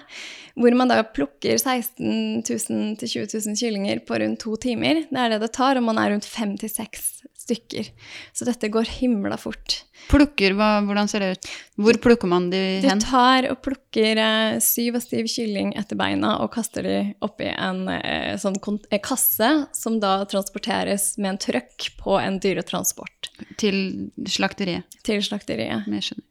Hvor 0.57 0.81
man 0.81 0.89
da 0.89 1.03
plukker 1.05 1.61
16 1.61 2.41
000-20 2.49 3.29
000 3.37 3.61
kyllinger 3.61 4.01
på 4.09 4.25
rundt 4.25 4.41
to 4.47 4.57
timer. 4.57 5.05
Det 5.13 5.21
er 5.21 5.37
det 5.37 5.43
det 5.45 5.53
tar, 5.61 5.77
og 5.77 5.85
man 5.91 6.01
er 6.01 6.15
rundt 6.17 6.27
fem 6.27 6.57
til 6.57 6.73
seks 6.73 7.18
stykker. 7.49 7.91
Så 8.37 8.47
dette 8.49 8.71
går 8.73 8.91
himla 9.01 9.39
fort. 9.41 9.83
Plukker, 10.09 10.55
hva, 10.57 10.79
hvordan 10.87 11.11
ser 11.11 11.25
det 11.25 11.31
ut? 11.37 11.49
Hvor 11.83 11.99
plukker 12.05 12.31
man 12.31 12.49
de 12.53 12.61
hen? 12.85 13.01
Du 13.01 13.09
tar 13.09 13.49
og 13.51 13.59
plukker 13.65 14.21
eh, 14.23 14.61
syv 14.65 15.01
og 15.01 15.05
stiv 15.05 15.29
kylling 15.33 15.75
etter 15.81 15.99
beina 15.99 16.37
og 16.45 16.53
kaster 16.55 16.87
de 16.87 16.97
oppi 17.25 17.51
en 17.51 17.85
eh, 17.97 18.37
sånn 18.41 18.57
eh, 18.61 19.03
kasse, 19.05 19.51
som 19.77 19.99
da 20.03 20.21
transporteres 20.31 21.17
med 21.19 21.35
en 21.35 21.43
trøkk 21.49 21.91
på 22.01 22.17
en 22.21 22.41
dyretransport. 22.43 23.33
Til 23.61 24.11
slakteriet? 24.29 25.01
Til 25.07 25.23
slakteriet. 25.25 25.89
Jeg 25.89 26.11
skjønner. 26.11 26.29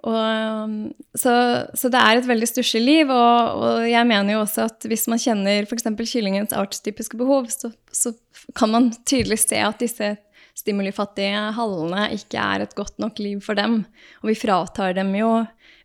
Og, 0.00 0.16
um, 0.16 0.76
så, 1.12 1.32
så, 1.76 1.90
det 1.92 2.00
er 2.00 2.18
et 2.18 2.28
veldig 2.28 2.48
stusslig 2.48 2.80
liv, 2.80 3.10
og, 3.12 3.60
og, 3.60 3.82
jeg 3.84 4.06
mener 4.08 4.32
jo 4.32 4.44
også 4.46 4.64
at 4.70 4.86
hvis 4.88 5.04
man 5.12 5.20
kjenner 5.20 5.68
f.eks. 5.68 5.90
kyllingens 6.08 6.56
artstypiske 6.56 7.20
behov, 7.20 7.50
så, 7.52 7.68
så, 7.92 8.14
kan 8.56 8.72
man 8.72 8.88
tydelig 9.04 9.42
se 9.42 9.60
at 9.60 9.82
disse 9.82 10.14
stimulifattige 10.60 11.50
hallene 11.56 12.08
ikke 12.16 12.40
er 12.40 12.64
et 12.64 12.76
godt 12.78 12.98
nok 13.02 13.20
liv 13.22 13.40
for 13.44 13.58
dem. 13.58 13.82
Og 14.22 14.32
vi 14.32 14.38
fratar 14.38 14.94
dem 14.98 15.12
jo 15.18 15.32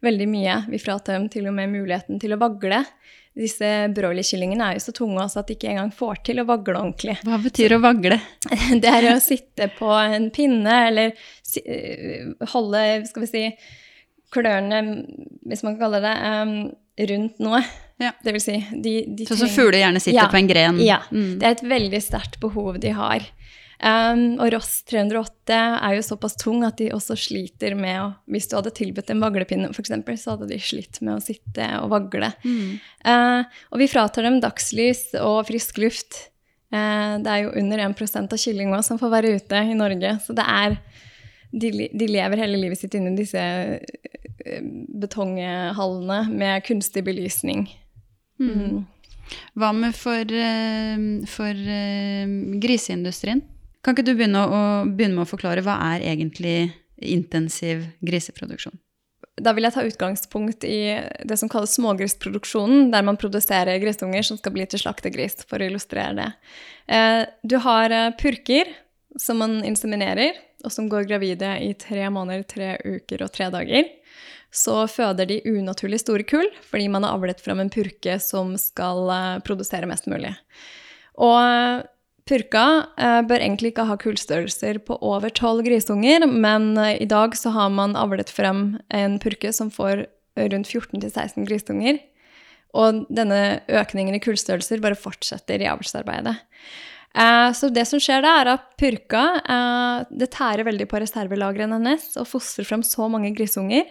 veldig 0.06 0.28
mye. 0.30 0.58
Vi 0.70 0.82
fratar 0.82 1.18
dem 1.20 1.30
til 1.34 1.48
og 1.50 1.56
med 1.58 1.72
muligheten 1.74 2.20
til 2.22 2.36
å 2.36 2.42
vagle. 2.42 2.84
Disse 3.36 3.68
broilerkyllingene 3.92 4.70
er 4.70 4.78
jo 4.78 4.86
så 4.86 4.94
tunge 4.96 5.20
også 5.20 5.42
at 5.42 5.50
de 5.50 5.58
ikke 5.58 5.74
engang 5.74 5.90
får 5.96 6.22
til 6.30 6.40
å 6.40 6.46
vagle 6.48 6.80
ordentlig. 6.80 7.18
Hva 7.28 7.40
betyr 7.44 7.76
å 7.76 7.82
vagle? 7.84 8.20
Det 8.84 8.92
er 8.92 9.10
å 9.12 9.18
sitte 9.24 9.68
på 9.76 9.90
en 9.92 10.30
pinne 10.36 10.78
eller 10.88 11.12
eh, 11.12 12.30
holde, 12.54 12.86
skal 13.10 13.26
vi 13.26 13.32
si, 13.32 13.44
klørne, 14.32 14.80
hvis 15.48 15.66
man 15.66 15.76
kan 15.76 15.84
kalle 15.84 16.02
det, 16.04 16.16
um, 16.24 16.56
rundt 17.12 17.44
noe. 17.44 17.60
Ja. 18.00 18.14
Det 18.24 18.34
vil 18.36 18.44
si, 18.44 18.56
de, 18.72 18.96
de 19.20 19.28
Sånn 19.28 19.44
som 19.44 19.52
fugler 19.52 19.82
gjerne 19.82 20.02
sitter 20.04 20.22
ja, 20.22 20.32
på 20.32 20.40
en 20.40 20.50
gren? 20.50 20.80
Ja. 20.84 21.02
Mm. 21.12 21.36
Det 21.40 21.48
er 21.48 21.58
et 21.58 21.68
veldig 21.76 22.02
sterkt 22.04 22.40
behov 22.44 22.80
de 22.84 22.96
har. 22.96 23.28
Um, 23.84 24.38
og 24.40 24.54
Ross 24.54 24.86
308 24.88 25.56
er 25.84 25.96
jo 25.98 26.04
såpass 26.06 26.38
tung 26.40 26.64
at 26.64 26.78
de 26.80 26.94
også 26.96 27.18
sliter 27.20 27.74
med 27.76 27.98
å 28.00 28.06
Hvis 28.32 28.48
du 28.48 28.56
hadde 28.56 28.72
tilbudt 28.76 29.12
en 29.12 29.24
vaglepinne, 29.24 29.72
f.eks., 29.74 29.92
så 30.22 30.36
hadde 30.36 30.48
de 30.48 30.60
slitt 30.64 31.02
med 31.04 31.18
å 31.18 31.24
sitte 31.24 31.68
og 31.82 31.92
vagle. 31.92 32.32
Mm. 32.46 32.78
Uh, 33.04 33.44
og 33.76 33.84
vi 33.84 33.90
fratar 33.92 34.28
dem 34.28 34.40
dagslys 34.44 35.10
og 35.20 35.44
frisk 35.50 35.82
luft. 35.84 36.30
Uh, 36.72 37.20
det 37.24 37.32
er 37.32 37.44
jo 37.44 37.56
under 37.60 37.84
1% 37.90 38.36
av 38.38 38.42
kyllinga 38.42 38.80
som 38.86 39.00
får 39.02 39.12
være 39.18 39.36
ute 39.42 39.64
i 39.68 39.78
Norge. 39.78 40.16
Så 40.24 40.36
det 40.38 40.48
er 40.56 40.80
de, 41.56 41.72
de 41.92 42.10
lever 42.10 42.44
hele 42.44 42.60
livet 42.60 42.80
sitt 42.80 42.96
inni 42.96 43.16
disse 43.20 43.44
uh, 43.44 44.70
betonghallene 45.04 46.22
med 46.32 46.64
kunstig 46.68 47.04
belysning. 47.08 47.68
Mm. 48.40 48.56
Mm. 48.56 48.80
Hva 49.58 49.72
med 49.74 49.96
for, 49.98 50.32
for 51.32 51.62
griseindustrien? 52.62 53.42
Kan 53.86 53.94
ikke 53.94 54.08
du 54.08 54.16
begynne, 54.18 54.42
å, 54.42 54.60
begynne 54.90 55.20
med 55.20 55.28
å 55.28 55.30
forklare 55.30 55.62
hva 55.62 55.78
er 55.94 56.08
egentlig 56.10 56.72
intensiv 56.98 57.84
griseproduksjon? 58.02 58.80
Da 59.36 59.52
vil 59.54 59.68
jeg 59.68 59.76
ta 59.76 59.84
utgangspunkt 59.86 60.64
i 60.66 60.80
det 61.28 61.38
som 61.38 61.52
kalles 61.52 61.76
smågrisproduksjonen, 61.76 62.88
der 62.94 63.04
man 63.06 63.20
produserer 63.20 63.78
grisunger 63.84 64.26
som 64.26 64.40
skal 64.40 64.56
bli 64.56 64.66
til 64.72 64.82
slaktegris, 64.82 65.44
for 65.46 65.62
å 65.62 65.68
illustrere 65.68 66.16
det. 66.18 66.28
Eh, 66.88 67.22
du 67.44 67.60
har 67.62 67.94
eh, 67.94 68.14
purker 68.18 68.72
som 69.22 69.44
man 69.44 69.60
inseminerer, 69.68 70.40
og 70.66 70.74
som 70.74 70.88
går 70.90 71.06
gravide 71.12 71.52
i 71.62 71.74
tre 71.78 72.08
måneder, 72.10 72.48
tre 72.48 72.72
uker 72.82 73.28
og 73.28 73.34
tre 73.36 73.52
dager. 73.54 73.92
så 74.56 74.88
føder 74.88 75.28
de 75.28 75.42
unaturlig 75.52 76.00
store 76.00 76.24
kull, 76.24 76.48
fordi 76.64 76.88
man 76.88 77.04
har 77.04 77.18
avlet 77.18 77.42
fram 77.44 77.60
en 77.60 77.70
purke 77.70 78.16
som 78.24 78.56
skal 78.58 79.10
eh, 79.12 79.42
produsere 79.44 79.86
mest 79.86 80.08
mulig. 80.08 80.32
Og 81.20 81.84
purka 82.30 82.66
eh, 82.98 83.22
bør 83.28 83.44
egentlig 83.44 83.74
ikke 83.74 83.88
ha 83.90 83.98
kullstørrelser 84.02 84.82
på 84.88 84.98
over 85.06 85.34
tolv 85.34 85.66
grisunger, 85.68 86.26
men 86.26 86.74
i 86.78 87.08
dag 87.10 87.38
så 87.38 87.54
har 87.56 87.72
man 87.74 87.96
avlet 88.00 88.34
frem 88.34 88.80
en 88.90 89.20
purke 89.22 89.54
som 89.54 89.72
får 89.74 90.08
rundt 90.36 90.68
14-16 90.68 91.46
grisunger. 91.48 92.02
Og 92.76 93.06
denne 93.14 93.62
økningen 93.72 94.18
i 94.18 94.24
kullstørrelser 94.24 94.82
bare 94.84 95.00
fortsetter 95.00 95.64
i 95.64 95.70
avlsarbeidet. 95.72 96.36
Eh, 97.16 97.50
så 97.56 97.70
det 97.72 97.86
som 97.88 98.02
skjer 98.04 98.26
da, 98.26 98.34
er 98.42 98.50
at 98.58 98.66
purka 98.80 99.24
eh, 99.40 100.08
det 100.12 100.34
tærer 100.36 100.68
veldig 100.68 100.88
på 100.92 101.00
reservelagrene 101.00 101.80
hennes 101.80 102.10
og 102.20 102.28
fostrer 102.28 102.68
frem 102.68 102.84
så 102.84 103.08
mange 103.12 103.32
grisunger. 103.38 103.88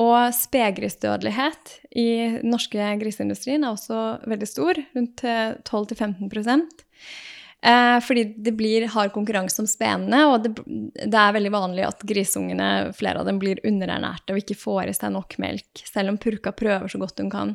Og 0.00 0.32
spedgrisdødelighet 0.34 1.76
i 1.94 2.08
den 2.40 2.50
norske 2.50 2.88
griseindustrien 2.98 3.62
er 3.62 3.76
også 3.76 4.24
veldig 4.26 4.48
stor, 4.50 4.80
rundt 4.96 5.22
12-15 5.22 6.64
Eh, 7.64 7.98
fordi 8.04 8.24
det 8.44 8.52
blir 8.52 8.84
hard 8.92 9.12
konkurranse 9.14 9.62
om 9.62 9.68
spenene, 9.68 10.18
og 10.28 10.42
det, 10.44 10.50
det, 11.00 11.16
er 11.16 11.32
veldig 11.32 11.52
vanlig 11.54 11.86
at 11.86 12.02
grisungene, 12.04 12.90
flere 12.96 13.22
av 13.22 13.28
dem, 13.30 13.38
blir 13.40 13.62
underernærte 13.64 14.34
og 14.34 14.42
ikke 14.42 14.58
får 14.60 14.90
i 14.92 14.96
seg 14.98 15.14
nok 15.14 15.38
melk, 15.40 15.84
selv 15.88 16.12
om 16.12 16.18
purka 16.20 16.52
prøver 16.52 16.92
så 16.92 17.00
godt 17.00 17.22
hun 17.22 17.32
kan. 17.32 17.54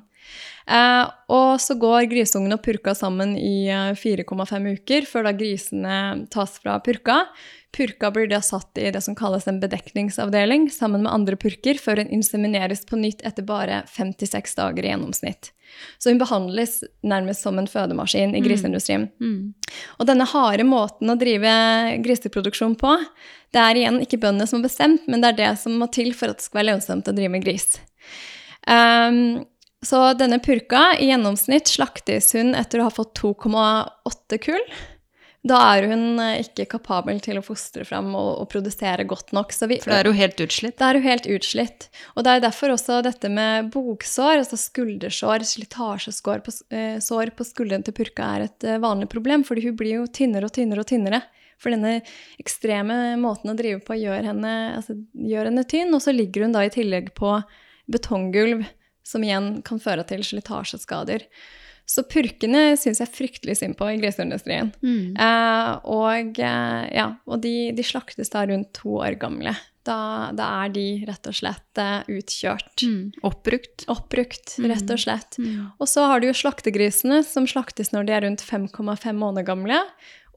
Eh, 0.66 1.04
og 1.30 1.62
så 1.62 1.78
går 1.78 2.10
grisungene 2.10 2.58
og 2.58 2.66
purka 2.66 2.96
sammen 2.98 3.36
i 3.38 3.70
4,5 3.70 4.34
eh, 4.58 4.82
uker, 4.82 5.06
før 5.12 5.30
da 5.30 5.36
grisene 5.38 6.00
tas 6.34 6.58
fra 6.58 6.80
purka. 6.82 7.22
Purka 7.76 8.10
blir 8.12 8.28
da 8.28 8.42
satt 8.42 8.78
i 8.82 8.90
det 8.92 9.02
som 9.06 9.16
kalles 9.16 9.46
en 9.48 9.60
bedekningsavdeling 9.62 10.70
sammen 10.74 11.04
med 11.06 11.14
andre 11.14 11.38
purker, 11.38 11.78
før 11.78 12.02
hun 12.02 12.10
insemineres 12.18 12.82
på 12.90 12.98
nytt 12.98 13.22
etter 13.28 13.46
bare 13.46 13.84
56 13.94 14.58
dager 14.58 14.86
i 14.86 14.90
gjennomsnitt. 14.90 15.52
Så 16.02 16.10
hun 16.10 16.18
behandles 16.18 16.80
nærmest 17.06 17.46
som 17.46 17.60
en 17.62 17.70
fødemaskin 17.70 18.34
i 18.34 18.42
mm. 18.42 18.48
griseindustrien. 18.48 19.06
Mm. 19.22 19.36
Mm. 19.36 19.76
Og 20.00 20.10
denne 20.10 20.28
harde 20.32 20.66
måten 20.66 21.14
å 21.14 21.18
drive 21.20 21.54
griseproduksjon 22.06 22.74
på, 22.80 22.96
det 23.54 23.62
er 23.62 23.84
igjen 23.84 24.02
ikke 24.02 24.22
bøndene 24.24 24.50
som 24.50 24.60
har 24.60 24.70
bestemt, 24.70 25.06
men 25.06 25.22
det 25.22 25.34
er 25.34 25.40
det 25.44 25.54
som 25.62 25.78
må 25.78 25.90
til 25.94 26.12
for 26.18 26.34
at 26.34 26.42
det 26.42 26.50
skal 26.50 26.64
være 26.64 26.72
lønnsomt 26.72 27.10
å 27.10 27.16
drive 27.16 27.34
med 27.38 27.46
gris. 27.46 27.78
Um, 28.66 29.46
så 29.86 30.10
denne 30.20 30.42
purka, 30.44 30.90
i 31.00 31.08
gjennomsnitt 31.14 31.70
slaktes 31.72 32.34
hun 32.36 32.56
etter 32.58 32.82
å 32.82 32.90
ha 32.90 32.94
fått 32.94 33.14
2,8 33.22 34.42
kull. 34.44 34.66
Da 35.48 35.58
er 35.78 35.86
hun 35.88 36.20
eh, 36.20 36.42
ikke 36.44 36.66
kapabel 36.74 37.22
til 37.24 37.38
å 37.40 37.44
fostre 37.44 37.86
fram 37.88 38.10
og, 38.12 38.42
og 38.42 38.48
produsere 38.52 39.06
godt 39.08 39.32
nok. 39.36 39.54
Vi, 39.56 39.78
For 39.80 39.94
da 39.94 40.02
er 40.02 40.10
hun 40.12 40.18
helt 40.18 40.42
utslitt? 40.44 40.76
Da 40.82 40.90
er 40.90 41.00
hun 41.00 41.06
helt 41.06 41.30
utslitt. 41.32 41.88
Og 42.20 42.26
det 42.28 42.34
er 42.34 42.44
derfor 42.44 42.74
også 42.74 43.00
dette 43.06 43.32
med 43.32 43.70
bogsår, 43.72 44.42
altså 44.42 44.60
skuldersår, 44.60 45.46
slitasjesår 45.48 46.44
på, 46.44 46.56
eh, 46.76 47.32
på 47.38 47.48
skulderen 47.48 47.86
til 47.88 47.96
purka, 47.96 48.34
er 48.36 48.50
et 48.50 48.68
eh, 48.68 48.82
vanlig 48.84 49.08
problem. 49.14 49.46
Fordi 49.48 49.64
hun 49.70 49.78
blir 49.80 50.02
jo 50.02 50.10
tynnere 50.12 50.50
og 50.50 50.56
tynnere 50.58 50.84
og 50.84 50.92
tynnere. 50.92 51.22
For 51.60 51.72
denne 51.76 52.02
ekstreme 52.40 53.16
måten 53.20 53.52
å 53.52 53.56
drive 53.60 53.80
på 53.88 53.96
gjør 54.00 54.28
henne, 54.32 54.54
altså, 54.76 54.98
gjør 55.16 55.52
henne 55.52 55.64
tynn. 55.72 55.96
Og 55.96 56.04
så 56.04 56.16
ligger 56.16 56.48
hun 56.48 56.56
da 56.56 56.66
i 56.68 56.74
tillegg 56.74 57.14
på 57.16 57.38
betonggulv, 57.90 58.68
som 59.08 59.24
igjen 59.24 59.62
kan 59.66 59.80
føre 59.80 60.04
til 60.08 60.28
slitasjeskader. 60.28 61.24
Så 61.90 62.04
purkene 62.06 62.76
syns 62.78 63.02
jeg 63.02 63.10
fryktelig 63.16 63.56
synd 63.58 63.74
på 63.80 63.88
i 63.90 63.98
griseindustrien. 63.98 64.70
Mm. 64.86 65.16
Eh, 65.18 65.72
og 65.90 66.38
eh, 66.38 66.84
ja, 66.94 67.08
og 67.26 67.42
de, 67.42 67.72
de, 67.74 67.86
slaktes 67.86 68.30
da 68.30 68.46
rundt 68.46 68.70
to 68.78 69.00
år 69.02 69.18
gamle. 69.22 69.56
Da, 69.88 70.30
da 70.38 70.52
er 70.66 70.74
de 70.76 70.86
rett 71.08 71.32
og 71.32 71.34
slett 71.40 71.82
eh, 71.82 72.12
utkjørt. 72.20 72.86
Mm. 72.86 73.02
Oppbrukt. 73.26 73.88
Oppbrukt, 73.90 74.60
mm. 74.62 74.70
rett 74.70 74.94
og 74.94 75.02
slett. 75.02 75.40
Mm. 75.42 75.72
Og 75.82 75.90
så 75.90 76.06
har 76.12 76.22
du 76.22 76.30
jo 76.30 76.38
slaktegrisene, 76.38 77.24
som 77.26 77.50
slaktes 77.50 77.90
når 77.96 78.06
de 78.06 78.18
er 78.20 78.26
rundt 78.28 78.46
5,5 78.46 79.10
måneder 79.18 79.50
gamle. 79.50 79.82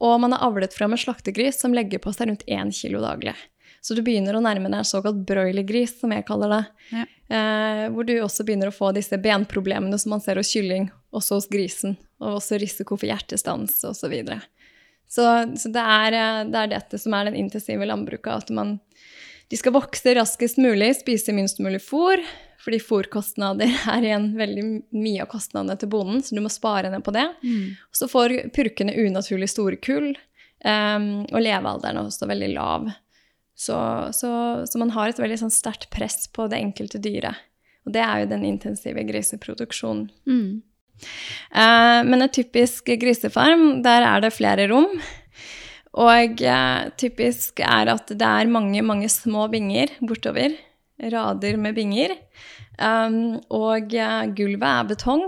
Og 0.01 0.17
man 0.25 0.33
har 0.33 0.47
avlet 0.49 0.73
fram 0.73 0.97
en 0.97 1.03
slaktegris 1.05 1.61
som 1.61 1.77
legger 1.77 2.01
på 2.01 2.15
seg 2.17 2.31
rundt 2.31 2.47
1 2.49 2.73
kilo 2.81 3.03
daglig. 3.05 3.37
Så 3.83 3.97
du 3.97 3.99
begynner 4.05 4.37
å 4.37 4.43
nærme 4.43 4.69
deg 4.71 4.87
såkalt 4.87 5.25
broilergris, 5.27 5.97
som 5.99 6.13
jeg 6.15 6.23
kaller 6.27 6.53
det. 6.53 6.61
Ja. 6.93 7.03
Eh, 7.35 7.81
hvor 7.91 8.07
du 8.07 8.13
også 8.23 8.45
begynner 8.47 8.71
å 8.71 8.75
få 8.75 8.93
disse 8.95 9.19
benproblemene 9.19 9.97
som 9.99 10.13
man 10.15 10.23
ser 10.23 10.39
hos 10.39 10.53
kylling, 10.55 10.87
også 11.11 11.41
hos 11.41 11.49
grisen. 11.51 11.97
Og 12.23 12.37
også 12.37 12.61
risiko 12.61 12.95
for 12.95 13.11
hjertestans 13.11 13.81
osv. 13.83 13.99
Så, 13.99 14.11
videre. 14.13 14.39
så 15.09 15.27
Så 15.59 15.73
det 15.75 15.83
er, 15.83 16.15
eh, 16.15 16.45
det 16.47 16.61
er 16.61 16.71
dette 16.77 17.01
som 17.01 17.17
er 17.17 17.27
den 17.27 17.41
intensive 17.43 17.83
landbruket. 17.89 18.47
At 18.47 18.55
man, 18.55 18.77
de 19.51 19.59
skal 19.59 19.75
vokse 19.75 20.15
raskest 20.15 20.63
mulig, 20.63 20.93
spise 21.03 21.35
minst 21.35 21.59
mulig 21.59 21.83
fôr. 21.83 22.23
Fordi 22.63 22.79
fôrkostnader 22.79 23.67
er 23.97 24.07
igjen 24.07 24.31
veldig 24.39 24.65
mye 24.95 25.25
av 25.25 25.31
kostnadene 25.35 25.75
til 25.75 25.91
bonden, 25.91 26.23
så 26.23 26.39
du 26.39 26.39
må 26.45 26.51
spare 26.53 26.87
ned 26.93 27.03
på 27.03 27.11
det. 27.11 27.27
Mm. 27.43 27.73
Så 27.91 28.07
får 28.07 28.37
purkene 28.55 28.95
unaturlig 28.95 29.49
store 29.51 29.75
kull, 29.83 30.13
um, 30.63 31.09
og 31.27 31.41
levealderen 31.43 31.99
er 31.99 32.07
også 32.07 32.29
veldig 32.31 32.53
lav. 32.55 32.87
Så, 33.53 33.77
så, 34.17 34.29
så, 34.65 34.79
man 34.81 34.91
har 34.95 35.11
et 35.11 35.19
veldig 35.21 35.37
sånn 35.43 35.53
sterkt 35.53 35.91
press 35.93 36.25
på 36.33 36.47
det 36.51 36.59
enkelte 36.59 37.01
dyret. 37.01 37.37
Og 37.85 37.93
det 37.93 38.01
er 38.01 38.23
jo 38.23 38.29
den 38.31 38.45
intensive 38.47 39.03
griseproduksjonen. 39.05 40.07
Mm. 40.25 40.63
Eh, 41.51 41.99
men 42.07 42.23
en 42.23 42.31
typisk 42.31 42.89
grisefarm, 42.99 43.83
der 43.85 44.07
er 44.07 44.23
det 44.23 44.33
flere 44.35 44.67
rom. 44.71 44.89
Og 45.93 46.41
eh, 46.41 46.89
typisk 46.97 47.61
er 47.61 47.91
at 47.93 48.09
det 48.09 48.29
er 48.29 48.51
mange, 48.51 48.81
mange 48.85 49.09
små 49.11 49.47
binger 49.53 49.93
bortover. 50.01 50.55
Rader 51.13 51.57
med 51.59 51.75
binger. 51.77 52.15
Um, 52.79 53.37
og 53.53 53.93
eh, 53.93 54.29
gulvet 54.33 54.69
er 54.69 54.87
betong. 54.89 55.27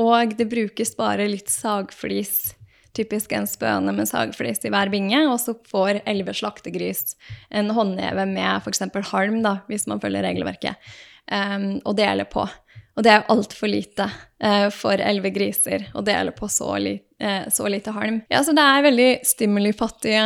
Og 0.00 0.36
det 0.38 0.48
brukes 0.52 0.94
bare 0.96 1.28
litt 1.28 1.50
sagflis 1.52 2.54
typisk 2.96 3.34
en 3.36 3.48
spøne 3.48 3.92
med 3.96 4.08
sagflis 4.10 4.64
i 4.64 4.72
hver 4.72 4.90
binge, 4.92 5.20
og 5.30 5.38
så 5.42 5.56
får 5.70 6.02
elleve 6.04 6.34
slaktegris 6.36 7.14
en 7.50 7.72
håndneve 7.76 8.26
med 8.30 8.62
f.eks. 8.62 8.84
halm, 9.12 9.42
da, 9.44 9.58
hvis 9.70 9.86
man 9.90 10.02
følger 10.02 10.26
regelverket, 10.26 10.88
um, 11.30 11.76
å 11.84 11.94
dele 11.96 12.26
på. 12.30 12.46
Og 12.96 13.04
det 13.04 13.12
er 13.12 13.18
jo 13.20 13.34
altfor 13.34 13.68
lite 13.68 14.06
eh, 14.40 14.70
for 14.72 14.96
elleve 14.96 15.28
griser 15.34 15.90
å 15.92 16.00
dele 16.04 16.32
på 16.32 16.48
så, 16.48 16.70
li, 16.80 16.94
eh, 17.20 17.44
så, 17.52 17.66
lite 17.68 17.92
halm. 17.92 18.22
Ja, 18.32 18.40
så 18.44 18.54
det 18.56 18.64
er 18.64 18.86
veldig 18.86 19.08
stimulifattige 19.28 20.22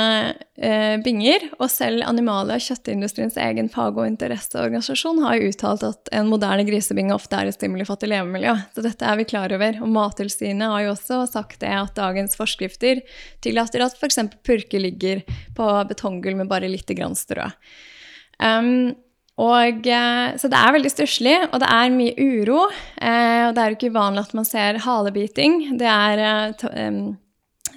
eh, 0.54 0.94
binger. 1.02 1.48
Og 1.58 1.66
selv 1.72 2.06
Animalia, 2.06 2.60
kjøttindustriens 2.62 3.40
egen 3.42 3.72
fag- 3.74 3.98
og 3.98 4.06
interesseorganisasjon, 4.06 5.18
har 5.26 5.40
jo 5.40 5.50
uttalt 5.50 5.88
at 5.88 6.12
en 6.14 6.30
moderne 6.30 6.68
grisebinge 6.68 7.16
ofte 7.16 7.42
er 7.42 7.50
et 7.50 7.58
stimulifattig 7.58 8.12
levemiljø. 8.14 8.54
Så 8.76 8.86
dette 8.86 9.10
er 9.10 9.18
vi 9.18 9.26
klar 9.34 9.50
over. 9.58 9.82
Og 9.82 9.90
Mattilsynet 9.98 10.70
har 10.70 10.86
jo 10.86 10.94
også 10.94 11.24
sagt 11.34 11.58
det 11.66 11.74
at 11.74 11.98
dagens 11.98 12.38
forskrifter 12.38 13.02
tillater 13.42 13.82
at 13.82 13.98
f.eks. 13.98 14.22
purke 14.46 14.78
ligger 14.78 15.26
på 15.58 15.72
betonggulv 15.90 16.44
med 16.44 16.54
bare 16.54 16.70
lite 16.70 16.94
grann 16.94 17.18
strø. 17.18 17.50
Um, 18.38 18.94
og, 19.40 19.86
eh, 19.86 20.36
så 20.36 20.50
det 20.52 20.58
er 20.58 20.74
veldig 20.76 20.90
stusslig, 20.92 21.36
og 21.48 21.62
det 21.62 21.70
er 21.72 21.94
mye 21.94 22.12
uro. 22.18 22.66
Eh, 23.00 23.46
og 23.46 23.54
det 23.56 23.62
er 23.62 23.70
jo 23.70 23.78
ikke 23.78 23.92
uvanlig 23.94 24.26
at 24.26 24.36
man 24.36 24.48
ser 24.48 24.82
halebiting. 24.84 25.62
Det 25.80 25.88
er 25.88 26.24
eh, 26.26 26.98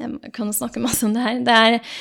Jeg 0.01 0.33
kan 0.35 0.51
snakke 0.51 0.83
masse 0.83 1.05
om 1.07 1.15
det 1.15 1.23
her. 1.23 1.39
Det 1.45 1.55
er, 1.55 1.95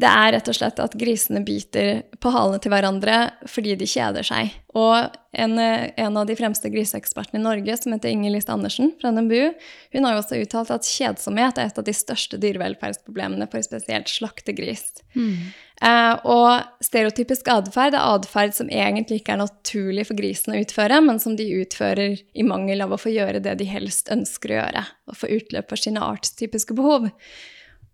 det 0.00 0.10
er 0.10 0.32
rett 0.34 0.48
og 0.50 0.56
slett 0.56 0.80
at 0.82 0.96
grisene 0.98 1.44
biter 1.46 2.00
på 2.18 2.32
halene 2.34 2.58
til 2.58 2.72
hverandre 2.72 3.18
fordi 3.46 3.76
de 3.78 3.86
kjeder 3.86 4.26
seg. 4.26 4.56
Og 4.74 5.12
en, 5.30 5.54
en 5.60 6.18
av 6.18 6.26
de 6.26 6.34
fremste 6.38 6.72
griseekspertene 6.72 7.38
i 7.38 7.44
Norge, 7.44 7.76
som 7.78 7.94
heter 7.94 8.10
Inger 8.10 8.34
List 8.34 8.50
Andersen 8.50 8.90
fra 8.98 9.12
NMBU, 9.14 9.52
hun 9.94 10.08
har 10.08 10.16
jo 10.16 10.24
også 10.24 10.40
uttalt 10.40 10.74
at 10.74 10.88
kjedsomhet 10.88 11.60
er 11.60 11.70
et 11.70 11.78
av 11.78 11.86
de 11.86 11.94
største 11.94 12.40
dyrevelferdsproblemene 12.42 13.46
for 13.52 13.62
spesielt 13.62 14.10
slaktegris. 14.10 14.88
Mm. 15.14 15.52
Eh, 15.82 16.14
og 16.30 16.84
stereotypisk 16.84 17.48
atferd 17.50 17.96
er 17.96 18.12
atferd 18.14 18.54
som 18.54 18.70
egentlig 18.70 19.20
ikke 19.20 19.34
er 19.34 19.42
naturlig 19.42 20.06
for 20.08 20.18
grisen 20.18 20.54
å 20.54 20.60
utføre, 20.62 21.00
men 21.02 21.18
som 21.22 21.34
de 21.38 21.48
utfører 21.58 22.20
i 22.20 22.46
mangel 22.46 22.84
av 22.84 22.94
å 22.94 23.00
få 23.00 23.10
gjøre 23.14 23.42
det 23.42 23.56
de 23.58 23.66
helst 23.68 24.12
ønsker 24.14 24.54
å 24.54 24.60
gjøre, 24.60 24.84
og 25.10 25.18
få 25.18 25.32
utløp 25.34 25.72
for 25.72 25.80
sine 25.80 26.04
artstypiske 26.04 26.76
behov. 26.78 27.10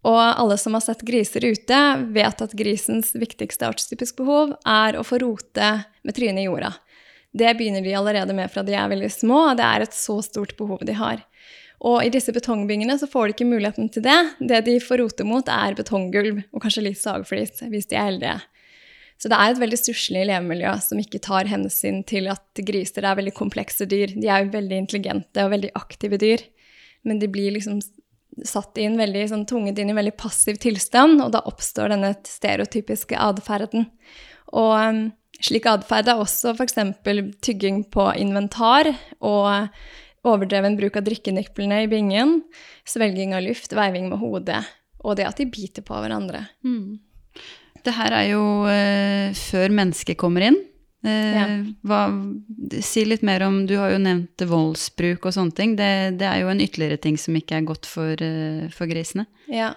Og 0.09 0.21
alle 0.21 0.57
som 0.61 0.77
har 0.77 0.85
sett 0.85 1.03
griser 1.09 1.45
ute, 1.45 1.81
vet 2.13 2.45
at 2.45 2.57
grisens 2.57 3.13
viktigste 3.17 3.69
artstypiske 3.69 4.23
behov 4.23 4.55
er 4.69 4.97
å 4.97 5.05
få 5.05 5.21
rote 5.21 5.73
med 6.05 6.17
trynet 6.17 6.45
i 6.45 6.49
jorda. 6.49 6.73
Det 7.33 7.53
begynner 7.57 7.85
de 7.85 7.95
allerede 7.95 8.35
med 8.35 8.51
fra 8.51 8.65
de 8.67 8.75
er 8.75 8.89
veldig 8.91 9.11
små, 9.13 9.51
og 9.51 9.59
det 9.61 9.67
er 9.67 9.85
et 9.85 9.97
så 9.97 10.19
stort 10.25 10.57
behov 10.59 10.83
de 10.89 10.97
har. 10.99 11.21
Og 11.81 12.03
i 12.05 12.11
disse 12.13 12.33
betongbyggene 12.37 12.99
så 13.01 13.09
får 13.09 13.29
de 13.29 13.35
ikke 13.35 13.49
muligheten 13.49 13.89
til 13.93 14.05
det. 14.05 14.19
Det 14.41 14.61
de 14.67 14.77
får 14.85 15.01
rote 15.01 15.25
mot, 15.25 15.47
er 15.49 15.77
betonggulv 15.79 16.43
og 16.53 16.65
kanskje 16.65 16.85
litt 16.85 17.01
sagflis 17.01 17.63
hvis 17.73 17.89
de 17.89 17.97
er 17.97 18.11
heldige. 18.11 18.39
Så 19.21 19.29
det 19.29 19.37
er 19.37 19.53
et 19.53 19.61
veldig 19.61 19.77
stusslig 19.77 20.25
levemiljø 20.29 20.73
som 20.81 21.01
ikke 21.01 21.21
tar 21.25 21.49
hensyn 21.49 22.03
til 22.09 22.29
at 22.33 22.63
griser 22.69 23.05
er 23.05 23.19
veldig 23.19 23.35
komplekse 23.37 23.89
dyr. 23.89 24.13
De 24.17 24.29
er 24.29 24.45
jo 24.45 24.55
veldig 24.55 24.79
intelligente 24.81 25.45
og 25.45 25.53
veldig 25.53 25.73
aktive 25.77 26.21
dyr, 26.21 26.45
men 27.05 27.21
de 27.21 27.29
blir 27.33 27.53
liksom 27.57 27.83
satt 28.47 28.79
inn 28.81 28.97
veldig, 28.97 29.27
sånn, 29.29 29.47
tvunget 29.49 29.81
inn 29.83 29.93
i 29.93 29.97
veldig 29.97 30.15
passiv 30.21 30.61
tilstand, 30.63 31.21
og 31.21 31.35
da 31.35 31.43
oppstår 31.49 31.93
denne 31.93 32.15
stereotypiske 32.25 33.19
atferden. 33.21 33.91
Og 34.57 34.77
um, 34.77 35.03
Slik 35.41 35.65
atferd 35.71 36.09
er 36.11 36.21
også 36.21 36.53
f.eks. 36.53 36.75
tygging 37.41 37.85
på 37.89 38.11
inventar 38.21 38.91
og 39.25 39.71
overdreven 40.27 40.77
bruk 40.77 40.97
av 41.01 41.07
drikkeniplene 41.07 41.83
i 41.85 41.89
bingen, 41.91 42.41
svelging 42.89 43.33
av 43.37 43.45
luft, 43.47 43.73
veiving 43.73 44.11
med 44.11 44.21
hodet, 44.21 44.61
og 45.05 45.17
det 45.17 45.29
at 45.29 45.39
de 45.41 45.47
biter 45.49 45.85
på 45.87 45.97
hverandre. 45.97 46.43
Mm. 46.67 46.99
Det 47.81 47.95
her 47.97 48.13
er 48.13 48.27
jo 48.35 48.43
eh, 48.69 49.31
før 49.39 49.73
mennesket 49.73 50.19
kommer 50.21 50.45
inn. 50.51 50.59
Eh, 51.01 51.33
Ja. 51.33 51.45
hva, 51.89 52.01
si 52.85 53.07
litt 53.09 53.23
mer 53.25 53.41
om 53.47 53.63
Du 53.65 53.79
har 53.79 53.95
jo 53.95 53.97
nevnt 54.05 54.43
voldsbruk 54.45 55.25
og 55.25 55.33
sånne 55.33 55.55
ting. 55.57 55.77
Det, 55.79 56.19
det 56.21 56.27
er 56.29 56.43
jo 56.43 56.51
en 56.53 56.61
ytterligere 56.61 57.01
ting 57.01 57.17
som 57.17 57.39
ikke 57.39 57.57
er 57.57 57.65
godt 57.65 57.89
for, 57.89 58.13
eh, 58.21 58.69
for 58.75 58.91
grisene. 58.91 59.25
Ja. 59.49 59.71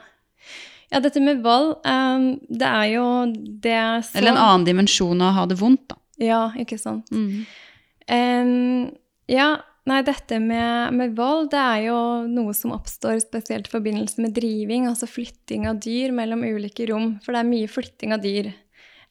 ja, 0.91 0.99
dette 0.99 1.21
med 1.23 1.39
vold, 1.45 1.77
ehm, 1.87 2.41
det 2.51 2.67
er 2.67 2.89
jo 2.97 3.05
det 3.63 3.79
så 4.09 4.17
Eller 4.19 4.33
en 4.35 4.41
annen 4.43 4.67
dimensjon 4.67 5.21
av 5.23 5.31
å 5.31 5.37
ha 5.39 5.45
det 5.47 5.59
vondt, 5.63 5.87
da. 5.87 5.95
Ja, 6.19 6.41
ikke 6.59 6.77
sant. 6.77 7.07
Mm. 7.15 7.45
Um, 8.11 8.91
ja, 9.31 9.47
nei, 9.89 9.99
dette 10.07 10.39
med, 10.39 10.95
med 10.95 11.15
vold, 11.17 11.49
det 11.53 11.59
er 11.61 11.85
jo 11.89 11.99
noe 12.29 12.55
som 12.57 12.75
oppstår 12.75 13.19
spesielt 13.23 13.69
i 13.69 13.73
forbindelse 13.73 14.23
med 14.23 14.35
driving, 14.37 14.87
altså 14.89 15.09
flytting 15.09 15.67
av 15.69 15.81
dyr 15.83 16.13
mellom 16.15 16.45
ulike 16.45 16.87
rom, 16.91 17.17
for 17.23 17.35
det 17.35 17.43
er 17.43 17.51
mye 17.51 17.71
flytting 17.71 18.15
av 18.15 18.23
dyr. 18.23 18.51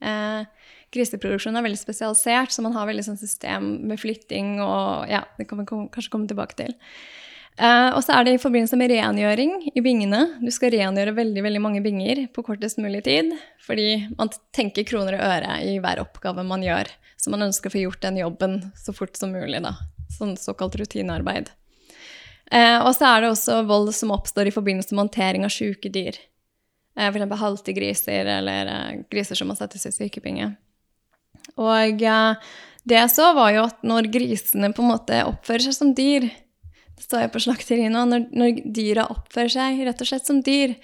Eh, 0.02 0.68
griseproduksjonen 0.92 1.61
er 1.61 1.66
veldig 1.68 1.80
spesialisert, 1.80 2.52
så 2.52 2.64
man 2.64 2.76
har 2.76 2.88
veldig 2.88 3.04
sånn 3.06 3.20
system 3.20 3.74
med 3.88 4.00
flytting 4.00 4.58
og 4.61 5.11
ja, 5.11 5.24
det 5.38 5.48
kan 5.50 5.62
vi 5.62 5.68
kanskje 5.68 6.12
komme 6.12 6.30
tilbake 6.30 6.58
til. 6.58 6.74
Eh, 7.61 7.90
og 7.92 8.00
så 8.00 8.16
er 8.16 8.24
det 8.24 8.37
i 8.37 8.40
forbindelse 8.40 8.78
med 8.80 8.94
rengjøring 8.94 9.54
i 9.76 9.85
bingene. 9.85 10.22
Du 10.40 10.48
skal 10.54 10.72
rengjøre 10.72 11.12
veldig 11.16 11.44
veldig 11.44 11.61
mange 11.61 11.82
binger 11.85 12.24
på 12.32 12.44
kortest 12.46 12.80
mulig 12.80 13.02
tid, 13.08 13.35
fordi 13.61 14.06
man 14.16 14.32
tenker 14.56 14.88
kroner 14.88 15.18
og 15.18 15.26
øre 15.26 15.58
i 15.68 15.76
hver 15.82 16.00
oppgave 16.04 16.46
man 16.48 16.64
gjør. 16.64 16.88
Så 17.20 17.30
man 17.30 17.44
ønsker 17.44 17.68
å 17.68 17.74
få 17.74 17.85
gjort 17.85 18.02
den 18.02 18.22
jobben 18.22 18.56
så 18.78 18.94
fort 18.96 19.20
som 19.20 19.35
mulig, 19.37 19.61
da. 19.62 19.76
Sånn 20.12 20.37
såkalt 20.40 20.77
rutinearbeid. 20.81 21.51
Eh, 22.53 22.79
og 22.83 22.92
så 22.96 23.09
er 23.09 23.22
det 23.22 23.33
også 23.33 23.62
vold 23.68 23.94
som 23.96 24.12
oppstår 24.12 24.51
i 24.51 24.55
forbindelse 24.55 24.92
med 24.92 25.07
håndtering 25.07 25.46
av 25.46 25.55
syke 25.55 25.88
dyr. 25.92 26.18
Eh, 26.98 27.09
eksempel 27.09 27.40
halte 27.40 27.72
griser, 27.72 28.29
eller 28.29 28.68
eh, 28.68 29.01
griser 29.11 29.38
som 29.38 29.48
må 29.48 29.57
settes 29.57 29.87
i 29.88 29.94
sykepenge. 29.94 30.51
Og 31.57 32.05
eh, 32.05 32.53
det 32.85 32.98
jeg 32.98 33.12
så, 33.14 33.31
var 33.37 33.55
jo 33.55 33.64
at 33.70 33.87
når 33.87 34.11
grisene 34.12 34.72
på 34.75 34.85
en 34.85 34.92
måte 34.92 35.22
oppfører 35.29 35.68
seg 35.68 35.77
som 35.77 35.92
dyr 35.96 36.29
Det 36.29 37.07
står 37.07 37.25
jeg 37.25 37.33
på 37.35 37.40
slakteriet 37.42 37.94
nå. 37.94 38.05
Når, 38.11 38.27
når 38.37 38.61
dyra 38.77 39.09
oppfører 39.11 39.55
seg 39.55 39.81
rett 39.87 40.05
og 40.05 40.09
slett 40.11 40.29
som 40.29 40.42
dyr, 40.44 40.77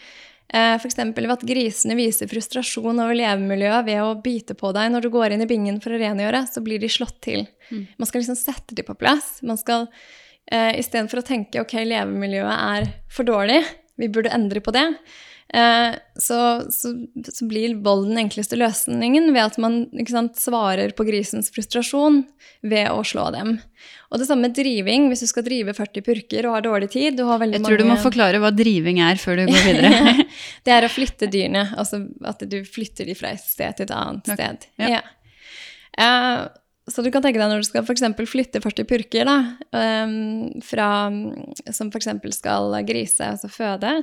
f.eks. 0.49 0.97
ved 0.97 1.33
at 1.35 1.45
grisene 1.45 1.97
viser 1.99 2.29
frustrasjon 2.31 3.03
over 3.03 3.17
levemiljøet 3.19 3.85
ved 3.85 4.01
å 4.01 4.15
bite 4.25 4.57
på 4.57 4.73
deg 4.73 4.95
når 4.95 5.05
du 5.05 5.11
går 5.13 5.35
inn 5.35 5.45
i 5.45 5.49
bingen 5.51 5.81
for 5.85 5.93
å 5.93 6.01
rengjøre, 6.01 6.47
så 6.49 6.63
blir 6.65 6.81
de 6.81 6.89
slått 6.89 7.19
til. 7.25 7.45
Mm. 7.69 7.85
Man 8.01 8.09
skal 8.09 8.23
liksom 8.23 8.39
sette 8.41 8.77
dem 8.79 8.89
på 8.89 8.97
plass. 8.97 9.43
Man 9.45 9.61
skal 9.61 9.87
eh, 10.49 10.79
Istedenfor 10.81 11.21
å 11.21 11.27
tenke 11.29 11.61
ok, 11.61 11.77
levemiljøet 11.85 12.55
er 12.57 12.89
for 13.13 13.29
dårlig, 13.29 13.61
vi 14.01 14.09
burde 14.09 14.33
endre 14.33 14.65
på 14.65 14.73
det, 14.73 14.87
eh, 14.89 15.27
så, 15.49 16.39
så, 16.69 16.91
så 17.33 17.47
blir 17.49 17.79
vold 17.81 18.11
den 18.11 18.21
enkleste 18.21 18.59
løsningen 18.61 19.31
ved 19.33 19.41
at 19.47 19.57
man 19.63 19.79
sant, 20.11 20.37
svarer 20.37 20.93
på 20.97 21.07
grisens 21.09 21.49
frustrasjon 21.55 22.21
ved 22.69 22.91
å 22.93 23.01
slå 23.07 23.31
dem. 23.33 23.55
Og 24.13 24.21
det 24.21 24.29
samme 24.29 24.49
med 24.49 24.57
driving. 24.59 25.09
Hvis 25.09 25.25
du 25.25 25.29
skal 25.31 25.47
drive 25.47 25.73
40 25.77 26.05
purker 26.05 26.49
og 26.49 26.59
har 26.59 26.67
dårlig 26.67 26.91
tid 26.93 27.17
du 27.17 27.25
har 27.29 27.41
Jeg 27.47 27.65
tror 27.65 27.81
du 27.81 27.89
må 27.89 27.97
forklare 28.01 28.41
hva 28.43 28.53
driving 28.53 29.01
er 29.05 29.21
før 29.21 29.41
du 29.41 29.47
går 29.49 29.67
videre. 29.71 30.29
det 30.69 30.75
er 30.75 30.85
å 30.85 30.93
flytte 30.93 31.31
dyrene, 31.33 31.65
altså 31.81 32.05
at 32.29 32.45
du 32.45 32.61
flytter 32.69 33.09
de 33.09 33.17
fra 33.17 33.33
et 33.33 33.45
sted 33.45 33.79
til 33.79 33.89
et 33.89 33.95
annet 33.97 34.29
okay. 34.29 34.41
sted. 34.41 34.73
ja. 34.85 34.99
Ja. 34.99 35.05
Uh, 35.99 36.49
så 36.89 37.03
du 37.05 37.11
kan 37.13 37.21
tenke 37.25 37.41
deg 37.41 37.51
når 37.51 37.61
du 37.61 37.67
skal 37.69 37.85
eksempel 37.85 38.25
flytte 38.29 38.63
40 38.65 38.87
purker, 38.89 39.29
da, 39.29 39.35
um, 40.07 40.47
fra, 40.65 40.87
som 41.75 41.91
f.eks. 41.93 42.09
skal 42.39 42.77
grise, 42.89 43.27
altså 43.29 43.51
føde, 43.53 43.99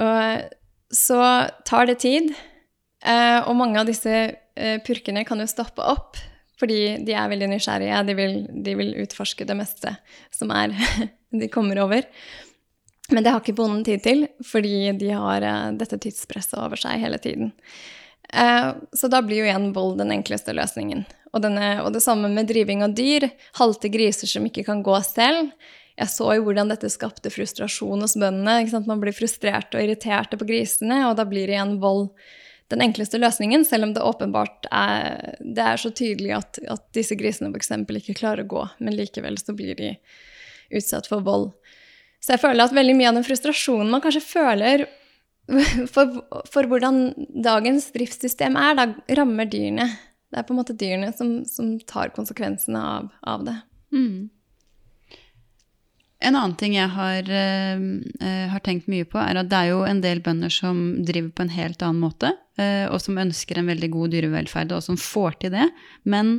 og 0.00 0.52
så 0.92 1.48
tar 1.64 1.86
det 1.86 2.00
tid. 2.04 2.34
eh, 3.04 3.40
og 3.48 3.56
mange 3.56 3.80
av 3.80 3.88
disse 3.88 4.12
eh, 4.54 4.78
purkene 4.84 5.24
kan 5.24 5.40
jo 5.40 5.48
stoppe 5.48 5.82
opp, 5.82 6.20
fordi 6.60 6.98
de 7.02 7.16
er 7.16 7.30
veldig 7.32 7.48
nysgjerrige. 7.54 8.02
De 8.06 8.16
vil, 8.18 8.36
de 8.64 8.76
vil 8.78 8.94
utforske 9.02 9.48
det 9.48 9.56
meste 9.58 9.96
som 10.30 10.52
er 10.54 10.76
de 11.40 11.48
kommer 11.48 11.80
over. 11.82 12.06
Men 13.10 13.24
det 13.24 13.32
har 13.32 13.42
ikke 13.42 13.56
bonden 13.58 13.82
tid 13.84 14.04
til, 14.04 14.26
fordi 14.46 14.92
de 15.00 15.10
har 15.16 15.42
eh, 15.48 15.72
dette 15.80 15.98
tidspresset 15.98 16.60
over 16.60 16.80
seg 16.80 17.02
hele 17.02 17.18
tiden. 17.18 17.52
Så 18.32 19.10
da 19.12 19.18
blir 19.20 19.42
jo 19.42 19.44
igjen 19.44 19.74
vold 19.76 19.98
den 20.00 20.12
enkleste 20.14 20.54
løsningen. 20.56 21.02
Og, 21.34 21.42
denne, 21.44 21.82
og 21.82 21.90
det 21.92 22.00
samme 22.00 22.30
med 22.32 22.46
driving 22.48 22.80
av 22.86 22.94
dyr. 22.96 23.26
Halte 23.58 23.90
griser 23.92 24.30
som 24.30 24.46
ikke 24.48 24.64
kan 24.64 24.80
gå 24.86 24.94
selv. 25.04 25.50
Jeg 26.02 26.10
så 26.10 26.32
jo 26.34 26.46
hvordan 26.48 26.72
dette 26.72 26.90
skapte 26.90 27.30
frustrasjon 27.30 28.02
hos 28.02 28.16
bøndene. 28.18 28.82
Man 28.88 29.02
blir 29.02 29.14
frustrert 29.14 29.74
og 29.76 29.84
irriterte 29.84 30.38
på 30.38 30.48
grisene, 30.48 31.04
og 31.08 31.18
da 31.20 31.26
blir 31.28 31.46
det 31.46 31.54
igjen 31.54 31.76
vold 31.82 32.08
den 32.72 32.82
enkleste 32.86 33.20
løsningen, 33.20 33.66
selv 33.68 33.84
om 33.84 33.92
det 33.92 34.04
åpenbart 34.04 34.66
er, 34.72 35.36
det 35.40 35.64
er 35.64 35.80
så 35.80 35.90
tydelig 35.92 36.32
at, 36.38 36.60
at 36.72 36.84
disse 36.96 37.16
grisene 37.20 37.50
f.eks. 37.52 37.74
ikke 38.00 38.16
klarer 38.16 38.46
å 38.46 38.48
gå, 38.48 38.62
men 38.80 38.96
likevel 38.96 39.36
så 39.40 39.52
blir 39.56 39.76
de 39.76 39.90
utsatt 40.72 41.10
for 41.10 41.24
vold. 41.26 41.50
Så 42.22 42.32
jeg 42.34 42.42
føler 42.44 42.64
at 42.64 42.74
veldig 42.74 42.94
mye 42.96 43.10
av 43.10 43.18
den 43.18 43.26
frustrasjonen 43.26 43.92
man 43.92 44.02
kanskje 44.04 44.24
føler 44.24 44.86
for, 45.94 46.22
for 46.48 46.70
hvordan 46.70 47.02
dagens 47.44 47.90
driftssystem 47.94 48.56
er, 48.56 48.78
da 48.78 48.88
rammer 49.18 49.50
dyrene. 49.52 49.90
Det 50.32 50.40
er 50.40 50.46
på 50.48 50.54
en 50.54 50.62
måte 50.62 50.76
dyrene 50.78 51.10
som, 51.16 51.42
som 51.44 51.74
tar 51.84 52.14
konsekvensene 52.16 52.80
av, 52.80 53.10
av 53.28 53.44
det. 53.48 53.58
Mm. 53.92 54.30
En 56.22 56.36
annen 56.38 56.54
ting 56.58 56.76
jeg 56.76 56.90
har, 56.94 57.26
eh, 57.26 58.46
har 58.52 58.62
tenkt 58.62 58.86
mye 58.90 59.06
på, 59.08 59.18
er 59.18 59.40
at 59.40 59.48
det 59.50 59.58
er 59.58 59.72
jo 59.72 59.82
en 59.86 60.02
del 60.04 60.22
bønder 60.22 60.52
som 60.54 61.02
driver 61.04 61.32
på 61.34 61.46
en 61.46 61.56
helt 61.56 61.82
annen 61.82 62.02
måte, 62.04 62.30
uh, 62.60 62.86
og 62.92 63.00
som 63.02 63.18
ønsker 63.18 63.58
en 63.58 63.70
veldig 63.70 63.90
god 63.90 64.14
dyrevelferd, 64.14 64.72
og 64.76 64.84
som 64.86 64.98
får 65.00 65.40
til 65.42 65.54
det. 65.56 65.66
Men 66.04 66.38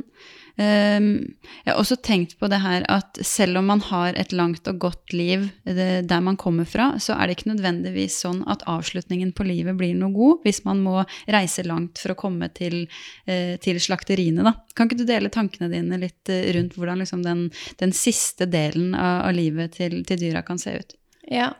jeg 0.56 1.66
har 1.66 1.80
også 1.80 1.96
tenkt 1.98 2.36
på 2.38 2.46
det 2.46 2.60
her 2.62 2.84
at 2.92 3.18
selv 3.26 3.58
om 3.58 3.66
man 3.72 3.80
har 3.88 4.14
et 4.14 4.30
langt 4.36 4.68
og 4.70 4.78
godt 4.84 5.14
liv 5.16 5.48
det, 5.66 6.06
der 6.06 6.22
man 6.22 6.38
kommer 6.38 6.68
fra, 6.68 6.92
så 7.02 7.16
er 7.16 7.26
det 7.26 7.38
ikke 7.38 7.50
nødvendigvis 7.50 8.20
sånn 8.22 8.44
at 8.50 8.62
avslutningen 8.70 9.32
på 9.34 9.46
livet 9.48 9.74
blir 9.80 9.96
noe 9.98 10.14
god 10.14 10.46
hvis 10.46 10.62
man 10.68 10.84
må 10.84 11.00
reise 11.26 11.66
langt 11.66 11.98
for 11.98 12.14
å 12.14 12.18
komme 12.18 12.50
til, 12.54 12.84
eh, 13.26 13.56
til 13.58 13.82
slakteriene. 13.82 14.46
Da. 14.46 14.54
Kan 14.78 14.86
ikke 14.86 15.02
du 15.02 15.06
dele 15.08 15.32
tankene 15.34 15.72
dine 15.72 15.98
litt 15.98 16.30
eh, 16.30 16.52
rundt 16.54 16.78
hvordan 16.78 17.02
liksom 17.02 17.26
den, 17.26 17.48
den 17.82 17.94
siste 17.96 18.46
delen 18.46 18.94
av, 18.94 19.26
av 19.30 19.34
livet 19.34 19.74
til, 19.80 20.04
til 20.06 20.22
dyra 20.22 20.46
kan 20.46 20.62
se 20.62 20.78
ut? 20.78 20.98
Ja. 21.26 21.50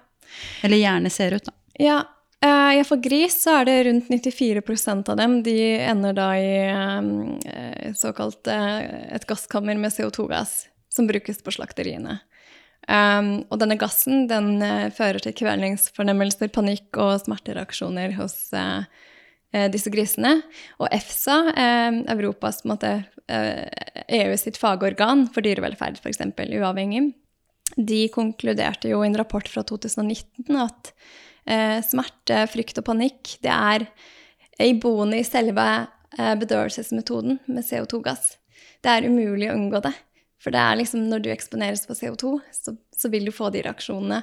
Eller 0.63 0.79
gjerne 0.79 1.11
ser 1.11 1.35
ut, 1.35 1.51
da. 1.51 1.59
Ja, 1.83 1.99
eh, 2.45 2.83
for 2.85 3.01
gris 3.03 3.37
så 3.43 3.61
er 3.61 3.69
det 3.69 3.79
rundt 3.89 4.11
94% 4.13 5.11
av 5.13 5.19
dem. 5.21 5.39
De 5.47 5.57
ender 5.81 6.17
da 6.17 6.29
i 6.37 6.53
eh, 6.69 7.95
såkalt 7.97 8.51
eh, 8.51 9.15
et 9.17 9.27
gasskammer 9.29 9.79
med 9.81 9.95
CO2-gass, 9.95 10.67
som 10.93 11.09
brukes 11.11 11.43
på 11.45 11.55
slakteriene. 11.57 12.21
Um, 12.85 13.47
og 13.49 13.63
denne 13.63 13.79
gassen 13.81 14.27
den 14.29 14.59
fører 14.93 15.23
til 15.25 15.33
kvelningsfornemmelser, 15.39 16.51
panikk 16.53 16.99
og 17.01 17.15
smertereaksjoner 17.23 18.13
hos 18.19 18.37
disse 19.73 19.89
grisene. 19.95 20.35
Og 20.77 20.93
EFSA, 20.93 21.39
Europas 22.13 22.61
måte, 22.69 22.91
EU 23.25 24.37
sitt 24.37 24.61
fagorgan 24.61 25.25
for 25.33 25.47
dyrevelferd, 25.47 25.97
f.eks., 26.03 26.21
uavhengig, 26.61 27.07
de 27.81 28.03
konkluderte 28.13 28.93
jo 28.93 29.01
i 29.01 29.09
en 29.09 29.17
rapport 29.17 29.49
fra 29.49 29.65
2019 29.65 30.61
at 30.61 30.93
smerte, 31.85 32.45
frykt 32.49 32.79
og 32.81 32.87
panikk 32.89 33.37
det 33.45 33.53
er 33.53 33.87
iboende 34.63 35.19
i 35.19 35.27
selve 35.27 35.67
eh, 36.19 36.35
bedøvelsesmetoden 36.41 37.41
med 37.47 37.67
CO2-gass. 37.67 38.37
Det 38.85 38.93
er 38.93 39.09
umulig 39.09 39.51
å 39.51 39.57
unngå 39.57 39.81
det. 39.85 39.95
For 40.43 40.53
det 40.55 40.61
er 40.61 40.79
liksom 40.79 41.07
når 41.09 41.25
du 41.25 41.31
eksponeres 41.33 41.87
for 41.89 41.97
CO2, 41.97 42.37
så, 42.53 42.77
så 42.93 43.11
vil 43.13 43.29
du 43.29 43.33
få 43.33 43.51
de 43.55 43.63
reaksjonene. 43.65 44.23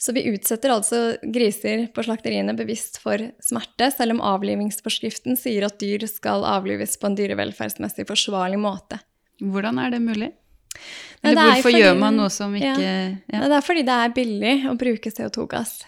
Så 0.00 0.12
vi 0.16 0.24
utsetter 0.32 0.72
altså 0.74 0.98
griser 1.32 1.86
på 1.94 2.02
slakteriene 2.04 2.56
bevisst 2.58 2.98
for 3.00 3.20
smerte, 3.44 3.90
selv 3.94 4.16
om 4.16 4.22
avlivingsforskriften 4.34 5.38
sier 5.38 5.68
at 5.68 5.78
dyr 5.80 6.04
skal 6.10 6.44
avlives 6.48 6.96
på 7.00 7.08
en 7.08 7.18
dyrevelferdsmessig 7.18 8.08
forsvarlig 8.08 8.58
måte. 8.60 8.98
Hvordan 9.40 9.78
er 9.80 9.94
det 9.94 10.02
mulig? 10.04 10.32
Nei, 11.22 11.30
det 11.32 11.38
hvorfor 11.38 11.68
fordi- 11.70 11.80
gjør 11.84 11.98
man 12.00 12.16
noe 12.18 12.30
som 12.32 12.54
ikke 12.58 12.74
Ja. 12.82 12.94
ja. 13.32 13.40
Det 13.48 13.56
er 13.56 13.64
fordi 13.64 13.84
det 13.86 13.94
er 13.94 14.16
billig 14.16 14.54
å 14.68 14.74
bruke 14.76 15.12
CO2-gass. 15.12 15.84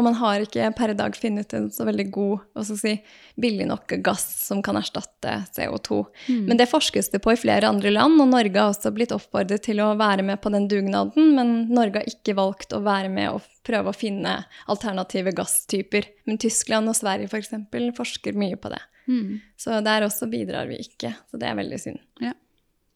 Og 0.00 0.06
man 0.06 0.16
har 0.16 0.40
ikke 0.40 0.70
per 0.72 0.94
dag 0.96 1.16
funnet 1.16 1.52
en 1.52 1.66
så 1.72 1.84
veldig 1.84 2.06
god 2.14 2.44
og 2.56 2.64
så 2.64 2.76
si, 2.78 2.94
billig 3.40 3.66
nok 3.68 3.92
gass 4.04 4.24
som 4.46 4.62
kan 4.64 4.78
erstatte 4.80 5.34
CO2. 5.52 5.98
Mm. 6.30 6.44
Men 6.48 6.60
det 6.60 6.70
forskes 6.70 7.10
det 7.12 7.20
på 7.20 7.34
i 7.34 7.40
flere 7.40 7.68
andre 7.68 7.92
land, 7.92 8.16
og 8.22 8.30
Norge 8.32 8.56
har 8.56 8.72
også 8.72 8.94
blitt 8.96 9.12
oppfordret 9.12 9.66
til 9.66 9.82
å 9.84 9.92
være 10.00 10.24
med 10.24 10.40
på 10.40 10.52
den 10.54 10.70
dugnaden, 10.72 11.34
men 11.36 11.52
Norge 11.68 12.00
har 12.00 12.08
ikke 12.08 12.36
valgt 12.38 12.72
å 12.72 12.80
være 12.86 13.10
med 13.12 13.34
og 13.34 13.50
prøve 13.66 13.92
å 13.92 13.96
finne 13.96 14.38
alternative 14.72 15.34
gasstyper. 15.36 16.08
Men 16.24 16.40
Tyskland 16.40 16.88
og 16.88 16.96
Sverige 16.96 17.28
f.eks. 17.28 17.52
For 17.52 17.98
forsker 18.00 18.38
mye 18.40 18.56
på 18.56 18.72
det. 18.72 18.80
Mm. 19.10 19.34
Så 19.60 19.82
der 19.84 20.06
også 20.06 20.30
bidrar 20.32 20.70
vi 20.70 20.80
ikke, 20.80 21.12
så 21.28 21.40
det 21.40 21.50
er 21.50 21.60
veldig 21.60 21.82
synd. 21.82 22.00
Ja. 22.24 22.32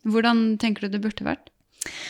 Hvordan 0.09 0.57
tenker 0.63 0.87
du 0.87 0.97
det 0.97 1.03
burde 1.05 1.29
vært 1.29 1.53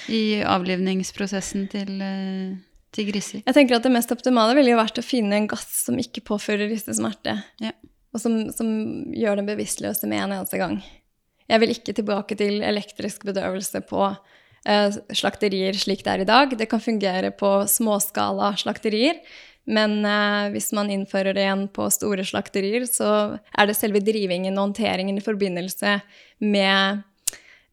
i 0.07 0.39
avlivningsprosessen 0.47 1.67
til 1.73 1.99
uh 1.99 2.55
til 2.95 3.09
griser? 3.11 3.43
Jeg 3.43 3.57
tenker 3.57 3.79
at 3.79 3.87
Det 3.87 3.93
mest 3.93 4.13
optimale 4.15 4.57
ville 4.59 4.75
jo 4.75 4.81
vært 4.81 5.01
å 5.01 5.07
finne 5.07 5.39
en 5.39 5.49
gass 5.51 5.67
som 5.87 5.99
ikke 6.01 6.25
påfører 6.27 6.71
ristesmerte. 6.71 7.37
Ja. 7.63 7.75
Og 8.15 8.23
som, 8.23 8.37
som, 8.55 8.69
gjør 9.15 9.41
dem 9.41 9.49
bevisstløse 9.51 10.07
med 10.11 10.23
en 10.23 10.37
eneste 10.37 10.61
gang. 10.61 10.79
Jeg 11.51 11.61
vil 11.61 11.75
ikke 11.75 11.97
tilbake 11.97 12.37
til 12.39 12.63
elektrisk 12.65 13.27
bedøvelse 13.27 13.83
på 13.89 14.05
eh, 14.07 14.95
slakterier 15.13 15.77
slik 15.77 16.05
det 16.07 16.13
er 16.13 16.23
i 16.23 16.29
dag. 16.29 16.55
Det 16.57 16.69
kan 16.71 16.83
fungere 16.83 17.35
på 17.35 17.57
småskala 17.69 18.55
slakterier. 18.61 19.19
Men 19.65 19.99
eh, 20.05 20.53
hvis 20.55 20.71
man 20.77 20.93
innfører 20.93 21.35
det 21.35 21.45
igjen 21.45 21.67
på 21.75 21.89
store 21.93 22.25
slakterier, 22.29 22.87
så 22.89 23.11
er 23.51 23.69
det 23.69 23.77
selve 23.79 24.03
drivingen 24.05 24.57
og 24.59 24.71
håndteringen 24.71 25.19
i 25.19 25.25
forbindelse 25.25 25.99
med 26.45 27.03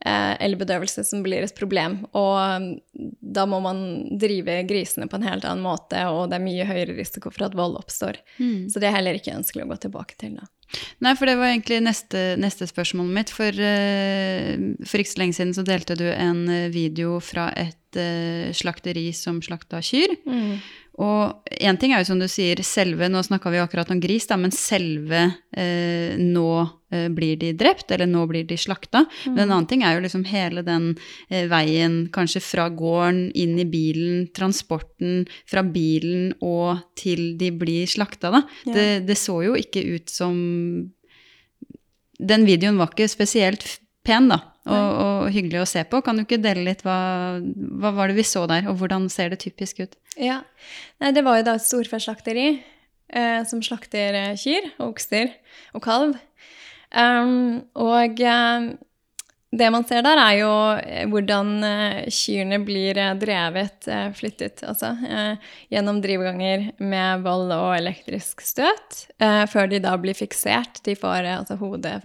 eller 0.06 0.58
bedøvelse 0.58 1.04
som 1.06 1.22
blir 1.26 1.46
et 1.46 1.58
problem. 1.58 2.00
Og 2.18 2.38
um, 2.40 2.70
da 3.22 3.46
må 3.50 3.62
man 3.64 3.84
drive 4.22 4.62
grisene 4.70 5.10
på 5.10 5.20
en 5.20 5.28
helt 5.28 5.46
annen 5.48 5.66
måte, 5.66 6.02
og 6.10 6.32
det 6.32 6.40
er 6.40 6.46
mye 6.46 6.68
høyere 6.70 6.98
risiko 6.98 7.32
for 7.34 7.48
at 7.48 7.58
vold 7.58 7.78
oppstår. 7.80 8.20
Mm. 8.40 8.70
Så 8.72 8.82
det 8.82 8.90
er 8.90 8.98
heller 8.98 9.20
ikke 9.20 9.36
ønskelig 9.38 9.66
å 9.66 9.72
gå 9.74 9.80
tilbake 9.86 10.18
til. 10.22 10.40
da. 10.40 10.50
Nei, 11.04 11.14
for 11.20 11.28
det 11.28 11.36
var 11.36 11.52
egentlig 11.52 11.82
neste, 11.84 12.20
neste 12.40 12.68
spørsmålet 12.70 13.18
mitt. 13.18 13.34
For, 13.36 13.52
uh, 13.54 14.68
for 14.88 15.04
ikke 15.04 15.14
så 15.14 15.24
lenge 15.24 15.38
siden 15.38 15.56
så 15.58 15.68
delte 15.68 16.00
du 16.00 16.08
en 16.12 16.46
eh, 16.50 16.70
video 16.74 17.20
fra 17.24 17.52
et 17.60 17.78
slakteri 18.56 19.10
som 19.12 19.42
slakta 19.44 19.82
kyr. 19.84 20.14
Mm. 20.24 20.62
Og 21.00 21.48
én 21.64 21.78
ting 21.80 21.94
er 21.94 22.02
jo 22.02 22.10
som 22.10 22.20
du 22.20 22.28
sier, 22.28 22.60
selve 22.68 23.08
Nå 23.08 23.22
snakka 23.24 23.52
vi 23.54 23.62
akkurat 23.62 23.90
om 23.94 24.02
gris, 24.04 24.28
da, 24.28 24.36
men 24.40 24.52
selve 24.52 25.22
eh, 25.56 26.18
Nå 26.20 26.48
eh, 26.92 27.08
blir 27.14 27.40
de 27.40 27.54
drept, 27.56 27.94
eller 27.96 28.10
nå 28.12 28.26
blir 28.28 28.44
de 28.50 28.58
slakta. 28.60 29.06
Mm. 29.24 29.32
Men 29.32 29.44
en 29.46 29.56
annen 29.56 29.70
ting 29.72 29.86
er 29.88 29.96
jo 29.96 30.04
liksom 30.04 30.26
hele 30.28 30.66
den 30.68 30.92
eh, 31.30 31.48
veien 31.52 32.04
kanskje 32.14 32.44
fra 32.44 32.68
gården, 32.68 33.30
inn 33.40 33.56
i 33.62 33.68
bilen, 33.72 34.28
transporten 34.36 35.24
fra 35.50 35.64
bilen 35.64 36.36
og 36.44 36.84
til 37.00 37.38
de 37.40 37.54
blir 37.56 37.88
slakta, 37.90 38.34
da. 38.36 38.46
Ja. 38.68 38.76
Det, 38.76 38.88
det 39.08 39.20
så 39.20 39.40
jo 39.48 39.56
ikke 39.60 39.86
ut 39.96 40.12
som 40.12 40.36
Den 42.22 42.44
videoen 42.46 42.78
var 42.78 42.92
ikke 42.92 43.08
spesielt 43.10 43.64
pen, 44.06 44.28
da 44.30 44.51
og, 44.70 44.90
og, 45.02 45.30
hyggelig 45.32 45.62
å 45.64 45.70
se 45.70 45.84
på. 45.90 46.02
Kan 46.06 46.20
du 46.20 46.26
ikke 46.26 46.42
dele 46.42 46.66
litt 46.68 46.84
hva, 46.86 46.98
hva 47.82 47.94
var 47.96 48.12
det 48.12 48.20
vi 48.20 48.26
så 48.28 48.44
der, 48.50 48.68
og 48.70 48.78
hvordan 48.82 49.08
ser 49.14 49.34
det 49.34 49.42
typisk 49.46 49.82
ut? 49.82 49.98
Ja, 50.20 50.42
Nei, 51.02 51.14
Det 51.16 51.24
var 51.26 51.40
jo 51.40 51.48
da 51.48 51.56
et 51.58 51.66
storfeslakteri 51.66 52.48
eh, 52.52 53.42
som 53.48 53.64
slakter 53.66 54.18
eh, 54.18 54.36
kyr 54.38 54.74
og 54.78 54.92
okser 54.92 55.32
og 55.78 55.86
kalv. 55.86 56.20
Um, 56.92 57.62
og 57.80 58.20
eh, 58.20 58.72
det 59.52 59.68
man 59.72 59.84
ser 59.88 60.04
der, 60.04 60.20
er 60.20 60.38
jo 60.40 60.52
eh, 60.80 61.08
hvordan 61.12 61.52
eh, 61.68 62.00
kyrne 62.12 62.62
blir 62.64 63.00
drevet, 63.20 63.88
flyttet, 64.16 64.64
altså, 64.68 64.94
gjennom 65.72 66.00
drivganger 66.04 66.70
med 66.80 67.26
vold 67.26 67.52
og 67.56 67.74
elektrisk 67.78 68.44
støt, 68.46 69.06
før 69.52 69.72
de 69.72 69.82
da 69.84 69.98
blir 70.00 70.16
fiksert. 70.18 70.84
De 70.88 70.96
får 70.96 71.28
altså 71.36 71.60
hodet 71.60 72.00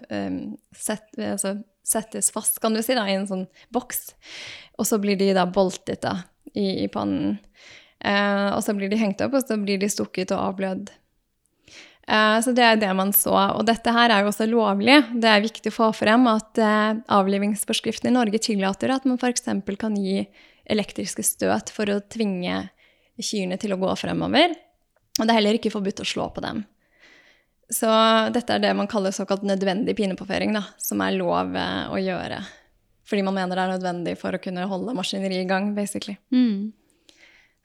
sett, 0.74 1.06
altså, 1.18 1.56
settes 1.86 2.32
fast, 2.34 2.60
kan 2.62 2.74
du 2.74 2.82
si, 2.82 2.96
da, 2.98 3.06
i 3.08 3.16
en 3.16 3.28
sånn 3.28 3.46
boks. 3.74 4.10
Og 4.80 4.88
så 4.88 4.98
blir 5.02 5.18
de 5.20 5.32
da 5.36 5.46
boltet 5.48 6.02
da, 6.04 6.18
i, 6.52 6.84
i 6.84 6.88
pannen. 6.92 7.38
Eh, 8.04 8.48
og 8.52 8.62
så 8.64 8.74
blir 8.76 8.90
de 8.92 9.00
hengt 9.00 9.22
opp, 9.24 9.36
og 9.38 9.46
så 9.46 9.58
blir 9.60 9.80
de 9.80 9.90
stukket 9.90 10.34
og 10.34 10.42
avblødd. 10.50 10.90
Eh, 12.06 12.36
så 12.42 12.52
det 12.54 12.64
er 12.66 12.78
det 12.80 12.92
man 12.98 13.12
så. 13.16 13.34
Og 13.56 13.64
dette 13.68 13.94
her 13.94 14.12
er 14.12 14.22
jo 14.22 14.30
også 14.30 14.48
lovlig. 14.50 14.98
Det 15.14 15.30
er 15.30 15.46
viktig 15.46 15.72
å 15.72 15.78
få 15.78 15.90
frem 15.96 16.28
at 16.30 16.60
eh, 16.62 17.00
avlivingsforskriften 17.16 18.12
i 18.12 18.16
Norge 18.18 18.42
tillater 18.42 18.94
at 18.94 19.08
man 19.08 19.18
f.eks. 19.18 19.48
kan 19.80 19.98
gi 19.98 20.22
elektriske 20.66 21.22
støt 21.26 21.70
for 21.74 21.90
å 21.90 22.02
tvinge 22.10 22.66
kyrne 23.22 23.58
til 23.58 23.74
å 23.74 23.80
gå 23.80 23.92
fremover. 23.98 24.54
Og 25.16 25.24
det 25.24 25.32
er 25.32 25.38
heller 25.38 25.58
ikke 25.58 25.72
forbudt 25.72 26.02
å 26.02 26.08
slå 26.08 26.28
på 26.34 26.42
dem. 26.44 26.66
Så 27.72 27.90
dette 28.34 28.54
er 28.54 28.62
det 28.62 28.74
man 28.78 28.88
kaller 28.90 29.14
såkalt 29.14 29.42
nødvendig 29.46 29.96
pinepåføring, 29.98 30.54
da, 30.54 30.62
som 30.78 31.02
er 31.02 31.16
lov 31.18 31.56
eh, 31.58 31.84
å 31.90 31.98
gjøre. 31.98 32.40
Fordi 33.06 33.22
man 33.26 33.36
mener 33.38 33.58
det 33.58 33.64
er 33.64 33.72
nødvendig 33.74 34.16
for 34.20 34.34
å 34.34 34.42
kunne 34.42 34.66
holde 34.70 34.94
maskineriet 34.94 35.44
i 35.44 35.48
gang, 35.50 35.72
basically. 35.74 36.16
Mm. 36.34 36.72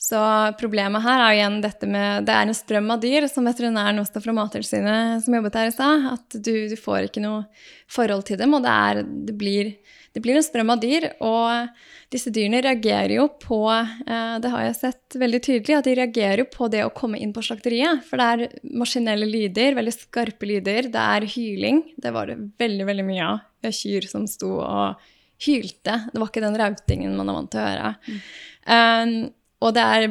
Så 0.01 0.17
problemet 0.57 1.03
her 1.05 1.21
er 1.21 1.27
jo 1.29 1.37
igjen 1.37 1.57
dette 1.61 1.87
med 1.89 2.25
Det 2.25 2.33
er 2.33 2.47
en 2.47 2.57
strøm 2.57 2.87
av 2.89 3.01
dyr, 3.03 3.27
som 3.29 3.45
veterinæren 3.45 4.01
også 4.01 4.23
fra 4.23 4.33
Mattilsynet 4.33 5.21
som 5.21 5.35
jobbet 5.37 5.57
her 5.59 5.69
i 5.69 5.73
stad. 5.75 6.07
At 6.15 6.37
du, 6.41 6.53
du, 6.71 6.77
får 6.79 7.09
ikke 7.09 7.21
noe 7.21 7.43
forhold 7.91 8.25
til 8.25 8.39
dem, 8.41 8.55
og 8.57 8.65
det, 8.65 8.73
er, 8.73 9.03
det 9.29 9.35
blir 9.37 9.75
det 10.11 10.19
blir 10.23 10.35
en 10.35 10.43
strøm 10.43 10.73
av 10.73 10.81
dyr, 10.81 11.07
og 11.23 11.69
disse 12.11 12.33
dyrene 12.35 12.59
reagerer 12.65 13.13
jo 13.15 13.27
på 13.39 13.61
eh, 13.71 14.33
Det 14.43 14.51
har 14.51 14.65
jeg 14.65 14.77
sett 14.79 15.15
veldig 15.21 15.39
tydelig, 15.45 15.77
at 15.77 15.87
de 15.87 15.95
reagerer 16.01 16.43
jo 16.43 16.49
på 16.51 16.67
det 16.73 16.83
å 16.83 16.91
komme 16.95 17.21
inn 17.21 17.31
på 17.35 17.43
slakteriet. 17.47 18.03
For 18.09 18.19
det 18.19 18.27
er 18.27 18.59
maskinelle 18.81 19.29
lyder, 19.29 19.77
veldig 19.79 19.95
skarpe 19.95 20.49
lyder. 20.49 20.91
Det 20.91 21.05
er 21.15 21.29
hyling. 21.35 21.83
Det 21.95 22.11
var 22.15 22.27
det 22.27 22.41
veldig, 22.59 22.89
veldig 22.91 23.07
mye 23.07 23.29
av. 23.29 23.47
Kyr 23.71 24.09
som 24.09 24.27
sto 24.27 24.57
og 24.59 25.07
hylte. 25.45 25.97
Det 26.11 26.19
var 26.19 26.27
ikke 26.27 26.43
den 26.43 26.59
rautingen 26.59 27.15
man 27.15 27.31
er 27.31 27.39
vant 27.39 27.53
til 27.53 27.61
å 27.61 27.69
høre. 27.69 27.95
Mm. 28.03 28.21
Um, 28.67 29.15
og 29.61 29.75
det 29.77 29.87
er 29.95 30.09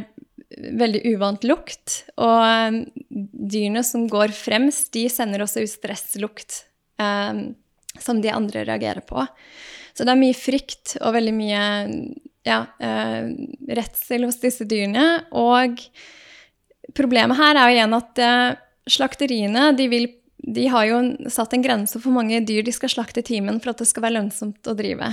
veldig 0.81 1.07
uvant 1.13 1.45
lukt. 1.45 2.01
Og 2.17 2.41
um, 2.41 2.83
dyrene 3.11 3.85
som 3.87 4.09
går 4.11 4.33
fremst, 4.33 4.95
de 4.97 5.05
sender 5.13 5.45
også 5.45 5.67
ut 5.67 5.77
stresslukt. 5.77 6.65
Um, 7.01 7.51
som 7.99 8.21
de 8.23 8.31
andre 8.31 8.65
reagerer 8.65 9.03
på. 9.07 9.25
Så 9.95 10.07
det 10.07 10.13
er 10.13 10.21
mye 10.21 10.37
frykt 10.37 10.97
og 11.01 11.15
veldig 11.17 11.35
mye 11.37 11.63
ja, 12.47 12.63
uh, 12.81 13.29
redsel 13.69 14.27
hos 14.29 14.41
disse 14.43 14.67
dyrene. 14.69 15.07
Og 15.37 15.83
problemet 16.97 17.39
her 17.41 17.57
er 17.57 17.69
jo 17.69 17.79
igjen 17.79 17.99
at 17.99 18.23
uh, 18.25 18.59
slakteriene 18.91 19.71
de, 19.79 19.89
vil, 19.93 20.09
de 20.41 20.69
har 20.73 20.89
jo 20.89 21.03
satt 21.33 21.57
en 21.57 21.65
grense 21.65 21.97
for 21.99 22.09
hvor 22.09 22.21
mange 22.21 22.43
dyr 22.47 22.65
de 22.67 22.75
skal 22.75 22.93
slakte 22.93 23.25
i 23.25 23.29
timen 23.33 23.61
for 23.61 23.75
at 23.75 23.83
det 23.83 23.91
skal 23.91 24.07
være 24.07 24.19
lønnsomt 24.19 24.71
å 24.71 24.77
drive 24.79 25.13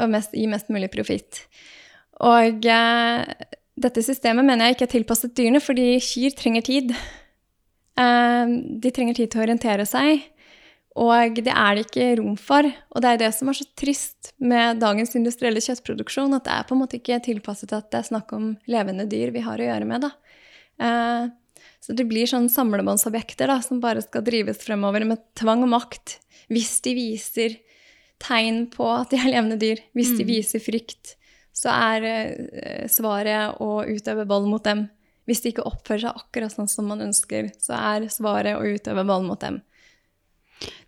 og 0.00 0.12
mest, 0.12 0.34
gi 0.36 0.46
mest 0.50 0.70
mulig 0.72 0.90
profitt. 0.92 1.44
Og 2.24 2.68
uh, 2.68 3.48
dette 3.80 4.04
systemet 4.04 4.44
mener 4.44 4.68
jeg 4.68 4.76
ikke 4.76 4.88
er 4.88 4.94
tilpasset 4.98 5.32
dyrene, 5.36 5.62
fordi 5.64 5.94
kyr 6.04 6.36
trenger 6.36 6.66
tid. 6.66 6.92
de 8.00 8.90
trenger 8.92 9.16
tid 9.16 9.30
til 9.30 9.40
å 9.40 9.44
orientere 9.44 9.86
seg. 9.88 10.26
Og 11.00 11.38
det 11.40 11.52
er 11.52 11.76
det 11.76 11.86
ikke 11.86 12.08
rom 12.20 12.34
for. 12.36 12.66
Og 12.92 13.02
det 13.02 13.10
er 13.10 13.20
det 13.22 13.30
som 13.32 13.48
er 13.48 13.56
så 13.56 13.66
trist 13.78 14.32
med 14.36 14.82
dagens 14.82 15.14
industrielle 15.16 15.62
kjøttproduksjon, 15.64 16.34
at 16.36 16.44
det 16.44 16.56
er 16.56 16.66
på 16.68 16.76
en 16.76 16.82
måte 16.82 16.98
ikke 17.00 17.22
tilpasset 17.24 17.72
at 17.76 17.88
det 17.92 18.02
er 18.02 18.10
snakk 18.10 18.34
om 18.36 18.50
levende 18.70 19.06
dyr 19.08 19.32
vi 19.32 19.44
har 19.46 19.60
å 19.60 19.68
gjøre 19.70 19.88
med. 19.88 20.04
da. 20.04 20.10
Eh, 20.80 21.30
så 21.80 21.96
det 21.96 22.04
blir 22.10 22.28
sånn 22.28 22.50
samlebåndsobjekter 22.52 23.48
da, 23.48 23.60
som 23.64 23.80
bare 23.80 24.04
skal 24.04 24.24
drives 24.26 24.60
fremover 24.60 25.06
med 25.08 25.22
tvang 25.38 25.64
og 25.64 25.72
makt. 25.72 26.18
Hvis 26.52 26.76
de 26.84 26.94
viser 26.98 27.56
tegn 28.20 28.66
på 28.72 28.84
at 28.92 29.12
de 29.12 29.20
er 29.22 29.32
levende 29.32 29.56
dyr, 29.60 29.80
hvis 29.96 30.12
de 30.18 30.26
mm. 30.26 30.30
viser 30.34 30.60
frykt, 30.60 31.16
så 31.56 31.72
er 31.72 32.06
eh, 32.10 32.84
svaret 32.92 33.60
å 33.64 33.80
utøve 33.88 34.28
vold 34.28 34.50
mot 34.52 34.64
dem. 34.64 34.88
Hvis 35.28 35.40
de 35.44 35.54
ikke 35.54 35.66
oppfører 35.68 36.04
seg 36.04 36.20
akkurat 36.20 36.52
sånn 36.52 36.68
som 36.70 36.88
man 36.90 37.02
ønsker, 37.04 37.52
så 37.62 37.76
er 37.78 38.10
svaret 38.12 38.58
å 38.58 38.66
utøve 38.66 39.06
vold 39.08 39.28
mot 39.28 39.40
dem. 39.40 39.60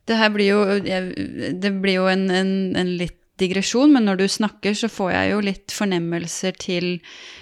Det 0.08 0.18
her 0.18 0.30
blir 0.34 0.48
jo, 0.50 0.62
det 0.82 1.74
blir 1.82 2.00
jo 2.00 2.06
en, 2.10 2.28
en, 2.30 2.54
en, 2.78 2.96
litt 2.98 3.18
digresjon, 3.40 3.90
men 3.94 4.04
når 4.06 4.20
du 4.20 4.24
snakker, 4.30 4.74
så 4.76 4.90
får 4.92 5.12
jeg 5.14 5.30
jo 5.30 5.38
litt 5.42 5.72
fornemmelser 5.74 6.54
til 6.60 6.86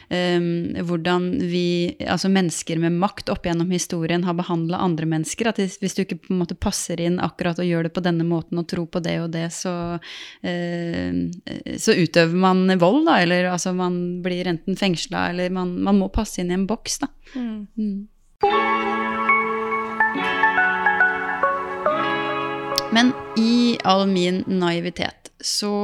um, 0.09 0.71
hvordan 0.87 1.27
vi, 1.51 1.97
altså 2.07 2.31
mennesker 2.33 2.81
med 2.81 2.97
makt 3.03 3.33
opp 3.33 3.49
gjennom 3.49 3.73
historien, 3.75 4.25
har 4.25 4.39
behandla 4.39 4.81
andre 4.81 5.09
mennesker. 5.11 5.51
At 5.51 5.61
hvis 5.61 5.97
du 5.97 6.05
ikke 6.05 6.21
på 6.23 6.33
en 6.35 6.41
måte 6.45 6.57
passer 6.57 7.03
inn 7.03 7.19
akkurat 7.21 7.61
og 7.61 7.69
gjør 7.69 7.89
det 7.89 7.95
på 7.97 8.05
denne 8.07 8.25
måten 8.29 8.63
og 8.63 8.69
tror 8.71 8.87
på 8.93 9.03
det 9.05 9.19
og 9.25 9.33
det, 9.35 9.49
så, 9.57 9.75
uh, 9.99 11.21
så 11.77 11.99
utøver 11.99 12.39
man 12.47 12.65
vold, 12.81 13.03
da. 13.11 13.21
Eller 13.27 13.51
altså 13.53 13.75
man 13.77 14.01
blir 14.25 14.49
enten 14.53 14.79
fengsla, 14.81 15.31
eller 15.35 15.53
man, 15.53 15.77
man, 15.85 16.01
må 16.01 16.13
passe 16.15 16.41
inn 16.41 16.55
i 16.55 16.57
en 16.57 16.69
boks, 16.71 17.01
da. 17.05 17.13
Mm. 17.35 17.67
Mm. 17.77 19.10
Men 22.91 23.13
i 23.39 23.79
all 23.87 24.09
min 24.11 24.43
naivitet 24.51 25.31
så, 25.41 25.75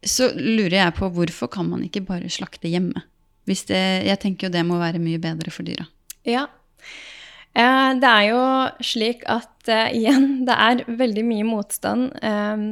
så 0.00 0.30
lurer 0.32 0.78
jeg 0.78 0.94
på 0.96 1.10
hvorfor 1.12 1.50
kan 1.52 1.68
man 1.68 1.84
ikke 1.84 2.04
bare 2.08 2.30
slakte 2.32 2.70
hjemme? 2.72 3.04
Det, 3.44 3.82
jeg 4.06 4.18
tenker 4.22 4.48
jo 4.48 4.54
det 4.54 4.62
må 4.64 4.78
være 4.80 5.02
mye 5.02 5.20
bedre 5.20 5.52
for 5.52 5.66
dyra. 5.66 5.84
Ja. 6.24 6.46
Eh, 7.52 7.90
det 8.00 8.08
er 8.08 8.24
jo 8.30 8.42
slik 8.86 9.26
at 9.28 9.68
eh, 9.68 9.92
igjen, 9.98 10.46
det 10.48 10.56
er 10.56 10.84
veldig 10.88 11.26
mye 11.28 11.44
motstand 11.44 12.08
eh, 12.24 12.64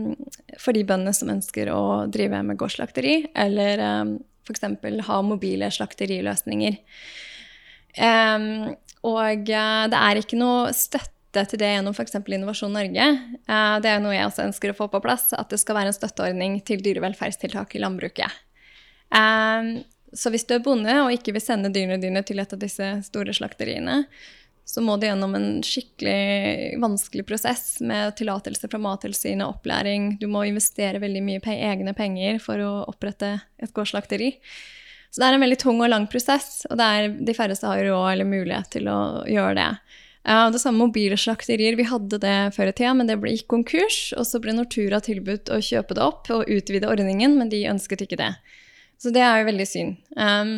for 0.56 0.72
de 0.72 0.86
bøndene 0.88 1.12
som 1.16 1.34
ønsker 1.36 1.68
å 1.74 1.82
drive 2.08 2.40
med 2.46 2.56
gårdsslakteri, 2.60 3.16
eller 3.44 3.84
eh, 3.84 4.16
f.eks. 4.48 4.68
ha 5.10 5.22
mobile 5.26 5.68
slakteriløsninger. 5.76 6.80
Eh, 8.08 8.50
og 9.04 9.52
eh, 9.52 9.88
det 9.92 10.04
er 10.06 10.24
ikke 10.24 10.40
noe 10.40 10.70
støtte 10.72 11.19
til 11.34 11.60
det 11.60 11.70
gjennom 11.74 11.94
f.eks. 11.94 12.18
Innovasjon 12.20 12.74
Norge. 12.74 13.06
Eh, 13.46 13.76
det 13.84 13.92
er 13.92 14.02
noe 14.02 14.16
jeg 14.16 14.26
også 14.26 14.48
ønsker 14.48 14.72
å 14.72 14.78
få 14.78 14.90
på 14.92 15.02
plass, 15.04 15.30
at 15.36 15.52
det 15.52 15.60
skal 15.62 15.78
være 15.78 15.92
en 15.92 15.96
støtteordning 15.96 16.58
til 16.66 16.82
dyrevelferdstiltak 16.84 17.76
i 17.76 17.82
landbruket. 17.84 18.42
Eh, 19.14 19.70
så 20.12 20.32
hvis 20.34 20.46
du 20.48 20.56
er 20.56 20.64
bonde 20.64 20.96
og 21.04 21.14
ikke 21.14 21.36
vil 21.36 21.44
sende 21.44 21.70
dyrene 21.70 22.00
dine 22.02 22.24
til 22.26 22.42
et 22.42 22.52
av 22.54 22.60
disse 22.60 22.92
store 23.06 23.34
slakteriene, 23.36 24.02
så 24.70 24.82
må 24.84 24.94
du 24.96 25.06
gjennom 25.08 25.32
en 25.34 25.48
skikkelig 25.66 26.76
vanskelig 26.82 27.24
prosess 27.26 27.80
med 27.82 28.14
tillatelse 28.18 28.68
fra 28.70 28.78
Mattilsynet, 28.78 29.46
opplæring. 29.46 30.12
Du 30.20 30.28
må 30.30 30.44
investere 30.46 31.00
veldig 31.02 31.22
mye 31.26 31.42
pe 31.42 31.56
egne 31.56 31.94
penger 31.96 32.38
for 32.42 32.62
å 32.62 32.74
opprette 32.90 33.32
et 33.58 33.72
gårdsslakteri. 33.74 34.36
Så 35.10 35.18
det 35.18 35.26
er 35.26 35.38
en 35.38 35.42
veldig 35.42 35.58
tung 35.58 35.80
og 35.82 35.90
lang 35.90 36.06
prosess, 36.10 36.68
og 36.70 36.78
de 36.78 37.34
færreste 37.34 37.66
har 37.66 37.82
råd 37.82 38.12
eller 38.12 38.30
mulighet 38.30 38.70
til 38.76 38.86
å 38.92 39.00
gjøre 39.26 39.56
det. 39.58 39.70
Ja, 40.22 40.50
det 40.52 40.60
samme 40.60 40.84
mobile 40.84 41.16
slakterier. 41.16 41.76
Vi 41.78 41.86
hadde 41.88 42.18
det 42.20 42.34
før 42.56 42.68
i 42.68 42.74
tida, 42.76 42.92
men 42.96 43.08
det 43.08 43.16
ble 43.22 43.32
ikke 43.36 43.54
konkurs. 43.56 44.00
Og 44.18 44.26
så 44.28 44.40
ble 44.42 44.52
Nortura 44.56 45.00
tilbudt 45.04 45.48
å 45.52 45.60
kjøpe 45.64 45.96
det 45.96 46.04
opp 46.04 46.28
og 46.34 46.50
utvide 46.50 46.90
ordningen, 46.90 47.38
men 47.40 47.52
de 47.52 47.64
ønsket 47.70 48.04
ikke 48.04 48.20
det. 48.20 48.34
Så 49.00 49.14
det 49.14 49.22
er 49.24 49.40
jo 49.40 49.48
veldig 49.48 49.66
synd. 49.68 49.96
Um, 50.20 50.52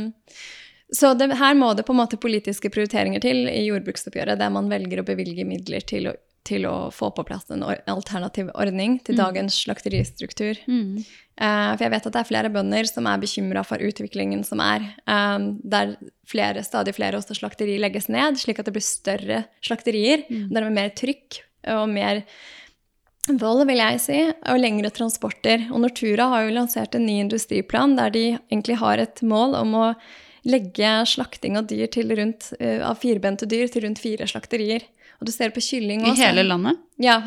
så 0.92 1.14
det, 1.14 1.30
her 1.38 1.54
må 1.56 1.70
det 1.78 1.86
på 1.86 1.94
en 1.94 2.02
måte 2.02 2.18
politiske 2.20 2.68
prioriteringer 2.74 3.22
til 3.22 3.46
i 3.48 3.62
jordbruksoppgjøret, 3.68 4.40
der 4.40 4.50
man 4.52 4.68
velger 4.72 5.00
å 5.00 5.06
bevilge 5.06 5.46
midler 5.48 5.84
til 5.88 6.10
å, 6.10 6.16
til 6.44 6.66
å 6.68 6.90
få 6.92 7.12
på 7.14 7.24
plass 7.28 7.46
en 7.54 7.62
alternativ 7.64 8.50
ordning 8.52 8.98
til 9.06 9.16
mm. 9.16 9.22
dagens 9.22 9.62
slakteristruktur. 9.62 10.58
Mm. 10.66 11.04
Uh, 11.40 11.72
for 11.72 11.86
jeg 11.86 11.92
vet 11.94 12.06
at 12.06 12.14
det 12.14 12.20
er 12.20 12.28
flere 12.28 12.50
bønder 12.52 12.88
som 12.88 13.06
er 13.08 13.20
bekymra 13.22 13.62
for 13.64 13.80
utviklingen 13.80 14.42
som 14.44 14.60
er, 14.60 14.84
um, 15.08 15.54
der 15.64 15.94
flere, 16.28 16.60
stadig 16.66 16.92
flere 16.98 17.16
også 17.16 17.38
slakteri 17.38 17.78
legges 17.80 18.10
ned, 18.12 18.36
slik 18.40 18.60
at 18.60 18.68
det 18.68 18.74
blir 18.76 18.84
større 18.84 19.38
slakterier, 19.64 20.26
mm. 20.28 20.50
og 20.50 20.58
dermed 20.58 20.76
mer 20.76 20.92
trykk 20.98 21.40
og 21.72 21.86
mer 21.88 22.20
vold, 23.40 23.64
vil 23.68 23.80
jeg 23.80 24.02
si, 24.02 24.18
og 24.50 24.60
lengre 24.60 24.90
transporter. 24.92 25.68
Og 25.72 25.80
Nortura 25.86 26.28
har 26.34 26.44
jo 26.44 26.56
lansert 26.58 26.98
en 26.98 27.06
ny 27.06 27.20
industriplan 27.22 27.96
der 27.96 28.12
de 28.12 28.24
egentlig 28.34 28.76
har 28.82 29.00
et 29.00 29.22
mål 29.24 29.56
om 29.62 29.76
å 29.78 29.86
legge 30.42 30.90
slakting 31.06 31.56
av 31.56 31.68
dyr 31.70 31.86
til 31.94 32.12
rundt, 32.18 32.50
uh, 32.60 32.82
av 32.90 33.00
firbente 33.00 33.48
dyr 33.48 33.72
til 33.72 33.86
rundt 33.86 34.02
fire 34.04 34.28
slakterier. 34.28 34.84
Og 35.22 35.30
du 35.30 35.32
ser 35.32 35.54
på 35.54 35.62
kylling 35.64 36.04
også. 36.04 36.18
I 36.18 36.26
hele 36.26 36.44
landet? 36.44 36.82
Ja. 37.00 37.18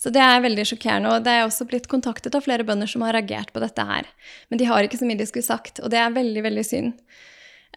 Så 0.00 0.10
det 0.12 0.22
er 0.22 0.42
veldig 0.44 0.64
sjokkerende. 0.68 1.12
Og 1.14 1.26
det 1.26 1.34
er 1.34 1.44
også 1.46 1.66
blitt 1.68 1.88
kontaktet 1.90 2.34
av 2.36 2.44
flere 2.44 2.66
bønder 2.66 2.90
som 2.90 3.04
har 3.06 3.16
reagert 3.16 3.52
på 3.54 3.62
dette 3.62 3.84
her. 3.88 4.08
Men 4.50 4.60
de 4.60 4.68
har 4.68 4.84
ikke 4.84 5.00
så 5.00 5.08
mye 5.08 5.20
de 5.20 5.28
skulle 5.28 5.46
sagt, 5.46 5.80
og 5.80 5.92
det 5.94 6.00
er 6.00 6.16
veldig, 6.16 6.42
veldig 6.44 6.66
synd. 6.66 6.96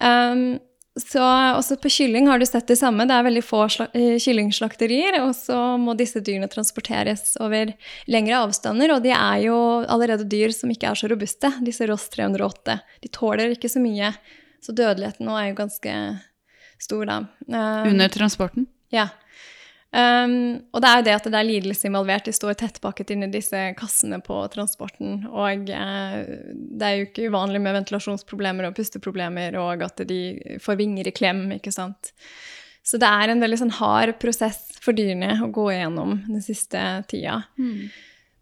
Um, 0.01 0.57
så 0.97 1.21
også 1.53 1.77
på 1.81 1.91
kylling 1.93 2.27
har 2.29 2.39
du 2.41 2.45
sett 2.45 2.67
det 2.69 2.79
samme. 2.79 3.05
Det 3.05 3.13
er 3.13 3.25
veldig 3.27 3.43
få 3.45 3.63
eh, 3.93 4.15
kyllingslakterier, 4.21 5.19
og 5.21 5.35
så 5.37 5.59
må 5.77 5.93
disse 5.97 6.21
dyrene 6.25 6.49
transporteres 6.49 7.35
over 7.43 7.73
lengre 8.09 8.39
avstander. 8.41 8.95
Og 8.95 9.03
de 9.05 9.13
er 9.13 9.43
jo 9.45 9.57
allerede 9.85 10.25
dyr 10.29 10.53
som 10.55 10.73
ikke 10.73 10.89
er 10.89 10.97
så 10.97 11.09
robuste, 11.11 11.51
disse 11.65 11.85
Ross 11.89 12.07
308. 12.15 12.79
De 13.03 13.13
tåler 13.13 13.53
ikke 13.53 13.69
så 13.69 13.83
mye. 13.83 14.09
Så 14.63 14.73
dødeligheten 14.73 15.29
nå 15.29 15.37
er 15.37 15.51
jo 15.51 15.59
ganske 15.59 15.93
stor, 16.81 17.05
da. 17.05 17.19
Um, 17.45 17.93
Under 17.93 18.09
transporten? 18.09 18.65
Ja. 18.93 19.09
Um, 19.95 20.59
og 20.75 20.83
det 20.83 20.89
er 20.89 20.99
jo 20.99 21.05
det 21.05 21.13
at 21.15 21.27
det 21.31 21.39
er 21.39 21.47
lidelse 21.47 21.87
involvert. 21.87 22.27
De 22.27 22.35
står 22.35 22.57
tettpakket 22.59 23.13
inni 23.13 23.29
i 23.29 23.33
disse 23.37 23.61
kassene 23.79 24.19
på 24.23 24.39
transporten. 24.53 25.21
Og 25.31 25.71
uh, 25.71 26.17
det 26.51 26.89
er 26.89 26.97
jo 26.97 27.07
ikke 27.07 27.29
uvanlig 27.31 27.63
med 27.63 27.77
ventilasjonsproblemer 27.79 28.67
og 28.67 28.75
pusteproblemer, 28.77 29.57
og 29.61 29.87
at 29.87 30.03
de 30.09 30.21
får 30.63 30.79
vinger 30.81 31.09
i 31.09 31.15
klem, 31.15 31.45
ikke 31.57 31.73
sant. 31.75 32.11
Så 32.87 32.99
det 33.01 33.07
er 33.07 33.31
en 33.31 33.41
veldig 33.43 33.61
sånn 33.63 33.77
hard 33.79 34.15
prosess 34.21 34.77
for 34.83 34.95
dyrene 34.95 35.39
å 35.43 35.49
gå 35.51 35.69
igjennom 35.73 36.21
den 36.27 36.43
siste 36.43 36.83
tida. 37.11 37.41
Mm. 37.59 37.89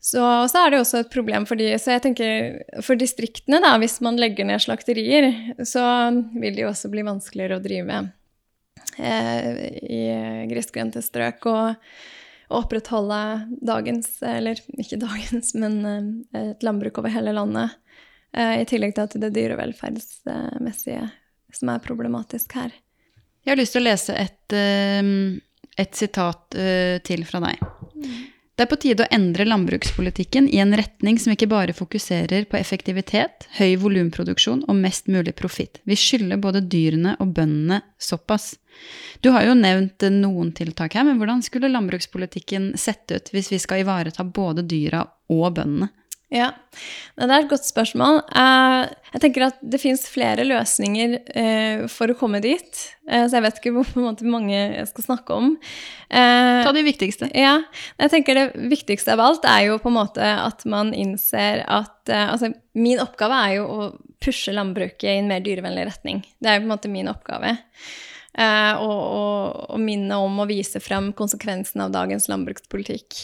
Så, 0.06 0.22
så, 0.52 0.60
er 0.62 0.70
det 0.70 0.80
også 0.84 1.00
et 1.02 1.10
problem 1.14 1.48
for 1.50 1.58
de, 1.58 1.72
så 1.82 1.96
jeg 1.96 2.04
tenker 2.04 2.82
for 2.86 3.00
distriktene, 3.00 3.58
da, 3.64 3.72
hvis 3.82 3.98
man 4.06 4.20
legger 4.22 4.46
ned 4.46 4.62
slakterier, 4.62 5.32
så 5.66 5.82
vil 6.36 6.54
det 6.54 6.62
jo 6.62 6.70
også 6.70 6.92
bli 6.94 7.06
vanskeligere 7.08 7.58
å 7.58 7.64
drive 7.64 8.04
i 9.00 10.04
grisgrendte 10.52 11.04
strøk. 11.04 11.48
Og, 11.52 11.90
opprettholde 12.54 13.48
dagens, 13.66 14.20
eller 14.22 14.60
ikke 14.78 15.00
dagens, 15.02 15.54
men 15.58 15.80
eh, 15.90 16.52
et 16.52 16.66
landbruk 16.66 17.00
over 17.02 17.14
hele 17.14 17.34
landet. 17.34 17.74
Eh, 18.36 18.62
I 18.62 18.68
tillegg 18.70 18.96
til 18.96 19.08
at 19.08 19.18
det 19.24 19.34
dyrevelferdsmessige 19.36 21.08
som 21.56 21.72
er 21.72 21.82
problematisk 21.82 22.54
her. 22.60 22.74
Jeg 23.46 23.54
har 23.54 23.60
lyst 23.62 23.76
til 23.78 23.84
å 23.84 23.88
lese 23.88 24.14
et, 24.18 24.54
et 25.78 25.98
sitat 25.98 26.56
til 27.06 27.22
fra 27.30 27.40
deg. 27.44 27.62
Det 28.56 28.64
er 28.64 28.70
på 28.72 28.78
tide 28.80 29.06
å 29.06 29.12
endre 29.14 29.46
landbrukspolitikken 29.46 30.48
i 30.50 30.62
en 30.64 30.74
retning 30.76 31.20
som 31.22 31.34
ikke 31.34 31.50
bare 31.52 31.76
fokuserer 31.76 32.48
på 32.50 32.58
effektivitet, 32.58 33.46
høy 33.60 33.76
volumproduksjon 33.82 34.64
og 34.66 34.80
mest 34.80 35.12
mulig 35.12 35.36
profitt. 35.38 35.82
Vi 35.84 35.98
skylder 36.00 36.42
både 36.42 36.64
dyrene 36.64 37.18
og 37.20 37.36
bøndene 37.36 37.82
såpass. 38.02 38.54
Du 39.24 39.32
har 39.34 39.46
jo 39.48 39.56
nevnt 39.58 40.06
noen 40.14 40.52
tiltak 40.56 40.98
her, 40.98 41.06
men 41.08 41.20
hvordan 41.22 41.44
skulle 41.46 41.72
landbrukspolitikken 41.72 42.74
sett 42.78 43.10
ut 43.12 43.32
hvis 43.34 43.52
vi 43.54 43.62
skal 43.62 43.86
ivareta 43.86 44.26
både 44.28 44.66
dyra 44.68 45.06
og 45.34 45.56
bøndene? 45.58 45.92
Ja, 46.34 46.50
det 47.16 47.28
er 47.30 47.44
et 47.44 47.52
godt 47.52 47.68
spørsmål. 47.68 48.18
Eh, 48.34 48.94
jeg 49.14 49.22
tenker 49.24 49.46
at 49.46 49.60
det 49.62 49.80
fins 49.80 50.08
flere 50.10 50.44
løsninger 50.48 51.14
eh, 51.38 51.84
for 51.92 52.10
å 52.10 52.16
komme 52.18 52.42
dit. 52.44 52.82
Eh, 53.06 53.28
så 53.30 53.38
jeg 53.38 53.46
vet 53.46 53.60
ikke 53.62 53.74
hvor 53.78 54.26
mange 54.34 54.56
jeg 54.58 54.88
skal 54.90 55.06
snakke 55.06 55.38
om. 55.38 55.54
Ta 56.10 56.74
de 56.76 56.84
viktigste. 56.86 57.30
Ja. 57.38 57.60
Jeg 58.02 58.12
tenker 58.14 58.40
Det 58.40 58.70
viktigste 58.72 59.14
av 59.14 59.22
alt 59.24 59.46
er 59.50 59.68
jo 59.70 59.78
på 59.82 59.92
en 59.92 59.98
måte 60.00 60.26
at 60.26 60.66
man 60.70 60.94
innser 60.96 61.64
at 61.66 61.94
Altså, 62.06 62.52
min 62.78 63.00
oppgave 63.02 63.38
er 63.48 63.54
jo 63.56 63.64
å 63.66 63.86
pushe 64.22 64.54
landbruket 64.54 65.08
i 65.10 65.16
en 65.18 65.30
mer 65.30 65.42
dyrevennlig 65.42 65.88
retning. 65.88 66.20
Det 66.38 66.52
er 66.52 66.60
jo 66.60 66.66
på 66.66 66.68
en 66.68 66.74
måte 66.76 66.92
min 66.94 67.10
oppgave. 67.10 67.56
Og, 68.36 68.92
og, 68.92 69.60
og 69.72 69.80
minne 69.80 70.18
om 70.20 70.42
å 70.44 70.48
vise 70.50 70.82
frem 70.84 71.14
konsekvensene 71.16 71.86
av 71.86 71.94
dagens 71.94 72.26
landbrukspolitikk. 72.28 73.22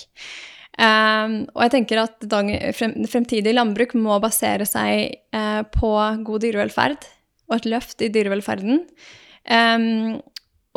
Eh, 0.80 1.34
og 1.52 1.64
jeg 1.66 1.74
tenker 1.74 2.04
at 2.06 2.28
dag, 2.32 2.50
frem, 2.78 2.96
fremtidig 3.10 3.54
landbruk 3.56 3.96
må 4.00 4.16
basere 4.24 4.68
seg 4.70 5.18
eh, 5.36 5.62
på 5.76 5.92
god 6.26 6.46
dyrevelferd 6.46 7.08
og 7.52 7.58
et 7.58 7.68
løft 7.68 8.04
i 8.06 8.12
dyrevelferden. 8.14 8.86
Um, 9.52 10.22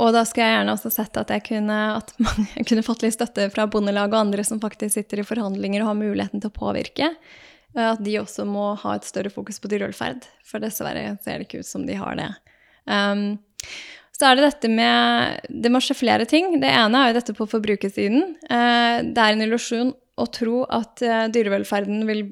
og 0.00 0.08
da 0.16 0.24
skulle 0.26 0.48
jeg 0.48 0.56
gjerne 0.56 0.72
også 0.74 0.90
sett 0.90 1.18
at 1.20 1.30
jeg 1.30 1.44
kunne, 1.46 1.76
at 2.00 2.10
man, 2.24 2.48
jeg 2.56 2.66
kunne 2.66 2.86
fått 2.86 3.04
litt 3.06 3.14
støtte 3.14 3.46
fra 3.54 3.68
Bondelag 3.70 4.10
og 4.10 4.24
andre 4.24 4.46
som 4.46 4.62
faktisk 4.62 4.96
sitter 4.96 5.22
i 5.22 5.26
forhandlinger 5.28 5.84
og 5.84 5.92
har 5.92 6.00
muligheten 6.00 6.42
til 6.42 6.50
å 6.50 6.56
påvirke. 6.56 7.12
Uh, 7.76 7.92
at 7.92 8.02
de 8.02 8.18
også 8.18 8.48
må 8.48 8.72
ha 8.82 8.96
et 8.98 9.06
større 9.06 9.30
fokus 9.30 9.62
på 9.62 9.70
dyrevelferd. 9.70 10.26
For 10.46 10.62
dessverre 10.62 11.14
ser 11.22 11.38
det 11.38 11.46
ikke 11.46 11.62
ut 11.62 11.70
som 11.70 11.86
de 11.86 12.00
har 12.00 12.18
det. 12.18 12.32
Um, 12.90 13.36
så 14.14 14.28
er 14.28 14.38
det 14.38 14.46
dette 14.46 14.70
med 14.70 15.46
Det 15.50 15.72
må 15.72 15.80
skje 15.82 15.96
flere 15.98 16.26
ting. 16.28 16.58
Det 16.62 16.70
ene 16.70 17.00
er 17.00 17.10
jo 17.10 17.18
dette 17.18 17.34
på 17.34 17.48
forbrukersiden. 17.50 18.36
Eh, 18.46 18.98
det 19.10 19.20
er 19.24 19.34
en 19.34 19.46
illusjon 19.46 19.90
å 20.14 20.26
tro 20.30 20.60
at 20.70 21.02
eh, 21.02 21.24
dyrevelferden 21.34 22.04
vil 22.06 22.22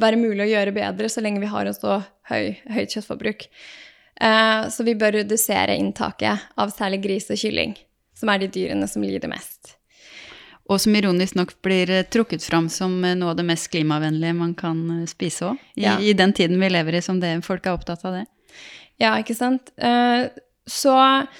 være 0.00 0.20
mulig 0.20 0.46
å 0.46 0.50
gjøre 0.54 0.76
bedre 0.76 1.10
så 1.12 1.24
lenge 1.24 1.42
vi 1.42 1.50
har 1.52 1.68
en 1.68 1.76
så 1.76 2.00
høy, 2.30 2.56
høyt 2.72 2.96
kjøttforbruk. 2.96 3.44
Eh, 4.24 4.62
så 4.72 4.88
vi 4.88 4.96
bør 4.98 5.18
redusere 5.20 5.76
inntaket 5.76 6.48
av 6.56 6.72
særlig 6.72 7.02
gris 7.04 7.28
og 7.28 7.40
kylling, 7.44 7.76
som 8.16 8.32
er 8.32 8.46
de 8.46 8.50
dyrene 8.56 8.88
som 8.88 9.04
lider 9.04 9.28
mest. 9.28 9.74
Og 10.68 10.80
som 10.80 10.96
ironisk 10.96 11.36
nok 11.36 11.54
blir 11.64 11.92
trukket 12.12 12.44
fram 12.44 12.72
som 12.72 12.98
noe 13.04 13.30
av 13.32 13.36
det 13.36 13.44
mest 13.48 13.68
klimavennlige 13.72 14.36
man 14.36 14.56
kan 14.56 15.06
spise 15.08 15.52
òg. 15.52 15.62
I, 15.76 15.84
ja. 15.84 15.94
I, 16.00 16.16
den 16.16 16.32
tiden 16.36 16.60
vi 16.60 16.68
lever 16.72 16.98
i 16.98 17.04
som 17.04 17.20
det, 17.20 17.38
folk 17.44 17.64
er 17.68 17.76
opptatt 17.76 18.04
av 18.08 18.18
det. 18.18 18.26
Ja, 19.00 19.14
ikke 19.20 19.36
sant. 19.38 19.70
Så, 20.68 20.94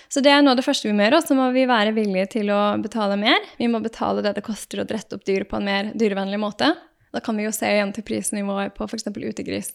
så, 0.08 0.22
det 0.24 0.32
er 0.32 0.40
av 0.40 0.56
det 0.58 0.64
første 0.66 0.88
vi 0.88 0.94
må 0.96 1.04
gjøre. 1.06 1.22
Så 1.24 1.36
må 1.38 1.50
vi 1.54 1.66
være 1.68 1.94
villige 1.96 2.30
til 2.38 2.52
å 2.54 2.62
betale 2.82 3.18
mer. 3.20 3.44
Vi 3.60 3.68
må 3.70 3.82
betale 3.84 4.24
det 4.24 4.34
det 4.38 4.46
koster 4.46 4.82
å 4.82 4.88
drette 4.88 5.18
opp 5.18 5.26
dyr 5.28 5.46
på 5.48 5.60
en 5.60 5.68
mer 5.68 5.92
dyrevennlig 5.98 6.40
måte. 6.42 6.72
Da 7.14 7.22
kan 7.24 7.38
vi 7.38 7.46
jo 7.46 7.54
se 7.54 7.68
igjen 7.68 7.92
til 7.96 8.04
prisnivået 8.08 8.74
på 8.76 8.88
f.eks. 8.88 9.08
utegris. 9.12 9.72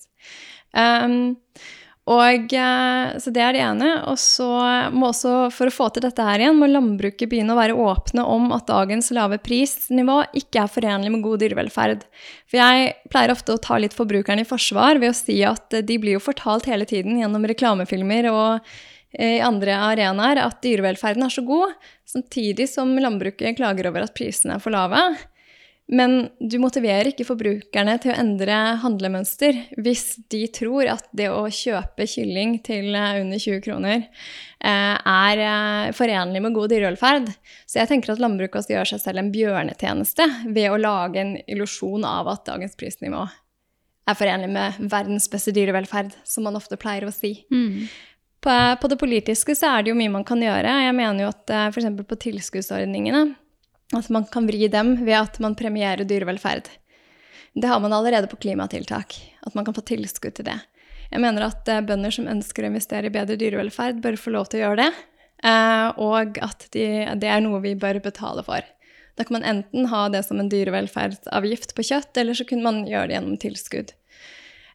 Um, 0.73 1.37
Og, 2.03 2.51
eh, 2.51 3.11
så 3.15 3.31
det 3.31 3.39
er 3.39 3.55
det 3.55 3.61
ene. 3.63 3.89
Og 4.11 4.17
så 4.19 4.47
må 4.91 5.07
også, 5.13 5.47
for 5.55 5.71
å 5.71 5.73
få 5.73 5.87
til 5.95 6.03
dette 6.03 6.25
her 6.27 6.41
igjen, 6.41 6.57
må 6.59 6.67
landbruket 6.67 7.31
begynne 7.31 7.55
å 7.55 7.59
være 7.59 7.77
åpne 7.79 8.25
om 8.27 8.49
at 8.55 8.67
dagens 8.67 9.07
lave 9.15 9.39
prisnivå 9.43 10.19
ikke 10.35 10.65
er 10.65 10.73
forenlig 10.73 11.13
med 11.13 11.23
god 11.23 11.45
dyrevelferd. 11.45 12.03
For 12.51 12.59
jeg 12.59 12.95
pleier 13.13 13.31
ofte 13.31 13.55
å 13.55 13.61
ta 13.63 13.79
litt 13.79 13.95
forbrukerne 13.95 14.43
i 14.43 14.49
forsvar 14.49 14.99
ved 14.99 15.13
å 15.13 15.15
si 15.15 15.39
at 15.47 15.79
de 15.79 15.99
blir 16.01 16.17
jo 16.17 16.25
fortalt 16.25 16.67
hele 16.67 16.87
tiden 16.89 17.21
gjennom 17.21 17.47
reklamefilmer 17.47 18.27
og 18.33 18.75
i 19.13 19.37
andre 19.45 19.75
arenaer 19.91 20.41
at 20.41 20.61
dyrevelferden 20.65 21.25
er 21.25 21.33
så 21.33 21.43
god, 21.45 21.75
samtidig 22.09 22.65
som 22.71 22.95
landbruket 22.97 23.59
klager 23.59 23.91
over 23.91 24.07
at 24.07 24.15
prisene 24.17 24.57
er 24.57 24.63
for 24.63 24.73
lave. 24.73 25.01
Men 25.91 26.29
du 26.39 26.55
motiverer 26.63 27.09
ikke 27.09 27.25
forbrukerne 27.27 27.97
til 28.01 28.13
å 28.13 28.15
endre 28.15 28.55
handlemønster 28.79 29.57
hvis 29.83 30.15
de 30.31 30.45
tror 30.55 30.87
at 30.93 31.09
det 31.11 31.27
å 31.27 31.43
kjøpe 31.51 32.07
kylling 32.07 32.55
til 32.63 32.95
eh, 32.95 33.19
under 33.19 33.41
20 33.41 33.59
kroner 33.65 33.97
eh, 33.99 34.95
er 34.95 35.43
eh, 35.43 35.91
forenlig 35.97 36.39
med 36.45 36.55
god 36.55 36.71
dyrevelferd. 36.71 37.29
Så 37.67 37.81
jeg 37.81 37.91
tenker 37.91 38.15
at 38.15 38.23
landbruket 38.23 38.63
skal 38.63 38.77
gjøre 38.77 38.93
seg 38.93 39.03
selv 39.03 39.25
en 39.25 39.33
bjørnetjeneste 39.35 40.29
ved 40.55 40.71
å 40.71 40.79
lage 40.79 41.19
en 41.19 41.35
illusjon 41.43 42.07
av 42.07 42.31
at 42.31 42.47
dagens 42.47 42.79
prisnivå 42.79 43.27
er 44.03 44.17
forenlig 44.19 44.49
med 44.51 44.79
verdens 44.91 45.29
beste 45.31 45.53
dyrevelferd, 45.55 46.15
som 46.27 46.43
man 46.47 46.57
ofte 46.59 46.79
pleier 46.79 47.05
å 47.07 47.13
si. 47.13 47.37
Mm. 47.51 47.85
På, 48.43 48.51
på, 48.81 48.89
det 48.91 48.99
politiske 48.99 49.55
så 49.55 49.69
er 49.71 49.83
det 49.83 49.93
jo 49.93 49.97
mye 49.97 50.11
man 50.11 50.25
kan 50.27 50.41
gjøre. 50.43 50.71
Jeg 50.83 50.95
mener 50.97 51.23
jo 51.25 51.31
at 51.31 51.53
f.eks. 51.71 51.87
på 52.09 52.19
tilskuddsordningene 52.27 53.23
at 53.97 54.09
man 54.09 54.25
kan 54.25 54.47
vri 54.47 54.67
dem 54.71 54.95
ved 55.05 55.15
at 55.19 55.39
man 55.43 55.55
premierer 55.55 56.07
dyrevelferd. 56.07 56.69
Det 57.53 57.69
har 57.69 57.79
man 57.79 57.93
allerede 57.93 58.27
på 58.27 58.39
klimatiltak, 58.41 59.15
at 59.45 59.55
man 59.55 59.65
kan 59.65 59.75
få 59.75 59.83
tilskudd 59.85 60.35
til 60.39 60.47
det. 60.49 60.57
Jeg 61.11 61.21
mener 61.21 61.45
at 61.45 61.67
eh, 61.69 61.83
bønder 61.85 62.13
som 62.13 62.29
ønsker 62.29 62.65
å 62.65 62.71
investere 62.71 63.09
i 63.09 63.13
bedre 63.13 63.37
dyrevelferd, 63.37 64.01
bør 64.01 64.17
få 64.17 64.33
lov 64.33 64.49
til 64.49 64.61
å 64.61 64.63
gjøre 64.63 64.87
det, 64.87 65.01
eh, 65.45 65.89
og 66.01 66.39
at 66.41 66.65
de, 66.73 66.87
det 67.21 67.29
er 67.29 67.43
noe 67.45 67.61
vi 67.61 67.75
bør 67.77 68.01
betale 68.01 68.45
for. 68.47 68.65
Da 69.13 69.25
kan 69.27 69.37
man 69.37 69.45
enten 69.45 69.91
ha 69.91 70.07
det 70.09 70.23
som 70.25 70.41
en 70.41 70.49
dyrevelferdsavgift 70.49 71.75
på 71.77 71.85
kjøtt, 71.91 72.17
eller 72.17 72.37
så 72.37 72.47
kunne 72.49 72.65
man 72.65 72.87
gjøre 72.89 73.11
det 73.11 73.19
gjennom 73.19 73.37
tilskudd. 73.43 73.93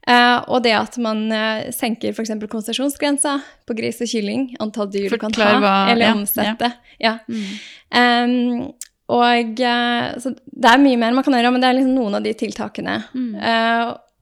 Uh, 0.09 0.41
og 0.49 0.63
det 0.65 0.73
at 0.73 0.95
man 1.05 1.27
uh, 1.29 1.69
senker 1.75 2.15
f.eks. 2.15 2.31
konsesjonsgrensa 2.49 3.35
på 3.69 3.75
gris 3.77 3.99
og 4.01 4.09
kylling, 4.09 4.55
antall 4.63 4.89
dyr 4.89 5.13
du 5.13 5.21
kan 5.21 5.35
hva, 5.37 5.91
eller 5.93 6.15
omsette. 6.17 6.71
Ja. 6.97 7.19
ja. 7.29 7.29
Mm. 7.29 7.51
Um, 7.93 8.87
og 9.09 9.61
eh, 9.65 10.07
så 10.21 10.35
det 10.37 10.69
er 10.69 10.81
mye 10.83 10.99
mer 11.01 11.15
man 11.17 11.25
kan 11.25 11.33
gjøre, 11.33 11.49
men 11.55 11.63
det 11.65 11.69
er 11.71 11.79
liksom 11.79 11.95
noen 11.97 12.19
av 12.19 12.27
de 12.27 12.35
tiltakene. 12.37 12.99
Mm. 13.17 13.31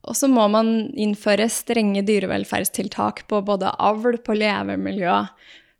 Og 0.07 0.15
så 0.15 0.29
må 0.31 0.45
man 0.47 0.69
innføre 0.95 1.49
strenge 1.51 2.05
dyrevelferdstiltak 2.07 3.25
på 3.27 3.41
både 3.43 3.73
avl, 3.83 4.15
på 4.23 4.37
levemiljø, 4.39 5.17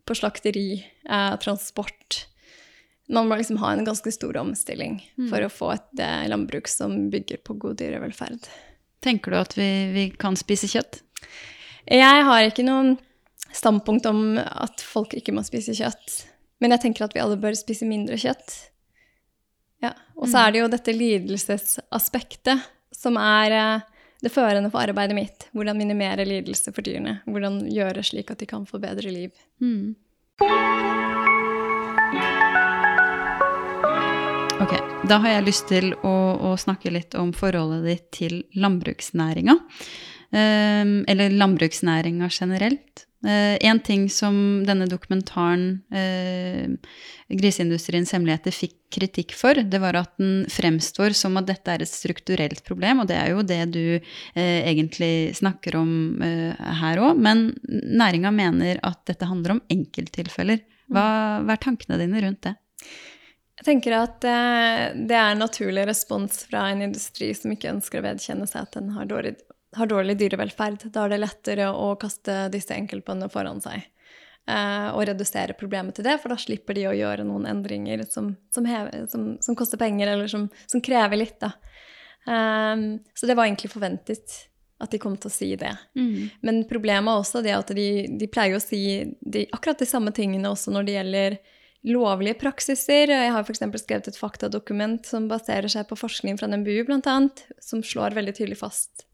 på 0.04 0.18
slakteri, 0.18 0.66
transport. 1.40 2.18
Man 3.08 3.32
må 3.32 3.40
liksom 3.40 3.62
ha 3.64 3.72
en 3.72 3.88
ganske 3.88 4.12
stor 4.12 4.36
omstilling 4.44 5.00
mm. 5.16 5.30
for 5.32 5.40
å 5.40 5.52
få 5.56 5.72
et 5.78 6.04
landbruk 6.28 6.68
som 6.68 7.06
bygger 7.08 7.40
på 7.48 7.56
god 7.64 7.80
dyrevelferd. 7.80 8.44
Tenker 9.04 9.30
du 9.34 9.38
at 9.38 9.54
vi, 9.58 9.68
vi 9.94 10.06
kan 10.18 10.36
spise 10.38 10.70
kjøtt? 10.70 11.02
Jeg 11.88 12.24
har 12.28 12.46
ikke 12.46 12.66
noe 12.66 12.96
standpunkt 13.54 14.06
om 14.10 14.38
at 14.38 14.82
folk 14.84 15.14
ikke 15.16 15.32
må 15.36 15.44
spise 15.46 15.76
kjøtt. 15.76 16.24
Men 16.58 16.74
jeg 16.74 16.82
tenker 16.86 17.06
at 17.06 17.14
vi 17.14 17.22
alle 17.22 17.38
bør 17.40 17.56
spise 17.56 17.86
mindre 17.88 18.18
kjøtt. 18.20 18.56
Ja, 19.82 19.92
Og 20.18 20.26
så 20.26 20.42
er 20.42 20.52
det 20.52 20.64
jo 20.64 20.72
dette 20.72 20.94
lidelsesaspektet 20.94 22.66
som 22.94 23.14
er 23.20 23.54
eh, 23.54 23.86
det 24.24 24.32
førende 24.34 24.72
for 24.72 24.82
arbeidet 24.82 25.14
mitt. 25.14 25.46
Hvordan 25.54 25.78
minimere 25.78 26.26
lidelse 26.26 26.74
for 26.74 26.82
dyrene. 26.82 27.20
Hvordan 27.30 27.62
gjøre 27.70 28.02
slik 28.02 28.32
at 28.34 28.42
de 28.42 28.50
kan 28.50 28.66
få 28.66 28.82
bedre 28.82 29.14
liv. 29.14 29.30
Mm. 29.62 29.94
Ok, 34.68 34.82
da 35.08 35.16
har 35.22 35.30
jeg 35.32 35.44
lyst 35.46 35.64
til 35.70 35.94
å, 36.04 36.14
å 36.44 36.48
snakke 36.60 36.90
litt 36.92 37.14
om 37.16 37.30
forholdet 37.32 37.86
ditt 37.86 38.08
til 38.12 38.34
landbruksnæringa. 38.60 39.54
Um, 40.28 40.90
eller 41.08 41.32
landbruksnæringa 41.32 42.28
generelt. 42.28 43.06
Uh, 43.24 43.56
en 43.64 43.80
ting 43.80 44.04
som 44.12 44.36
denne 44.68 44.84
dokumentaren 44.90 45.80
uh, 45.88 46.68
'Griseindustriens 47.32 48.12
hemmeligheter' 48.12 48.52
fikk 48.58 48.76
kritikk 48.92 49.32
for, 49.40 49.56
det 49.56 49.80
var 49.80 49.96
at 50.02 50.12
den 50.20 50.44
fremstår 50.52 51.16
som 51.16 51.40
at 51.40 51.48
dette 51.48 51.72
er 51.72 51.86
et 51.86 51.94
strukturelt 51.94 52.60
problem, 52.68 53.00
og 53.00 53.08
det 53.08 53.16
er 53.22 53.32
jo 53.32 53.48
det 53.48 53.62
du 53.72 53.82
uh, 53.96 54.60
egentlig 54.68 55.32
snakker 55.40 55.80
om 55.80 56.20
her 56.84 57.00
òg. 57.08 57.16
Men 57.16 57.54
næringa 57.64 58.36
mener 58.36 58.84
at 58.84 59.00
dette 59.08 59.32
handler 59.32 59.56
om 59.56 59.66
enkelttilfeller. 59.72 60.60
Hva, 60.92 61.08
hva, 61.40 61.56
er 61.56 61.64
tankene 61.70 62.04
dine 62.04 62.20
rundt 62.28 62.44
det? 62.44 62.58
Jeg 63.58 63.66
tenker 63.66 63.96
at 63.98 64.22
det 64.22 65.16
er 65.18 65.32
en 65.32 65.40
naturlig 65.42 65.82
respons 65.88 66.44
fra 66.46 66.68
en 66.70 66.84
industri 66.84 67.32
som 67.34 67.50
ikke 67.50 67.72
ønsker 67.72 67.98
å 67.98 68.04
vedkjenne 68.06 68.46
seg 68.46 68.68
at 68.68 68.76
den 68.78 68.92
har 68.94 69.08
dårlig 69.10 69.34
har 69.76 69.86
dårlig 69.86 70.16
dyrevelferd. 70.18 70.88
Da 70.92 71.04
er 71.04 71.12
det 71.12 71.20
lettere 71.20 71.70
å 71.74 71.92
kaste 72.00 72.46
disse 72.52 72.76
enkeltbøndene 72.76 73.30
foran 73.32 73.60
seg. 73.64 73.84
Eh, 74.48 74.88
og 74.94 75.04
redusere 75.10 75.56
problemet 75.58 75.98
til 75.98 76.06
det, 76.06 76.16
for 76.22 76.32
da 76.32 76.38
slipper 76.40 76.76
de 76.78 76.86
å 76.88 76.96
gjøre 76.96 77.26
noen 77.28 77.48
endringer 77.50 78.06
som, 78.08 78.32
som, 78.54 78.68
hever, 78.68 79.04
som, 79.12 79.34
som 79.44 79.56
koster 79.58 79.80
penger, 79.80 80.14
eller 80.14 80.30
som, 80.30 80.48
krever 80.84 81.20
litt. 81.20 81.36
Da. 81.42 81.52
Um, 82.28 83.02
så 83.16 83.28
det 83.28 83.36
var 83.36 83.48
egentlig 83.48 83.72
forventet 83.74 84.38
at 84.78 84.92
de 84.94 85.00
kom 85.02 85.18
til 85.18 85.28
å 85.28 85.34
si 85.34 85.50
det. 85.58 85.74
Mm. 85.98 86.30
Men 86.46 86.62
problemet 86.70 87.12
er 87.12 87.20
også 87.20 87.42
det 87.44 87.52
at 87.56 87.74
de, 87.76 87.88
de 88.20 88.30
pleier 88.30 88.56
å 88.56 88.62
si 88.62 88.80
de, 89.20 89.44
akkurat 89.52 89.80
de 89.82 89.88
samme 89.90 90.14
tingene 90.16 90.52
også 90.54 90.72
når 90.72 90.86
det 90.86 90.94
gjelder 90.96 91.38
lovlige 91.86 92.38
praksiser. 92.40 93.12
Jeg 93.12 93.34
har 93.34 93.44
f.eks. 93.44 93.62
skrevet 93.82 94.08
et 94.10 94.18
faktadokument 94.18 95.06
som 95.06 95.28
baserer 95.30 95.70
seg 95.72 95.86
på 95.90 95.98
forskning 95.98 96.40
fra 96.40 96.48
NMBU, 96.50 96.82
bl.a., 96.88 97.18
som 97.62 97.84
slår 97.84 98.16
veldig 98.18 98.34
tydelig 98.40 98.58
fast 98.60 99.04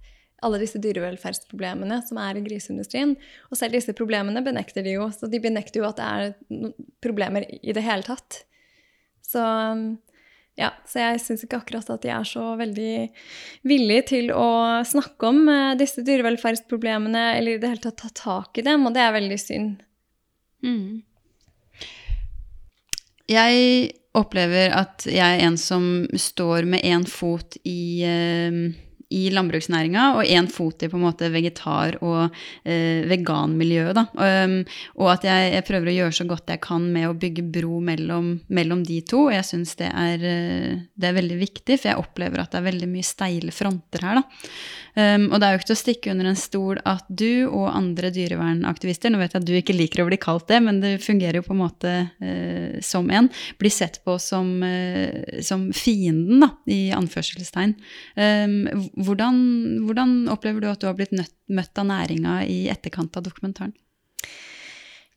alle 0.45 0.61
disse 0.61 0.81
dyrevelferdsproblemene 0.83 2.01
som 2.05 2.19
er 2.21 2.39
i 2.39 2.43
griseindustrien. 2.45 3.15
Og 3.49 3.59
selv 3.59 3.77
disse 3.77 3.95
problemene 3.97 4.43
benekter 4.45 4.85
de 4.85 4.97
jo. 4.99 5.09
Så 5.15 5.31
de 5.33 5.41
benekter 5.41 5.81
jo 5.81 5.89
at 5.89 6.01
det 6.01 6.09
er 6.09 6.75
problemer 7.05 7.47
i 7.61 7.73
det 7.73 7.85
hele 7.85 8.05
tatt. 8.07 8.43
Så 9.25 9.41
ja, 10.55 10.69
så 10.87 11.01
jeg 11.01 11.23
syns 11.23 11.43
ikke 11.47 11.59
akkurat 11.62 11.89
at 11.91 12.05
de 12.05 12.12
er 12.15 12.27
så 12.29 12.45
veldig 12.59 12.93
villige 13.67 14.05
til 14.12 14.29
å 14.31 14.85
snakke 14.87 15.33
om 15.33 15.41
eh, 15.51 15.73
disse 15.81 16.05
dyrevelferdsproblemene, 16.07 17.25
eller 17.41 17.57
i 17.57 17.62
det 17.62 17.73
hele 17.73 17.83
tatt 17.83 17.99
ta 18.05 18.11
tak 18.15 18.61
i 18.61 18.67
dem, 18.67 18.87
og 18.87 18.95
det 18.95 19.03
er 19.03 19.17
veldig 19.17 19.39
synd. 19.43 19.83
Mm. 20.62 21.03
Jeg 23.31 23.93
opplever 24.14 24.75
at 24.77 25.07
jeg 25.11 25.39
er 25.39 25.45
en 25.47 25.57
som 25.59 26.07
står 26.12 26.68
med 26.70 26.85
én 26.87 27.07
fot 27.09 27.57
i 27.66 28.05
eh, 28.07 28.59
i 29.14 29.29
landbruksnæringa, 29.35 30.05
og 30.18 30.27
én 30.27 30.47
fot 30.51 30.83
i 30.83 30.89
på 30.91 30.99
en 30.99 31.05
måte 31.05 31.29
vegetar- 31.33 31.99
og 32.03 32.35
eh, 32.64 33.05
veganmiljøet. 33.11 33.95
Da. 33.97 34.07
Um, 34.16 34.57
og 34.99 35.11
at 35.14 35.27
jeg, 35.29 35.53
jeg, 35.55 35.66
prøver 35.68 35.91
å 35.91 35.97
gjøre 35.99 36.16
så 36.18 36.27
godt 36.29 36.55
jeg 36.55 36.62
kan 36.64 36.87
med 36.93 37.09
å 37.09 37.16
bygge 37.18 37.45
bro 37.57 37.81
mellom, 37.85 38.33
mellom 38.49 38.85
de 38.87 39.01
to. 39.07 39.27
Og 39.29 39.37
jeg 39.37 39.49
syns 39.51 39.77
det, 39.81 39.91
uh, 39.93 40.72
det, 40.95 41.11
er 41.11 41.18
veldig 41.20 41.39
viktig, 41.43 41.79
for 41.79 41.93
jeg 41.93 42.01
opplever 42.01 42.43
at 42.43 42.55
det 42.55 42.62
er 42.62 42.70
veldig 42.70 42.91
mye 42.91 43.07
steile 43.07 43.55
fronter 43.55 44.09
her. 44.09 44.22
Da. 44.22 44.49
Um, 44.95 45.24
og 45.32 45.40
det 45.42 45.47
er 45.47 45.55
jo 45.55 45.59
ikke 45.59 45.66
til 45.66 45.74
å 45.74 45.80
stikke 45.80 46.12
under 46.12 46.28
en 46.30 46.36
stol 46.38 46.78
at 46.86 47.09
du 47.11 47.49
og 47.49 47.64
andre 47.66 48.12
dyrevernaktivister, 48.14 49.11
nå 49.11 49.18
vet 49.18 49.32
jeg 49.34 49.42
at 49.42 49.49
du 49.49 49.55
ikke 49.59 49.74
liker 49.74 50.05
å 50.05 50.07
bli 50.07 50.18
kalt 50.22 50.47
det, 50.47 50.61
men 50.62 50.78
det 50.84 50.92
fungerer 51.03 51.40
jo 51.40 51.47
på 51.49 51.55
en 51.57 51.62
måte 51.64 51.95
uh, 52.22 52.76
som 52.84 53.11
en, 53.11 53.26
blir 53.59 53.74
sett 53.74 53.99
på 54.07 54.14
som, 54.22 54.53
uh, 54.62 55.42
som 55.42 55.66
fienden, 55.74 56.45
da, 56.47 56.53
i 56.70 56.78
anførselstegn. 56.95 57.74
Um, 58.14 58.55
hvordan, 58.95 59.40
hvordan, 59.88 60.14
opplever 60.30 60.62
du 60.62 60.70
at 60.70 60.84
du 60.84 60.86
har 60.86 60.95
blitt 60.99 61.14
nøtt, 61.16 61.34
møtt 61.51 61.82
av 61.82 61.90
næringa 61.90 62.38
i 62.47 62.61
etterkant 62.70 63.18
av 63.18 63.26
dokumentaren? 63.26 63.74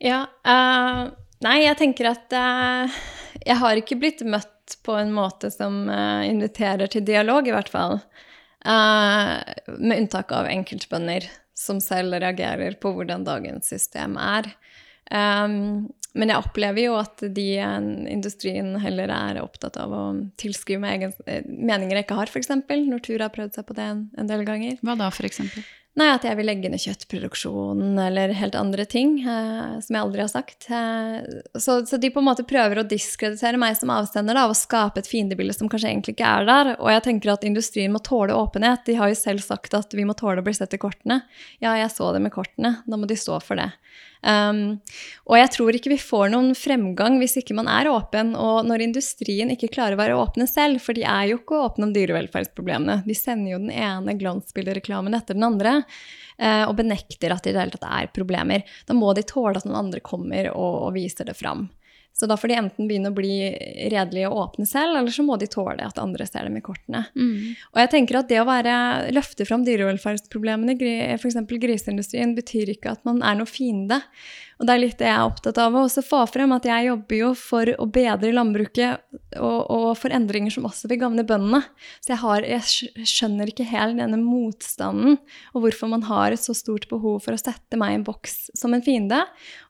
Ja, 0.02 0.24
uh, 0.26 1.06
nei, 1.46 1.58
jeg 1.68 1.78
tenker 1.78 2.16
at 2.16 2.34
jeg 2.34 3.62
har 3.62 3.78
ikke 3.78 4.02
blitt 4.02 4.26
møtt 4.26 4.80
på 4.84 4.98
en 4.98 5.14
måte 5.14 5.54
som 5.54 5.86
inviterer 6.26 6.90
til 6.92 7.06
dialog, 7.06 7.46
i 7.46 7.54
hvert 7.54 7.70
fall. 7.72 8.02
Uh, 8.68 9.40
med 9.80 10.02
unntak 10.02 10.34
av 10.36 10.50
enkeltbønder 10.52 11.30
som 11.58 11.80
selv 11.82 12.18
reagerer 12.20 12.76
på 12.82 12.92
hvordan 12.94 13.24
dagens 13.28 13.70
system 13.72 14.18
er. 14.20 14.50
Um, 15.08 15.88
men 16.18 16.32
jeg 16.34 16.42
opplever 16.42 16.82
jo 16.88 16.96
at 16.98 17.22
de 17.34 17.48
industrien 18.10 18.74
heller 18.82 19.12
er 19.14 19.40
opptatt 19.44 19.78
av 19.80 19.94
å 19.94 20.04
tilskrive 20.42 20.82
meg 20.82 21.06
eh, 21.06 21.46
meninger 21.46 22.00
jeg 22.00 22.08
ikke 22.08 22.18
har, 22.18 22.32
f.eks. 22.32 22.50
Nortura 22.90 23.28
har 23.28 23.36
prøvd 23.36 23.60
seg 23.60 23.68
på 23.68 23.76
det 23.78 23.86
en, 23.86 24.02
en, 24.18 24.30
del 24.30 24.42
ganger. 24.48 24.80
Hva 24.82 24.98
da, 24.98 25.12
f.eks.? 25.14 25.44
Nei, 25.98 26.12
at 26.14 26.26
jeg 26.28 26.38
vil 26.38 26.46
legge 26.46 26.70
ned 26.70 26.82
kjøttproduksjonen 26.84 27.96
eller 27.98 28.30
helt 28.38 28.54
andre 28.60 28.84
ting 28.86 29.16
eh, 29.24 29.80
som 29.82 29.96
jeg 29.96 30.04
aldri 30.04 30.22
har 30.22 30.30
sagt. 30.30 30.68
Eh, 30.70 31.16
så, 31.58 31.80
så, 31.90 31.98
de 31.98 32.12
på 32.14 32.22
en 32.22 32.28
måte 32.28 32.46
prøver 32.46 32.84
å 32.84 32.86
diskreditere 32.86 33.58
meg 33.58 33.80
som 33.80 33.90
avsender 33.96 34.38
da, 34.38 34.44
og 34.46 34.60
skape 34.60 35.02
et 35.02 35.10
fiendebilde 35.10 35.56
som 35.58 35.72
kanskje 35.72 35.90
egentlig 35.90 36.14
ikke 36.14 36.30
er 36.30 36.46
der. 36.50 36.70
Og 36.78 36.92
jeg 36.94 37.06
tenker 37.08 37.34
at 37.34 37.48
industrien 37.50 37.96
må 37.96 38.04
tåle 38.06 38.38
åpenhet. 38.38 38.86
De 38.86 39.00
har 39.00 39.10
jo 39.10 39.18
selv 39.18 39.42
sagt 39.42 39.74
at 39.74 39.98
vi 39.98 40.06
må 40.06 40.14
tåle 40.18 40.44
å 40.44 40.46
bli 40.46 40.54
sett 40.54 40.78
i 40.78 40.82
kortene. 40.82 41.24
Ja, 41.66 41.74
jeg 41.82 41.90
så 41.96 42.12
det 42.14 42.22
med 42.22 42.36
kortene. 42.36 42.76
Da 42.86 43.02
må 43.02 43.10
de 43.10 43.18
stå 43.18 43.42
for 43.42 43.58
det. 43.58 43.72
Um, 44.28 44.80
og 45.30 45.38
jeg 45.40 45.52
tror 45.54 45.78
ikke 45.78 45.92
vi 45.94 46.00
får 46.02 46.32
noen 46.34 46.52
fremgang 46.58 47.16
hvis 47.22 47.38
ikke 47.40 47.56
man 47.56 47.70
er 47.72 47.90
åpen. 47.92 48.34
Og 48.36 48.68
når 48.68 48.84
industrien 48.90 49.54
ikke 49.54 49.72
klarer 49.72 49.96
å 49.96 50.02
være 50.02 50.20
åpne 50.20 50.50
selv, 50.50 50.82
for 50.84 50.98
de 50.98 51.06
er 51.08 51.32
jo 51.32 51.40
ikke 51.40 51.62
åpne 51.70 51.88
om 51.88 51.96
dyrevelferdsproblemene. 51.96 53.02
De 53.08 53.18
sender 53.18 53.56
jo 53.56 53.62
den 53.64 53.72
ene 53.72 54.18
glansbildereklamen 54.20 55.16
etter 55.18 55.38
den 55.38 55.48
andre 55.48 55.80
uh, 55.80 56.66
og 56.68 56.76
benekter 56.82 57.34
at 57.34 57.46
det 57.46 57.54
i 57.54 57.58
det 57.58 57.64
hele 57.64 57.78
tatt 57.78 57.90
er 57.90 58.14
problemer. 58.16 58.68
Da 58.90 58.98
må 58.98 59.14
de 59.16 59.26
tåle 59.28 59.62
at 59.62 59.68
noen 59.68 59.86
andre 59.86 60.04
kommer 60.04 60.52
og, 60.54 60.88
og 60.90 60.96
viser 60.98 61.30
det 61.30 61.38
fram. 61.40 61.70
Så 62.18 62.26
da 62.26 62.34
får 62.40 62.50
de 62.50 62.56
enten 62.58 62.88
begynne 62.90 63.12
å 63.12 63.16
bli 63.16 63.34
redelige 63.94 64.32
og 64.32 64.40
åpne 64.42 64.66
selv, 64.66 64.96
eller 64.98 65.14
så 65.14 65.22
må 65.26 65.36
de 65.38 65.50
tåle 65.54 65.86
at 65.86 66.00
andre 66.02 66.26
ser 66.26 66.48
dem 66.48 66.58
i 66.58 66.64
kortene. 66.66 67.04
Mm. 67.14 67.54
Og 67.76 67.82
jeg 67.84 67.92
tenker 67.94 68.18
at 68.18 68.32
det 68.32 68.40
å 68.42 68.48
være, 68.50 68.74
løfte 69.14 69.46
fram 69.46 69.68
dyrevelferdsproblemene 69.68 70.74
f.eks. 71.20 71.38
griseindustrien 71.46 72.34
betyr 72.38 72.74
ikke 72.74 72.96
at 72.96 73.06
man 73.06 73.22
er 73.22 73.38
noe 73.38 73.50
fiende. 73.50 74.02
Og 74.58 74.66
det 74.66 74.74
er 74.74 74.82
litt 74.82 74.98
det 74.98 75.06
jeg 75.06 75.14
er 75.14 75.28
opptatt 75.28 75.60
av 75.62 75.76
å 75.76 75.84
også 75.86 76.02
få 76.06 76.24
frem, 76.32 76.54
at 76.56 76.66
jeg 76.66 76.88
jobber 76.88 77.20
jo 77.20 77.30
for 77.38 77.70
å 77.78 77.86
bedre 77.94 78.32
landbruket 78.34 79.04
og, 79.38 79.60
og 79.70 79.90
for 80.00 80.14
endringer 80.14 80.54
som 80.54 80.66
også 80.66 80.90
vil 80.90 81.02
gagne 81.04 81.26
bøndene. 81.28 81.60
Så 82.02 82.16
jeg, 82.16 82.20
har, 82.24 82.48
jeg 82.48 83.06
skjønner 83.12 83.52
ikke 83.52 83.68
helt 83.70 84.00
denne 84.02 84.18
motstanden, 84.22 85.20
og 85.54 85.62
hvorfor 85.62 85.92
man 85.92 86.08
har 86.10 86.34
et 86.34 86.42
så 86.42 86.56
stort 86.58 86.88
behov 86.90 87.20
for 87.26 87.38
å 87.38 87.42
sette 87.42 87.78
meg 87.78 87.94
i 87.94 88.00
en 88.00 88.08
boks 88.08 88.48
som 88.58 88.74
en 88.74 88.86
fiende. 88.86 89.22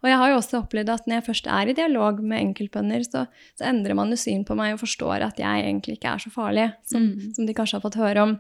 Og 0.04 0.12
jeg 0.12 0.22
har 0.22 0.32
jo 0.32 0.40
også 0.40 0.62
opplevd 0.62 0.94
at 0.94 1.10
når 1.10 1.20
jeg 1.20 1.28
først 1.28 1.50
er 1.58 1.72
i 1.72 1.76
dialog 1.78 2.22
med 2.24 2.46
enkeltbønder, 2.46 3.04
så, 3.10 3.26
så 3.60 3.68
endrer 3.68 3.98
man 4.00 4.14
jo 4.16 4.20
syn 4.22 4.48
på 4.48 4.56
meg 4.60 4.78
og 4.78 4.86
forstår 4.86 5.26
at 5.28 5.42
jeg 5.44 5.66
egentlig 5.66 5.98
ikke 5.98 6.16
er 6.16 6.24
så 6.24 6.32
farlig 6.32 6.70
som, 6.88 7.12
mm. 7.12 7.34
som 7.36 7.50
de 7.50 7.58
kanskje 7.58 7.80
har 7.80 7.84
fått 7.84 8.00
høre 8.00 8.24
om. 8.24 8.38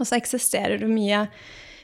Og 0.00 0.08
så 0.08 0.16
eksisterer 0.16 0.80
det 0.80 0.88
mye 0.88 1.26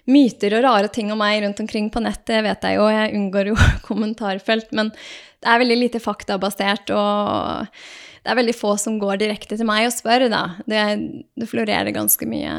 myter 0.09 0.57
og 0.57 0.65
rare 0.65 0.91
ting 0.93 1.13
om 1.13 1.21
meg 1.21 1.43
rundt 1.45 1.61
omkring 1.63 1.91
på 1.93 2.03
nettet, 2.05 2.43
vet 2.47 2.65
jeg 2.65 2.79
jo. 2.79 2.89
Jeg 2.93 3.15
unngår 3.19 3.53
jo 3.53 3.57
kommentarfelt. 3.89 4.71
Men 4.77 4.93
det 4.93 5.51
er 5.51 5.63
veldig 5.63 5.79
lite 5.79 6.03
faktabasert, 6.03 6.91
og 6.95 7.69
det 8.25 8.33
er 8.33 8.39
veldig 8.41 8.57
få 8.57 8.75
som 8.81 8.99
går 9.01 9.21
direkte 9.21 9.59
til 9.59 9.69
meg 9.69 9.87
og 9.89 9.95
spør, 9.95 10.27
da. 10.33 10.43
Det, 10.69 10.87
det 11.39 11.51
florerer 11.51 11.95
ganske 11.95 12.29
mye 12.29 12.55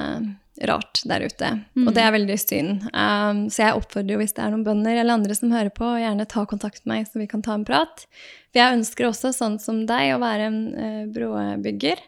rart 0.68 1.02
der 1.08 1.24
ute, 1.24 1.50
mm. 1.72 1.86
og 1.88 1.93
det 1.95 2.02
er 2.04 2.16
veldig 2.16 2.36
synd. 2.41 2.88
Um, 2.91 3.45
så 3.52 3.64
jeg 3.64 3.78
oppfordrer 3.80 4.16
jo 4.16 4.20
hvis 4.20 4.36
det 4.36 4.43
er 4.43 4.52
noen 4.52 4.66
bønder 4.68 4.97
eller 4.97 5.16
andre 5.16 5.38
som 5.38 5.54
hører 5.56 5.72
på, 5.76 5.88
gjerne 6.02 6.28
ta 6.28 6.43
kontakt 6.50 6.84
med 6.84 6.97
meg, 6.97 7.08
så 7.08 7.22
vi 7.22 7.30
kan 7.32 7.43
ta 7.45 7.56
en 7.56 7.68
prat. 7.68 8.04
For 8.50 8.60
jeg 8.60 8.80
ønsker 8.80 9.08
også, 9.08 9.32
sånn 9.36 9.60
som 9.64 9.86
deg, 9.88 10.16
å 10.16 10.24
være 10.24 10.50
en 10.50 10.60
uh, 10.76 11.06
brobygger. 11.16 12.04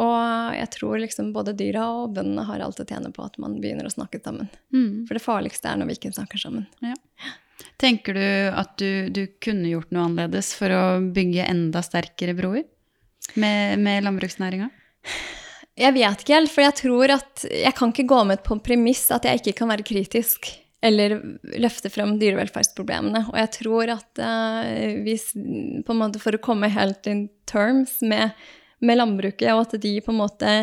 Og 0.00 0.56
jeg 0.56 0.70
tror 0.74 0.98
liksom 0.98 1.30
både 1.34 1.54
dyra 1.54 1.84
og 2.00 2.16
bøndene 2.16 2.46
har 2.48 2.64
alt 2.64 2.80
å 2.82 2.86
tjene 2.88 3.12
på 3.14 3.22
at 3.22 3.38
man 3.42 3.60
begynner 3.62 3.86
å 3.86 3.92
snakke 3.94 4.18
sammen. 4.24 4.48
Mm. 4.74 5.04
For 5.06 5.14
det 5.14 5.22
farligste 5.22 5.70
er 5.70 5.78
når 5.78 5.92
vi 5.92 5.98
ikke 6.00 6.14
snakker 6.16 6.42
sammen. 6.42 6.66
Ja. 6.82 6.96
Tenker 7.78 8.18
du 8.18 8.26
at 8.54 8.74
du, 8.82 9.08
du, 9.14 9.26
kunne 9.42 9.70
gjort 9.70 9.92
noe 9.94 10.08
annerledes 10.08 10.50
for 10.58 10.74
å 10.74 10.82
bygge 11.14 11.46
enda 11.46 11.82
sterkere 11.86 12.34
broer 12.34 12.64
med, 13.38 13.78
med 13.82 14.02
landbruksnæringa? 14.06 14.68
Jeg 15.78 15.94
vet 15.94 16.20
ikke 16.22 16.36
helt, 16.36 16.52
for 16.54 16.62
jeg 16.62 16.76
tror 16.78 17.14
at 17.16 17.46
jeg 17.50 17.74
kan 17.78 17.94
ikke 17.94 18.10
gå 18.10 18.20
med 18.30 18.42
på 18.46 18.54
en 18.54 18.62
premiss 18.62 19.08
at 19.14 19.26
jeg 19.26 19.42
ikke 19.42 19.56
kan 19.62 19.70
være 19.70 19.86
kritisk 19.86 20.50
eller 20.84 21.16
løfte 21.56 21.88
frem 21.90 22.18
dyrevelferdsproblemene. 22.20 23.24
Og 23.32 23.38
jeg 23.40 23.50
tror 23.56 23.94
at 23.94 24.20
uh, 24.20 25.00
hvis 25.06 25.30
på 25.34 25.94
en 25.94 26.00
måte 26.02 26.20
For 26.22 26.36
å 26.36 26.42
komme 26.44 26.68
helt 26.72 27.08
in 27.10 27.26
terms 27.48 27.96
med 28.04 28.34
med 28.86 29.00
landbruket, 29.00 29.50
og 29.52 29.64
at 29.66 29.76
de 29.82 29.94
på 30.04 30.12
en 30.12 30.20
måte 30.20 30.54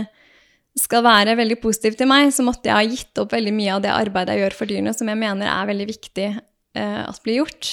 skal 0.80 1.04
være 1.04 1.36
veldig 1.36 1.58
positive 1.60 1.98
til 2.00 2.08
meg, 2.08 2.30
så 2.32 2.46
måtte 2.48 2.70
jeg 2.70 2.78
ha 2.78 2.88
gitt 2.88 3.22
opp 3.22 3.34
veldig 3.36 3.54
mye 3.56 3.76
av 3.76 3.84
det 3.84 3.92
arbeidet 3.92 4.38
jeg 4.38 4.46
gjør 4.46 4.58
for 4.58 4.72
dyrene, 4.72 4.94
som 4.96 5.10
jeg 5.12 5.20
mener 5.20 5.52
er 5.52 5.72
veldig 5.72 5.88
viktig 5.90 6.28
eh, 6.32 7.02
at 7.04 7.24
blir 7.26 7.42
gjort. 7.42 7.72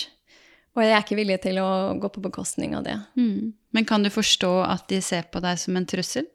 Og 0.75 0.85
jeg 0.85 0.95
er 0.95 1.05
ikke 1.05 1.19
villig 1.19 1.39
til 1.43 1.61
å 1.63 1.69
gå 1.99 2.11
på 2.15 2.23
bekostning 2.23 2.75
av 2.79 2.87
det. 2.87 2.97
Mm. 3.19 3.55
Men 3.75 3.87
kan 3.87 4.05
du 4.05 4.11
forstå 4.11 4.53
at 4.67 4.87
de 4.91 5.01
ser 5.05 5.29
på 5.31 5.43
deg 5.45 5.59
som 5.61 5.79
en 5.79 5.87
trussel? 5.89 6.27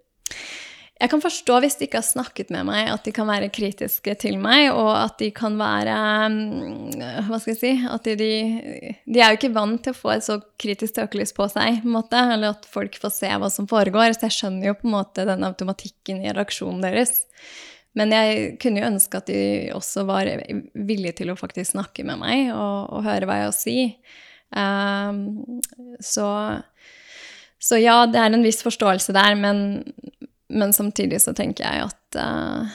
Jeg 1.02 1.10
kan 1.10 1.24
forstå 1.24 1.56
hvis 1.64 1.76
de 1.80 1.88
ikke 1.88 2.00
har 2.00 2.06
snakket 2.06 2.52
med 2.54 2.68
meg, 2.68 2.88
at 2.94 3.04
de 3.04 3.12
kan 3.16 3.28
være 3.28 3.50
kritiske 3.54 4.14
til 4.22 4.38
meg, 4.40 4.70
og 4.72 4.92
at 4.94 5.18
de 5.20 5.32
kan 5.36 5.58
være 5.60 5.96
mm, 6.30 6.94
Hva 7.28 7.40
skal 7.42 7.52
jeg 7.56 7.60
si 7.60 7.72
At 7.90 8.08
de, 8.08 8.30
de 9.02 9.24
er 9.24 9.34
jo 9.34 9.40
ikke 9.40 9.52
vant 9.56 9.82
til 9.84 9.96
å 9.96 9.98
få 9.98 10.14
et 10.14 10.26
så 10.26 10.38
kritisk 10.62 10.96
tøkelys 11.00 11.34
på 11.36 11.50
seg, 11.52 11.82
på 11.84 11.92
måte, 11.96 12.22
eller 12.36 12.54
at 12.54 12.70
folk 12.70 12.96
får 13.02 13.16
se 13.18 13.32
hva 13.42 13.50
som 13.52 13.68
foregår. 13.70 14.14
Så 14.14 14.30
jeg 14.30 14.38
skjønner 14.38 14.70
jo 14.70 14.80
på 14.80 14.88
en 14.90 14.96
måte 14.96 15.28
den 15.28 15.48
automatikken 15.50 16.22
i 16.24 16.32
reaksjonen 16.32 16.86
deres. 16.86 17.26
Men 17.98 18.14
jeg 18.14 18.54
kunne 18.62 18.82
jo 18.82 18.90
ønske 18.90 19.20
at 19.20 19.30
de 19.30 19.42
også 19.76 20.06
var 20.10 20.30
villige 20.74 21.20
til 21.20 21.34
å 21.34 21.38
faktisk 21.38 21.74
snakke 21.74 22.06
med 22.08 22.22
meg 22.22 22.54
og, 22.54 22.94
og 22.94 23.06
høre 23.06 23.30
hva 23.30 23.42
jeg 23.42 23.50
har 23.50 23.52
å 23.52 23.58
si. 23.58 23.80
Um, 24.54 25.60
så, 26.02 26.28
så 27.62 27.82
ja, 27.82 28.04
det 28.10 28.22
er 28.22 28.34
en 28.34 28.46
viss 28.46 28.62
forståelse 28.66 29.14
der, 29.18 29.38
men, 29.38 29.84
men 30.54 30.74
samtidig 30.76 31.22
så 31.24 31.34
tenker 31.38 31.66
jeg 31.66 31.90
at 31.90 32.20
uh, 32.22 32.74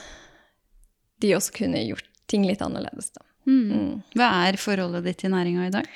de 1.23 1.35
også 1.37 1.55
kunne 1.61 1.83
gjort 1.87 2.07
ting 2.29 2.45
litt 2.47 2.63
annerledes, 2.65 3.13
da. 3.15 3.25
Mm. 3.49 3.69
Mm. 3.73 3.93
Hva 4.19 4.31
er 4.45 4.59
forholdet 4.61 5.07
ditt 5.07 5.23
til 5.23 5.33
næringa 5.33 5.69
i 5.69 5.75
dag? 5.79 5.87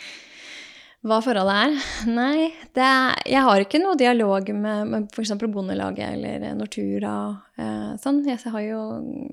Hva 1.03 1.17
forholdet 1.19 1.57
er? 1.67 1.73
Nei, 2.15 2.53
er, 2.79 3.17
jeg 3.27 3.43
har 3.43 3.65
ikke 3.65 3.81
noe 3.83 3.99
dialog 3.99 4.47
med, 4.55 4.85
med 4.87 5.09
f.eks. 5.11 5.33
Bondelaget 5.43 6.15
eller 6.15 6.45
Nortura. 6.55 7.15
Eh, 7.59 7.89
sånn. 7.99 8.21
Jeg 8.29 8.39
har 8.55 8.63
jo 8.63 8.83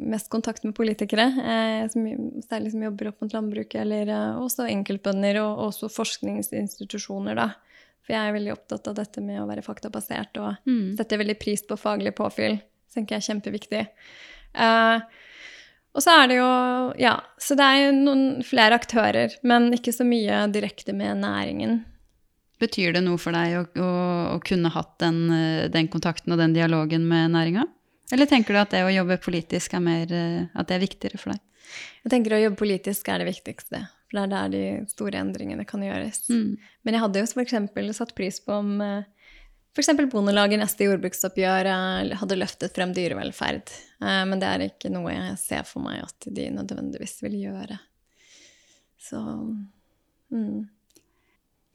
mest 0.10 0.32
kontakt 0.34 0.66
med 0.66 0.74
politikere, 0.78 1.28
eh, 1.30 1.84
som, 1.94 2.08
særlig 2.48 2.74
som 2.74 2.88
jobber 2.88 3.12
opp 3.12 3.22
mot 3.22 3.38
landbruket, 3.38 3.84
eller 3.84 4.10
eh, 4.10 4.42
også 4.42 4.66
enkeltbønder 4.66 5.44
og 5.44 5.68
også 5.70 5.92
forskningsinstitusjoner, 5.94 7.38
da. 7.38 7.52
For 8.10 8.18
jeg 8.18 8.26
er 8.26 8.34
veldig 8.34 8.54
opptatt 8.56 8.88
av 8.90 8.96
dette 8.98 9.22
med 9.22 9.38
å 9.38 9.46
være 9.46 9.62
faktabasert 9.62 10.40
og 10.42 10.66
mm. 10.66 10.96
setter 10.98 11.20
veldig 11.22 11.36
pris 11.38 11.62
på 11.62 11.76
faglig 11.78 12.16
påfyll. 12.18 12.56
Det 12.58 12.96
tenker 12.96 13.16
jeg 13.16 13.22
er 13.22 13.28
kjempeviktig. 13.28 13.82
Uh, 14.58 14.98
og 15.94 16.02
så 16.02 16.16
er 16.18 16.32
det 16.32 16.40
jo 16.40 16.48
Ja, 16.98 17.12
så 17.38 17.54
det 17.60 17.68
er 17.68 17.84
jo 17.84 17.92
noen 18.00 18.24
flere 18.42 18.80
aktører, 18.82 19.36
men 19.46 19.70
ikke 19.78 19.94
så 19.94 20.08
mye 20.10 20.48
direkte 20.50 20.96
med 20.98 21.22
næringen. 21.22 21.84
Betyr 22.58 22.98
det 22.98 23.06
noe 23.06 23.22
for 23.22 23.38
deg 23.38 23.60
å, 23.60 23.62
å, 23.78 23.92
å 24.34 24.42
kunne 24.42 24.74
hatt 24.74 24.98
den, 25.06 25.22
den, 25.70 25.92
kontakten 25.94 26.34
og 26.34 26.42
den 26.42 26.58
dialogen 26.58 27.06
med 27.08 27.36
næringa? 27.38 27.68
Eller 28.10 28.26
tenker 28.26 28.58
du 28.58 28.64
at 28.64 28.74
det 28.74 28.82
å 28.88 28.90
jobbe 28.90 29.20
politisk 29.22 29.78
er 29.78 29.86
mer, 29.86 30.18
at 30.58 30.66
det 30.66 30.80
er 30.80 30.82
viktigere 30.82 31.22
for 31.22 31.36
deg? 31.36 31.46
Jeg 32.08 32.16
tenker 32.16 32.34
å 32.34 32.42
jobbe 32.42 32.58
politisk 32.66 33.14
er 33.14 33.22
det 33.22 33.30
viktigste. 33.30 33.86
For 34.10 34.18
det 34.18 34.26
er 34.26 34.32
der 34.34 34.54
de 34.54 34.90
store 34.90 35.22
endringene 35.22 35.66
kan 35.70 35.84
gjøres. 35.86 36.24
Mm. 36.34 36.58
Men 36.84 36.96
jeg 36.96 37.04
hadde 37.04 37.22
jo 37.22 37.28
f.eks. 37.30 37.98
satt 37.98 38.16
pris 38.18 38.40
på 38.42 38.56
om 38.58 38.72
eh, 38.82 39.06
f.eks. 39.78 39.92
Bondelaget 40.10 40.58
neste 40.58 40.88
jordbruksoppgjør 40.88 41.70
eh, 41.70 42.16
hadde 42.18 42.40
løftet 42.40 42.74
frem 42.74 42.96
dyrevelferd. 42.98 43.70
Eh, 44.02 44.24
men 44.32 44.42
det 44.42 44.50
er 44.50 44.66
ikke 44.66 44.90
noe 44.94 45.14
jeg 45.14 45.38
ser 45.44 45.70
for 45.70 45.86
meg 45.86 46.02
at 46.08 46.30
de 46.34 46.50
nødvendigvis 46.58 47.20
vil 47.28 47.38
gjøre. 47.44 47.78
Så 49.00 49.22
mm. 50.34 50.66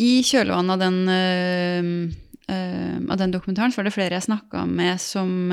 I 0.03 0.12
kjølvannet 0.26 0.74
av 0.74 0.85
den, 0.85 1.03
øh 1.16 2.20
av 2.45 3.16
den 3.16 3.30
dokumentaren 3.32 3.72
så 3.72 3.78
var 3.78 3.87
det 3.87 3.95
flere 3.95 4.16
jeg 4.18 4.26
snakka 4.26 4.66
med 4.68 5.01
som, 5.01 5.49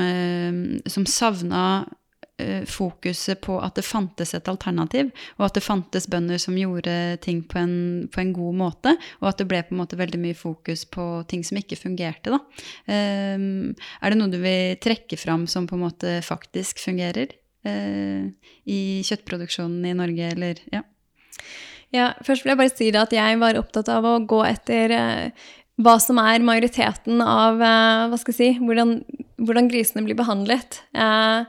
som 0.92 1.06
savna 1.08 1.62
fokuset 2.68 3.40
på 3.44 3.56
at 3.62 3.76
det 3.78 3.84
fantes 3.86 4.34
et 4.36 4.48
alternativ, 4.50 5.10
og 5.38 5.46
at 5.46 5.58
det 5.58 5.64
fantes 5.64 6.08
bønder 6.10 6.40
som 6.42 6.56
gjorde 6.58 6.94
ting 7.24 7.42
på 7.48 7.60
en, 7.60 7.74
på 8.12 8.22
en, 8.22 8.32
god 8.36 8.58
måte, 8.58 8.94
og 9.20 9.30
at 9.32 9.40
det 9.40 9.48
ble 9.50 9.62
på 9.66 9.74
en 9.74 9.82
måte 9.82 9.98
veldig 10.00 10.20
mye 10.22 10.38
fokus 10.38 10.84
på 10.88 11.06
ting 11.30 11.44
som 11.46 11.60
ikke 11.60 11.78
fungerte. 11.80 12.32
Da. 12.32 12.40
Um, 12.88 13.72
er 14.00 14.12
det 14.12 14.20
noe 14.20 14.32
du 14.32 14.38
vil 14.42 14.78
trekke 14.82 15.18
fram 15.20 15.46
som 15.50 15.68
på 15.68 15.76
en 15.76 15.84
måte 15.84 16.18
faktisk 16.26 16.80
fungerer 16.82 17.34
uh, 17.68 18.30
i 18.64 18.80
kjøttproduksjonen 19.06 19.90
i 19.90 19.96
Norge, 19.98 20.32
eller 20.36 20.62
ja? 20.72 20.84
Ja, 21.92 22.12
først 22.24 22.46
vil 22.46 22.54
jeg 22.54 22.60
bare 22.62 22.72
si 22.72 22.88
at 22.96 23.12
jeg 23.12 23.42
var 23.42 23.58
opptatt 23.60 23.90
av 23.92 24.06
å 24.08 24.14
gå 24.24 24.38
etter 24.48 24.94
hva 25.82 25.98
som 26.00 26.16
er 26.22 26.44
majoriteten 26.44 27.20
av 27.24 27.60
hva 27.60 28.18
skal 28.20 28.32
jeg 28.32 28.38
si, 28.38 28.64
hvordan, 28.64 28.96
hvordan 29.40 29.68
grisene 29.68 30.04
blir 30.06 30.16
behandlet. 30.16 30.80
Uh, 30.96 31.44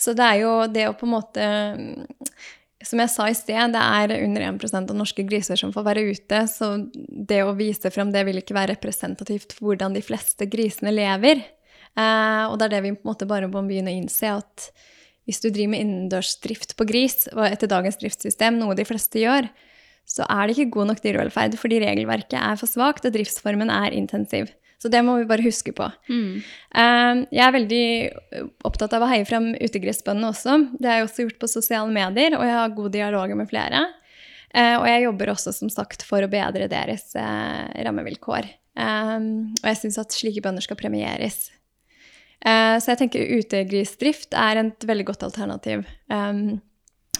så 0.00 0.14
det 0.16 0.26
er 0.26 0.40
jo 0.42 0.54
det 0.72 0.88
å 0.88 0.96
på 0.96 1.06
en 1.08 1.12
måte 1.12 1.46
Som 2.80 3.02
jeg 3.02 3.12
sa 3.12 3.26
i 3.28 3.36
sted, 3.36 3.74
det 3.74 3.80
er 3.80 4.14
under 4.24 4.46
1% 4.54 4.92
av 4.92 4.96
norske 4.96 5.24
griser 5.28 5.58
som 5.60 5.72
får 5.74 5.84
være 5.84 6.04
ute. 6.14 6.38
Så 6.48 6.70
det 6.96 7.42
å 7.44 7.52
vise 7.52 7.90
frem 7.92 8.08
det 8.14 8.22
vil 8.24 8.40
ikke 8.40 8.56
være 8.56 8.72
representativt 8.72 9.52
for 9.52 9.68
hvordan 9.68 9.92
de 9.92 10.00
fleste 10.00 10.48
grisene 10.48 10.94
lever. 10.94 11.42
Eh, 11.92 12.44
og 12.48 12.56
det 12.56 12.70
er 12.70 12.72
det 12.78 12.80
vi 12.86 12.94
på 12.94 13.04
en 13.04 13.10
måte 13.10 13.28
bare 13.28 13.50
må 13.52 13.60
begynne 13.66 13.92
å 13.92 13.98
innse, 14.00 14.32
at 14.32 14.70
hvis 15.28 15.42
du 15.44 15.50
driver 15.50 15.74
med 15.74 15.84
innendørsdrift 15.84 16.72
på 16.78 16.86
gris, 16.88 17.26
og 17.34 17.44
etter 17.50 17.68
dagens 17.68 18.00
driftssystem, 18.00 18.56
noe 18.56 18.78
de 18.78 18.86
fleste 18.88 19.20
gjør, 19.20 19.50
så 20.08 20.24
er 20.26 20.48
det 20.48 20.56
ikke 20.56 20.74
god 20.78 20.90
nok 20.90 21.02
dyrevelferd 21.04 21.54
fordi 21.60 21.82
regelverket 21.84 22.38
er 22.40 22.56
for 22.58 22.70
svakt 22.70 23.04
og 23.06 23.14
driftsformen 23.14 23.70
er 23.70 23.94
intensiv. 23.94 24.48
Så 24.80 24.88
det 24.88 25.02
må 25.04 25.18
vi 25.20 25.26
bare 25.28 25.44
huske 25.44 25.74
på. 25.76 25.86
Mm. 26.08 26.40
Eh, 26.74 27.22
Jeg 27.36 27.44
er 27.44 27.52
veldig 27.52 27.86
opptatt 28.64 28.94
av 28.96 29.02
å 29.04 29.10
heie 29.10 29.26
frem 29.28 29.50
utegressbøndene 29.60 30.30
også. 30.32 30.54
Det 30.80 30.88
har 30.88 30.96
jeg 31.02 31.08
også 31.08 31.26
gjort 31.26 31.38
på 31.42 31.50
sosiale 31.52 31.92
medier, 31.92 32.36
og 32.38 32.44
jeg 32.48 32.56
har 32.56 32.72
god 32.78 32.92
dialog 32.96 33.34
med 33.36 33.50
flere. 33.50 33.82
Eh, 34.54 34.76
Og 34.80 34.86
jeg 34.88 35.04
jobber 35.04 35.34
også 35.34 35.52
som 35.52 35.68
sagt 35.68 36.02
for 36.02 36.24
å 36.24 36.30
bedre 36.32 36.66
deres 36.72 37.14
eh, 37.14 37.84
rammevilkår. 37.84 38.48
Eh, 38.80 39.16
Og 39.60 39.68
jeg 39.68 39.76
syns 39.82 39.98
at 40.00 40.16
slike 40.16 40.40
bønder 40.42 40.64
skal 40.64 40.76
premieres. 40.80 41.50
Eh, 42.40 42.78
Så 42.80 42.94
jeg 42.94 42.98
tenker 43.04 43.36
utegrisdrift 43.36 44.32
er 44.32 44.64
et 44.64 44.80
veldig 44.88 45.04
godt 45.12 45.22
alternativ. 45.28 45.84
Um, 46.08 46.62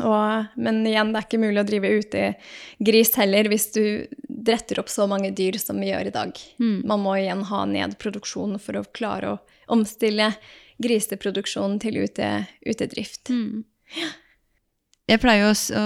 og, 0.06 0.56
men 0.60 0.80
igjen, 0.88 1.12
det 1.12 1.20
er 1.20 1.26
ikke 1.28 1.42
mulig 1.42 1.62
å 1.62 1.66
drive 1.68 1.92
utegris 2.00 3.12
heller 3.20 3.50
hvis 3.52 3.68
du 3.74 3.84
dretter 4.28 4.80
opp 4.80 4.90
så 4.92 5.06
mange 5.10 5.32
dyr 5.36 5.58
som 5.60 5.80
vi 5.80 5.90
gjør 5.90 6.10
i 6.10 6.14
dag. 6.14 6.40
Mm. 6.62 6.80
Man 6.88 7.04
må 7.04 7.16
igjen 7.18 7.44
ha 7.50 7.64
ned 7.68 7.98
produksjonen 8.00 8.60
for 8.62 8.80
å 8.80 8.86
klare 8.96 9.34
å 9.34 9.38
omstille 9.70 10.32
griseproduksjonen 10.80 11.78
til 11.82 12.00
ute, 12.04 12.30
utedrift. 12.66 13.30
Mm. 13.30 13.64
Jeg 15.10 15.18
pleier 15.18 15.48
å, 15.48 15.54
å, 15.54 15.84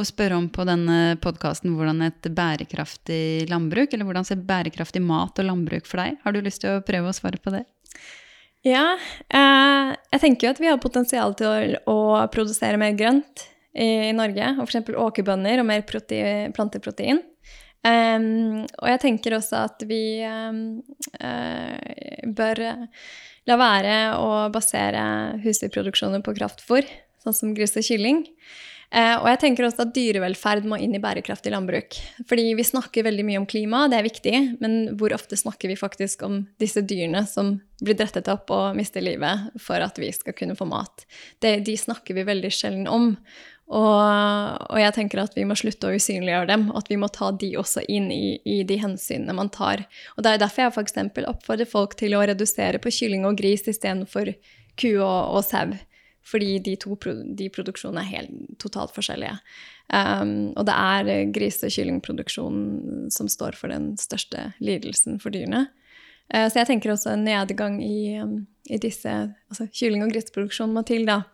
å 0.00 0.04
spørre 0.08 0.38
om 0.38 0.48
på 0.52 0.64
denne 0.64 1.18
podkasten 1.22 1.74
hvordan 1.76 2.06
et 2.06 2.28
bærekraftig 2.32 3.50
landbruk, 3.50 3.92
eller 3.92 4.08
hvordan 4.08 4.26
ser 4.26 4.40
bærekraftig 4.48 5.02
mat 5.04 5.38
og 5.38 5.48
landbruk 5.48 5.88
for 5.88 6.00
deg? 6.00 6.16
Har 6.24 6.32
du 6.34 6.40
lyst 6.40 6.64
til 6.64 6.78
å 6.78 6.84
prøve 6.86 7.12
å 7.12 7.16
svare 7.16 7.40
på 7.42 7.52
det? 7.52 7.66
Ja, 8.64 8.94
eh, 9.26 9.92
jeg 10.14 10.22
tenker 10.22 10.46
jo 10.46 10.52
at 10.54 10.60
vi 10.62 10.70
har 10.70 10.78
potensial 10.80 11.34
til 11.36 11.48
å, 11.50 11.56
å 11.90 11.98
produsere 12.32 12.78
mer 12.80 12.94
grønt 12.96 13.48
i, 13.72 14.12
Norge, 14.16 14.54
og 14.58 14.68
f.eks. 14.68 14.92
åkerbønner 14.92 15.62
og 15.62 15.68
mer 15.68 15.84
prote 15.88 16.22
planteprotein. 16.56 17.22
Um, 17.82 18.62
og 18.78 18.90
jeg 18.92 19.00
tenker 19.02 19.34
også 19.34 19.64
at 19.66 19.82
vi 19.90 20.22
um, 20.22 20.82
uh, 21.18 22.26
bør 22.30 22.60
la 23.50 23.56
være 23.58 23.94
å 24.20 24.28
basere 24.54 25.06
husdyrproduksjoner 25.42 26.22
på 26.22 26.36
kraftfôr, 26.36 26.86
sånn 27.24 27.34
som 27.34 27.56
gris 27.56 27.74
og 27.74 27.88
kylling. 27.88 28.22
Uh, 28.92 29.16
og 29.22 29.26
jeg 29.30 29.38
tenker 29.40 29.64
også 29.64 29.86
at 29.86 29.92
dyrevelferd 29.96 30.66
må 30.68 30.76
inn 30.84 30.92
i 30.92 31.00
bærekraftig 31.00 31.50
landbruk. 31.54 31.96
Fordi 32.28 32.50
vi 32.58 32.66
snakker 32.66 33.06
veldig 33.06 33.24
mye 33.24 33.40
om 33.40 33.46
klima, 33.48 33.86
det 33.88 33.98
er 33.98 34.04
viktig, 34.04 34.34
men 34.60 34.74
hvor 35.00 35.14
ofte 35.16 35.38
snakker 35.40 35.72
vi 35.72 35.78
faktisk 35.80 36.22
om 36.28 36.42
disse 36.60 36.84
dyrene 36.84 37.24
som 37.26 37.54
blir 37.82 37.96
drettet 37.98 38.28
opp 38.30 38.52
og 38.52 38.76
mister 38.78 39.02
livet 39.02 39.56
for 39.64 39.82
at 39.82 39.96
vi 39.98 40.12
skal 40.12 40.36
kunne 40.36 40.58
få 40.58 40.68
mat? 40.68 41.06
Det, 41.40 41.62
de 41.64 41.78
snakker 41.80 42.20
vi 42.20 42.28
veldig 42.28 42.52
sjelden 42.52 42.84
om. 42.86 43.14
Og, 43.72 44.66
og 44.68 44.76
jeg 44.76 44.92
tenker 44.98 45.22
at 45.22 45.36
vi 45.36 45.46
må 45.48 45.56
slutte 45.56 45.88
å 45.88 45.96
usynliggjøre 45.96 46.50
dem, 46.50 46.66
og 46.74 46.82
at 46.82 46.90
vi 46.92 46.98
må 47.00 47.08
ta 47.12 47.30
de 47.32 47.54
også 47.56 47.84
inn 47.88 48.10
i, 48.12 48.36
i 48.44 48.58
de 48.68 48.76
hensynene 48.82 49.36
man 49.36 49.48
tar. 49.52 49.86
Og 50.16 50.26
det 50.26 50.34
er 50.34 50.42
derfor 50.42 50.66
jeg 50.66 50.74
f.eks. 50.74 50.98
oppfordrer 51.30 51.70
folk 51.70 51.96
til 52.00 52.18
å 52.18 52.24
redusere 52.28 52.82
på 52.82 52.92
kylling 52.92 53.24
og 53.28 53.40
gris 53.40 53.64
istedenfor 53.70 54.34
ku 54.76 54.90
og, 54.98 55.38
og 55.38 55.40
sau. 55.46 55.72
Fordi 56.22 56.58
de 56.62 56.76
to 56.78 56.94
de 57.34 57.48
produksjonene 57.50 58.04
er 58.04 58.10
helt 58.12 58.58
totalt 58.62 58.92
forskjellige. 58.94 59.40
Um, 59.92 60.52
og 60.54 60.68
det 60.68 60.76
er 60.76 61.32
grise- 61.34 61.66
og 61.66 61.74
kyllingproduksjonen 61.74 63.10
som 63.12 63.28
står 63.28 63.58
for 63.58 63.72
den 63.72 63.92
største 64.00 64.52
lidelsen 64.62 65.18
for 65.20 65.34
dyrene. 65.34 65.66
Uh, 66.32 66.46
så 66.46 66.62
jeg 66.62 66.70
tenker 66.70 66.92
også 66.92 67.16
en 67.16 67.26
nedgang 67.26 67.80
i, 67.82 68.20
um, 68.22 68.44
i 68.70 68.78
disse 68.80 69.10
Altså 69.50 69.66
kylling- 69.72 70.04
og 70.06 70.14
griseproduksjonen 70.14 70.76
må 70.76 70.84
til, 70.86 71.08
da. 71.08 71.24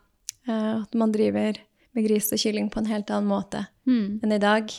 Uh, 0.49 0.81
at 0.81 0.97
man 0.97 1.13
driver 1.13 1.61
med 1.99 2.07
gris 2.09 2.31
og 2.33 2.41
kylling 2.41 2.71
på 2.73 2.81
en 2.83 2.91
helt 2.93 3.11
annen 3.11 3.29
måte 3.31 3.67
Mm. 3.89 4.21
enn 4.23 4.33
i 4.37 4.39
dag. 4.43 4.73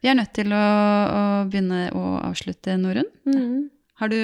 Vi 0.00 0.08
er 0.08 0.16
nødt 0.16 0.32
til 0.34 0.52
å, 0.56 0.60
å 0.60 1.20
begynne 1.50 1.90
å 1.96 2.04
avslutte, 2.24 2.76
Norunn. 2.80 3.08
Mm. 3.28 3.68
Har 4.00 4.08
du, 4.08 4.16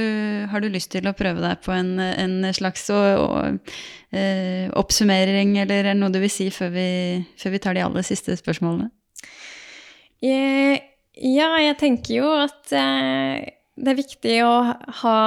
har 0.48 0.62
du 0.64 0.70
lyst 0.72 0.88
til 0.94 1.04
å 1.04 1.12
prøve 1.12 1.42
deg 1.44 1.60
på 1.60 1.74
en, 1.76 1.98
en 2.00 2.38
slags 2.56 2.86
å, 2.90 2.96
å, 2.96 3.28
eh, 4.16 4.70
oppsummering, 4.72 5.52
eller 5.60 5.90
er 5.90 5.98
noe 5.98 6.08
du 6.14 6.16
vil 6.22 6.32
si 6.32 6.48
før 6.54 6.72
vi, 6.72 6.86
før 7.36 7.52
vi 7.52 7.60
tar 7.60 7.76
de 7.76 7.84
aller 7.84 8.06
siste 8.08 8.38
spørsmålene? 8.40 8.88
Jeg, 10.24 10.80
ja, 11.20 11.50
jeg 11.60 11.76
tenker 11.82 12.22
jo 12.22 12.30
at 12.40 12.72
eh, 12.72 13.52
det 13.76 13.92
er 13.92 14.00
viktig 14.00 14.36
å 14.48 14.54
ha 15.04 15.18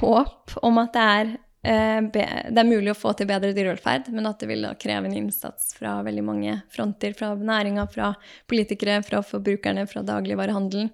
håp 0.00 0.56
om 0.64 0.80
at 0.80 0.96
det 0.96 1.04
er, 1.20 1.34
eh, 1.36 1.38
det 1.60 2.56
er 2.56 2.64
mulig 2.68 2.94
å 2.94 2.96
få 2.96 3.12
til 3.16 3.28
bedre 3.28 3.52
dyrevelferd, 3.52 4.06
men 4.14 4.28
at 4.30 4.40
det 4.40 4.48
vil 4.48 4.64
da 4.64 4.70
kreve 4.80 5.10
en 5.10 5.16
innsats 5.18 5.74
fra 5.76 5.98
veldig 6.06 6.24
mange 6.24 6.54
fronter. 6.72 7.12
Fra 7.18 7.34
næringa, 7.36 7.84
fra 7.92 8.14
politikere, 8.48 9.02
fra 9.04 9.20
forbrukerne, 9.26 9.84
fra 9.90 10.04
dagligvarehandelen. 10.08 10.88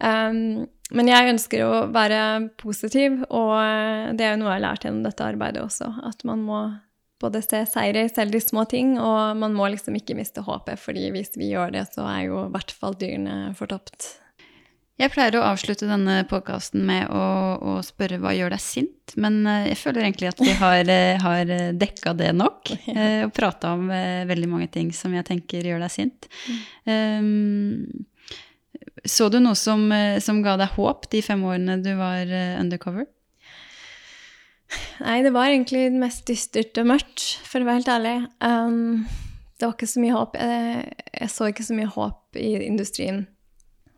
Um, 0.00 0.68
men 0.90 1.10
jeg 1.10 1.32
ønsker 1.34 1.64
å 1.64 1.72
være 1.94 2.20
positiv, 2.58 3.20
og 3.28 3.52
eh, 3.60 4.10
det 4.18 4.26
er 4.26 4.32
jo 4.34 4.40
noe 4.40 4.48
jeg 4.50 4.56
har 4.56 4.64
lært 4.64 4.86
gjennom 4.86 5.04
dette 5.06 5.26
arbeidet 5.26 5.62
også. 5.62 5.90
At 6.08 6.24
man 6.26 6.42
må 6.42 6.62
både 7.22 7.42
se 7.44 7.60
seire 7.68 8.06
i 8.06 8.10
selv 8.10 8.34
de 8.34 8.40
små 8.42 8.64
ting, 8.70 8.96
og 8.98 9.38
man 9.38 9.54
må 9.54 9.68
liksom 9.70 9.98
ikke 9.98 10.16
miste 10.18 10.42
håpet, 10.42 10.80
fordi 10.82 11.10
hvis 11.14 11.36
vi 11.38 11.52
gjør 11.52 11.76
det, 11.76 11.84
så 11.94 12.08
er 12.10 12.24
jo 12.26 12.42
i 12.46 12.52
hvert 12.56 12.74
fall 12.74 12.96
dyrene 12.98 13.52
fortapt. 13.58 14.08
Jeg 15.00 15.14
pleier 15.14 15.38
å 15.38 15.46
avslutte 15.48 15.88
denne 15.88 16.18
podkasten 16.28 16.82
med 16.84 17.08
å, 17.08 17.24
å 17.56 17.78
spørre 17.84 18.18
hva 18.20 18.34
gjør 18.36 18.52
deg 18.52 18.60
sint, 18.60 19.14
men 19.16 19.38
eh, 19.48 19.70
jeg 19.70 19.78
føler 19.80 20.04
egentlig 20.04 20.28
at 20.28 20.42
vi 20.44 20.52
har, 20.58 20.82
eh, 20.92 21.22
har 21.22 21.54
dekka 21.80 22.12
det 22.18 22.34
nok. 22.36 22.68
eh, 22.92 23.22
Og 23.24 23.32
prata 23.36 23.72
om 23.78 23.88
eh, 23.94 24.26
veldig 24.28 24.50
mange 24.50 24.68
ting 24.74 24.92
som 24.92 25.14
jeg 25.16 25.24
tenker 25.30 25.64
gjør 25.64 25.80
deg 25.86 25.94
sint. 25.94 26.28
Um, 26.84 27.88
så 29.08 29.30
du 29.32 29.38
noe 29.40 29.56
som, 29.56 29.86
eh, 29.92 30.20
som 30.20 30.42
ga 30.44 30.58
deg 30.60 30.76
håp 30.76 31.08
de 31.12 31.24
fem 31.24 31.42
årene 31.48 31.80
du 31.80 31.94
var 31.96 32.28
eh, 32.28 32.60
undercover? 32.60 33.08
Nei, 35.00 35.18
det 35.24 35.32
var 35.34 35.48
egentlig 35.48 35.88
det 35.90 35.98
mest 35.98 36.28
dystert 36.28 36.76
og 36.78 36.92
mørkt, 36.92 37.24
for 37.48 37.62
å 37.62 37.66
være 37.66 37.80
helt 37.80 37.92
ærlig. 37.96 38.16
Um, 38.44 39.06
det 39.56 39.66
var 39.66 39.74
ikke 39.74 39.90
så 39.90 40.04
mye 40.04 40.14
håp. 40.14 40.36
Jeg, 40.38 40.96
jeg 41.16 41.32
så 41.32 41.48
ikke 41.50 41.66
så 41.66 41.76
mye 41.76 41.92
håp 41.96 42.38
i 42.38 42.50
industrien. 42.68 43.24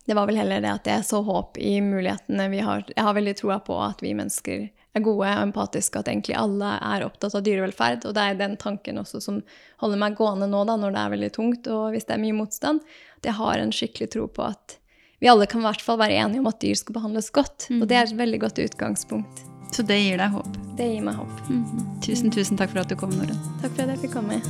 Det 0.06 0.14
var 0.18 0.26
vel 0.26 0.40
heller 0.40 0.62
det 0.64 0.70
at 0.72 0.88
jeg 0.90 1.04
så 1.06 1.20
håp 1.22 1.58
i 1.62 1.76
mulighetene 1.84 2.48
vi 2.50 2.62
har. 2.64 2.82
Jeg 2.90 3.04
har 3.06 3.14
veldig 3.14 3.34
troa 3.38 3.60
på 3.62 3.76
at 3.84 4.02
vi 4.02 4.14
mennesker 4.18 4.64
er 4.92 5.04
gode 5.04 5.28
og 5.30 5.44
empatiske, 5.46 6.00
at 6.02 6.10
egentlig 6.10 6.34
alle 6.36 6.74
er 6.82 7.06
opptatt 7.06 7.36
av 7.38 7.44
dyrevelferd. 7.46 8.04
Og 8.08 8.16
det 8.16 8.24
er 8.24 8.40
den 8.40 8.58
tanken 8.60 8.98
også 9.00 9.22
som 9.22 9.40
holder 9.80 10.02
meg 10.02 10.18
gående 10.18 10.50
nå, 10.50 10.64
da, 10.68 10.76
når 10.76 10.96
det 10.96 11.04
er 11.04 11.14
veldig 11.14 11.32
tungt 11.38 11.70
og 11.72 11.94
hvis 11.94 12.08
det 12.08 12.16
er 12.16 12.24
mye 12.24 12.38
motstand. 12.42 12.82
At 13.22 13.30
jeg 13.30 13.38
har 13.38 13.62
en 13.62 13.72
skikkelig 13.72 14.10
tro 14.16 14.26
på 14.26 14.48
at 14.50 14.76
vi 15.22 15.30
alle 15.30 15.46
kan 15.46 15.62
i 15.62 15.68
hvert 15.68 15.84
fall 15.86 16.00
være 16.02 16.18
enige 16.18 16.42
om 16.42 16.50
at 16.50 16.58
dyr 16.64 16.74
skal 16.74 16.98
behandles 16.98 17.30
godt. 17.30 17.68
Og 17.78 17.86
det 17.86 17.96
er 17.96 18.08
et 18.08 18.18
veldig 18.18 18.42
godt 18.42 18.58
utgangspunkt. 18.58 19.46
Så 19.72 19.86
det 19.86 19.96
gir 20.02 20.18
deg 20.20 20.34
håp. 20.34 20.50
Det 20.76 20.90
gir 20.90 21.06
meg 21.06 21.16
håp. 21.16 21.38
Mhm. 21.48 21.86
Tusen, 22.04 22.34
tusen 22.34 22.58
takk 22.58 22.74
for 22.74 22.82
at 22.82 22.90
du 22.90 22.98
kom, 22.98 23.14
Norunn. 23.14 23.40
Takk 23.62 23.70
for 23.70 23.86
at 23.86 23.94
jeg 23.94 24.04
fikk 24.04 24.18
komme. 24.18 24.42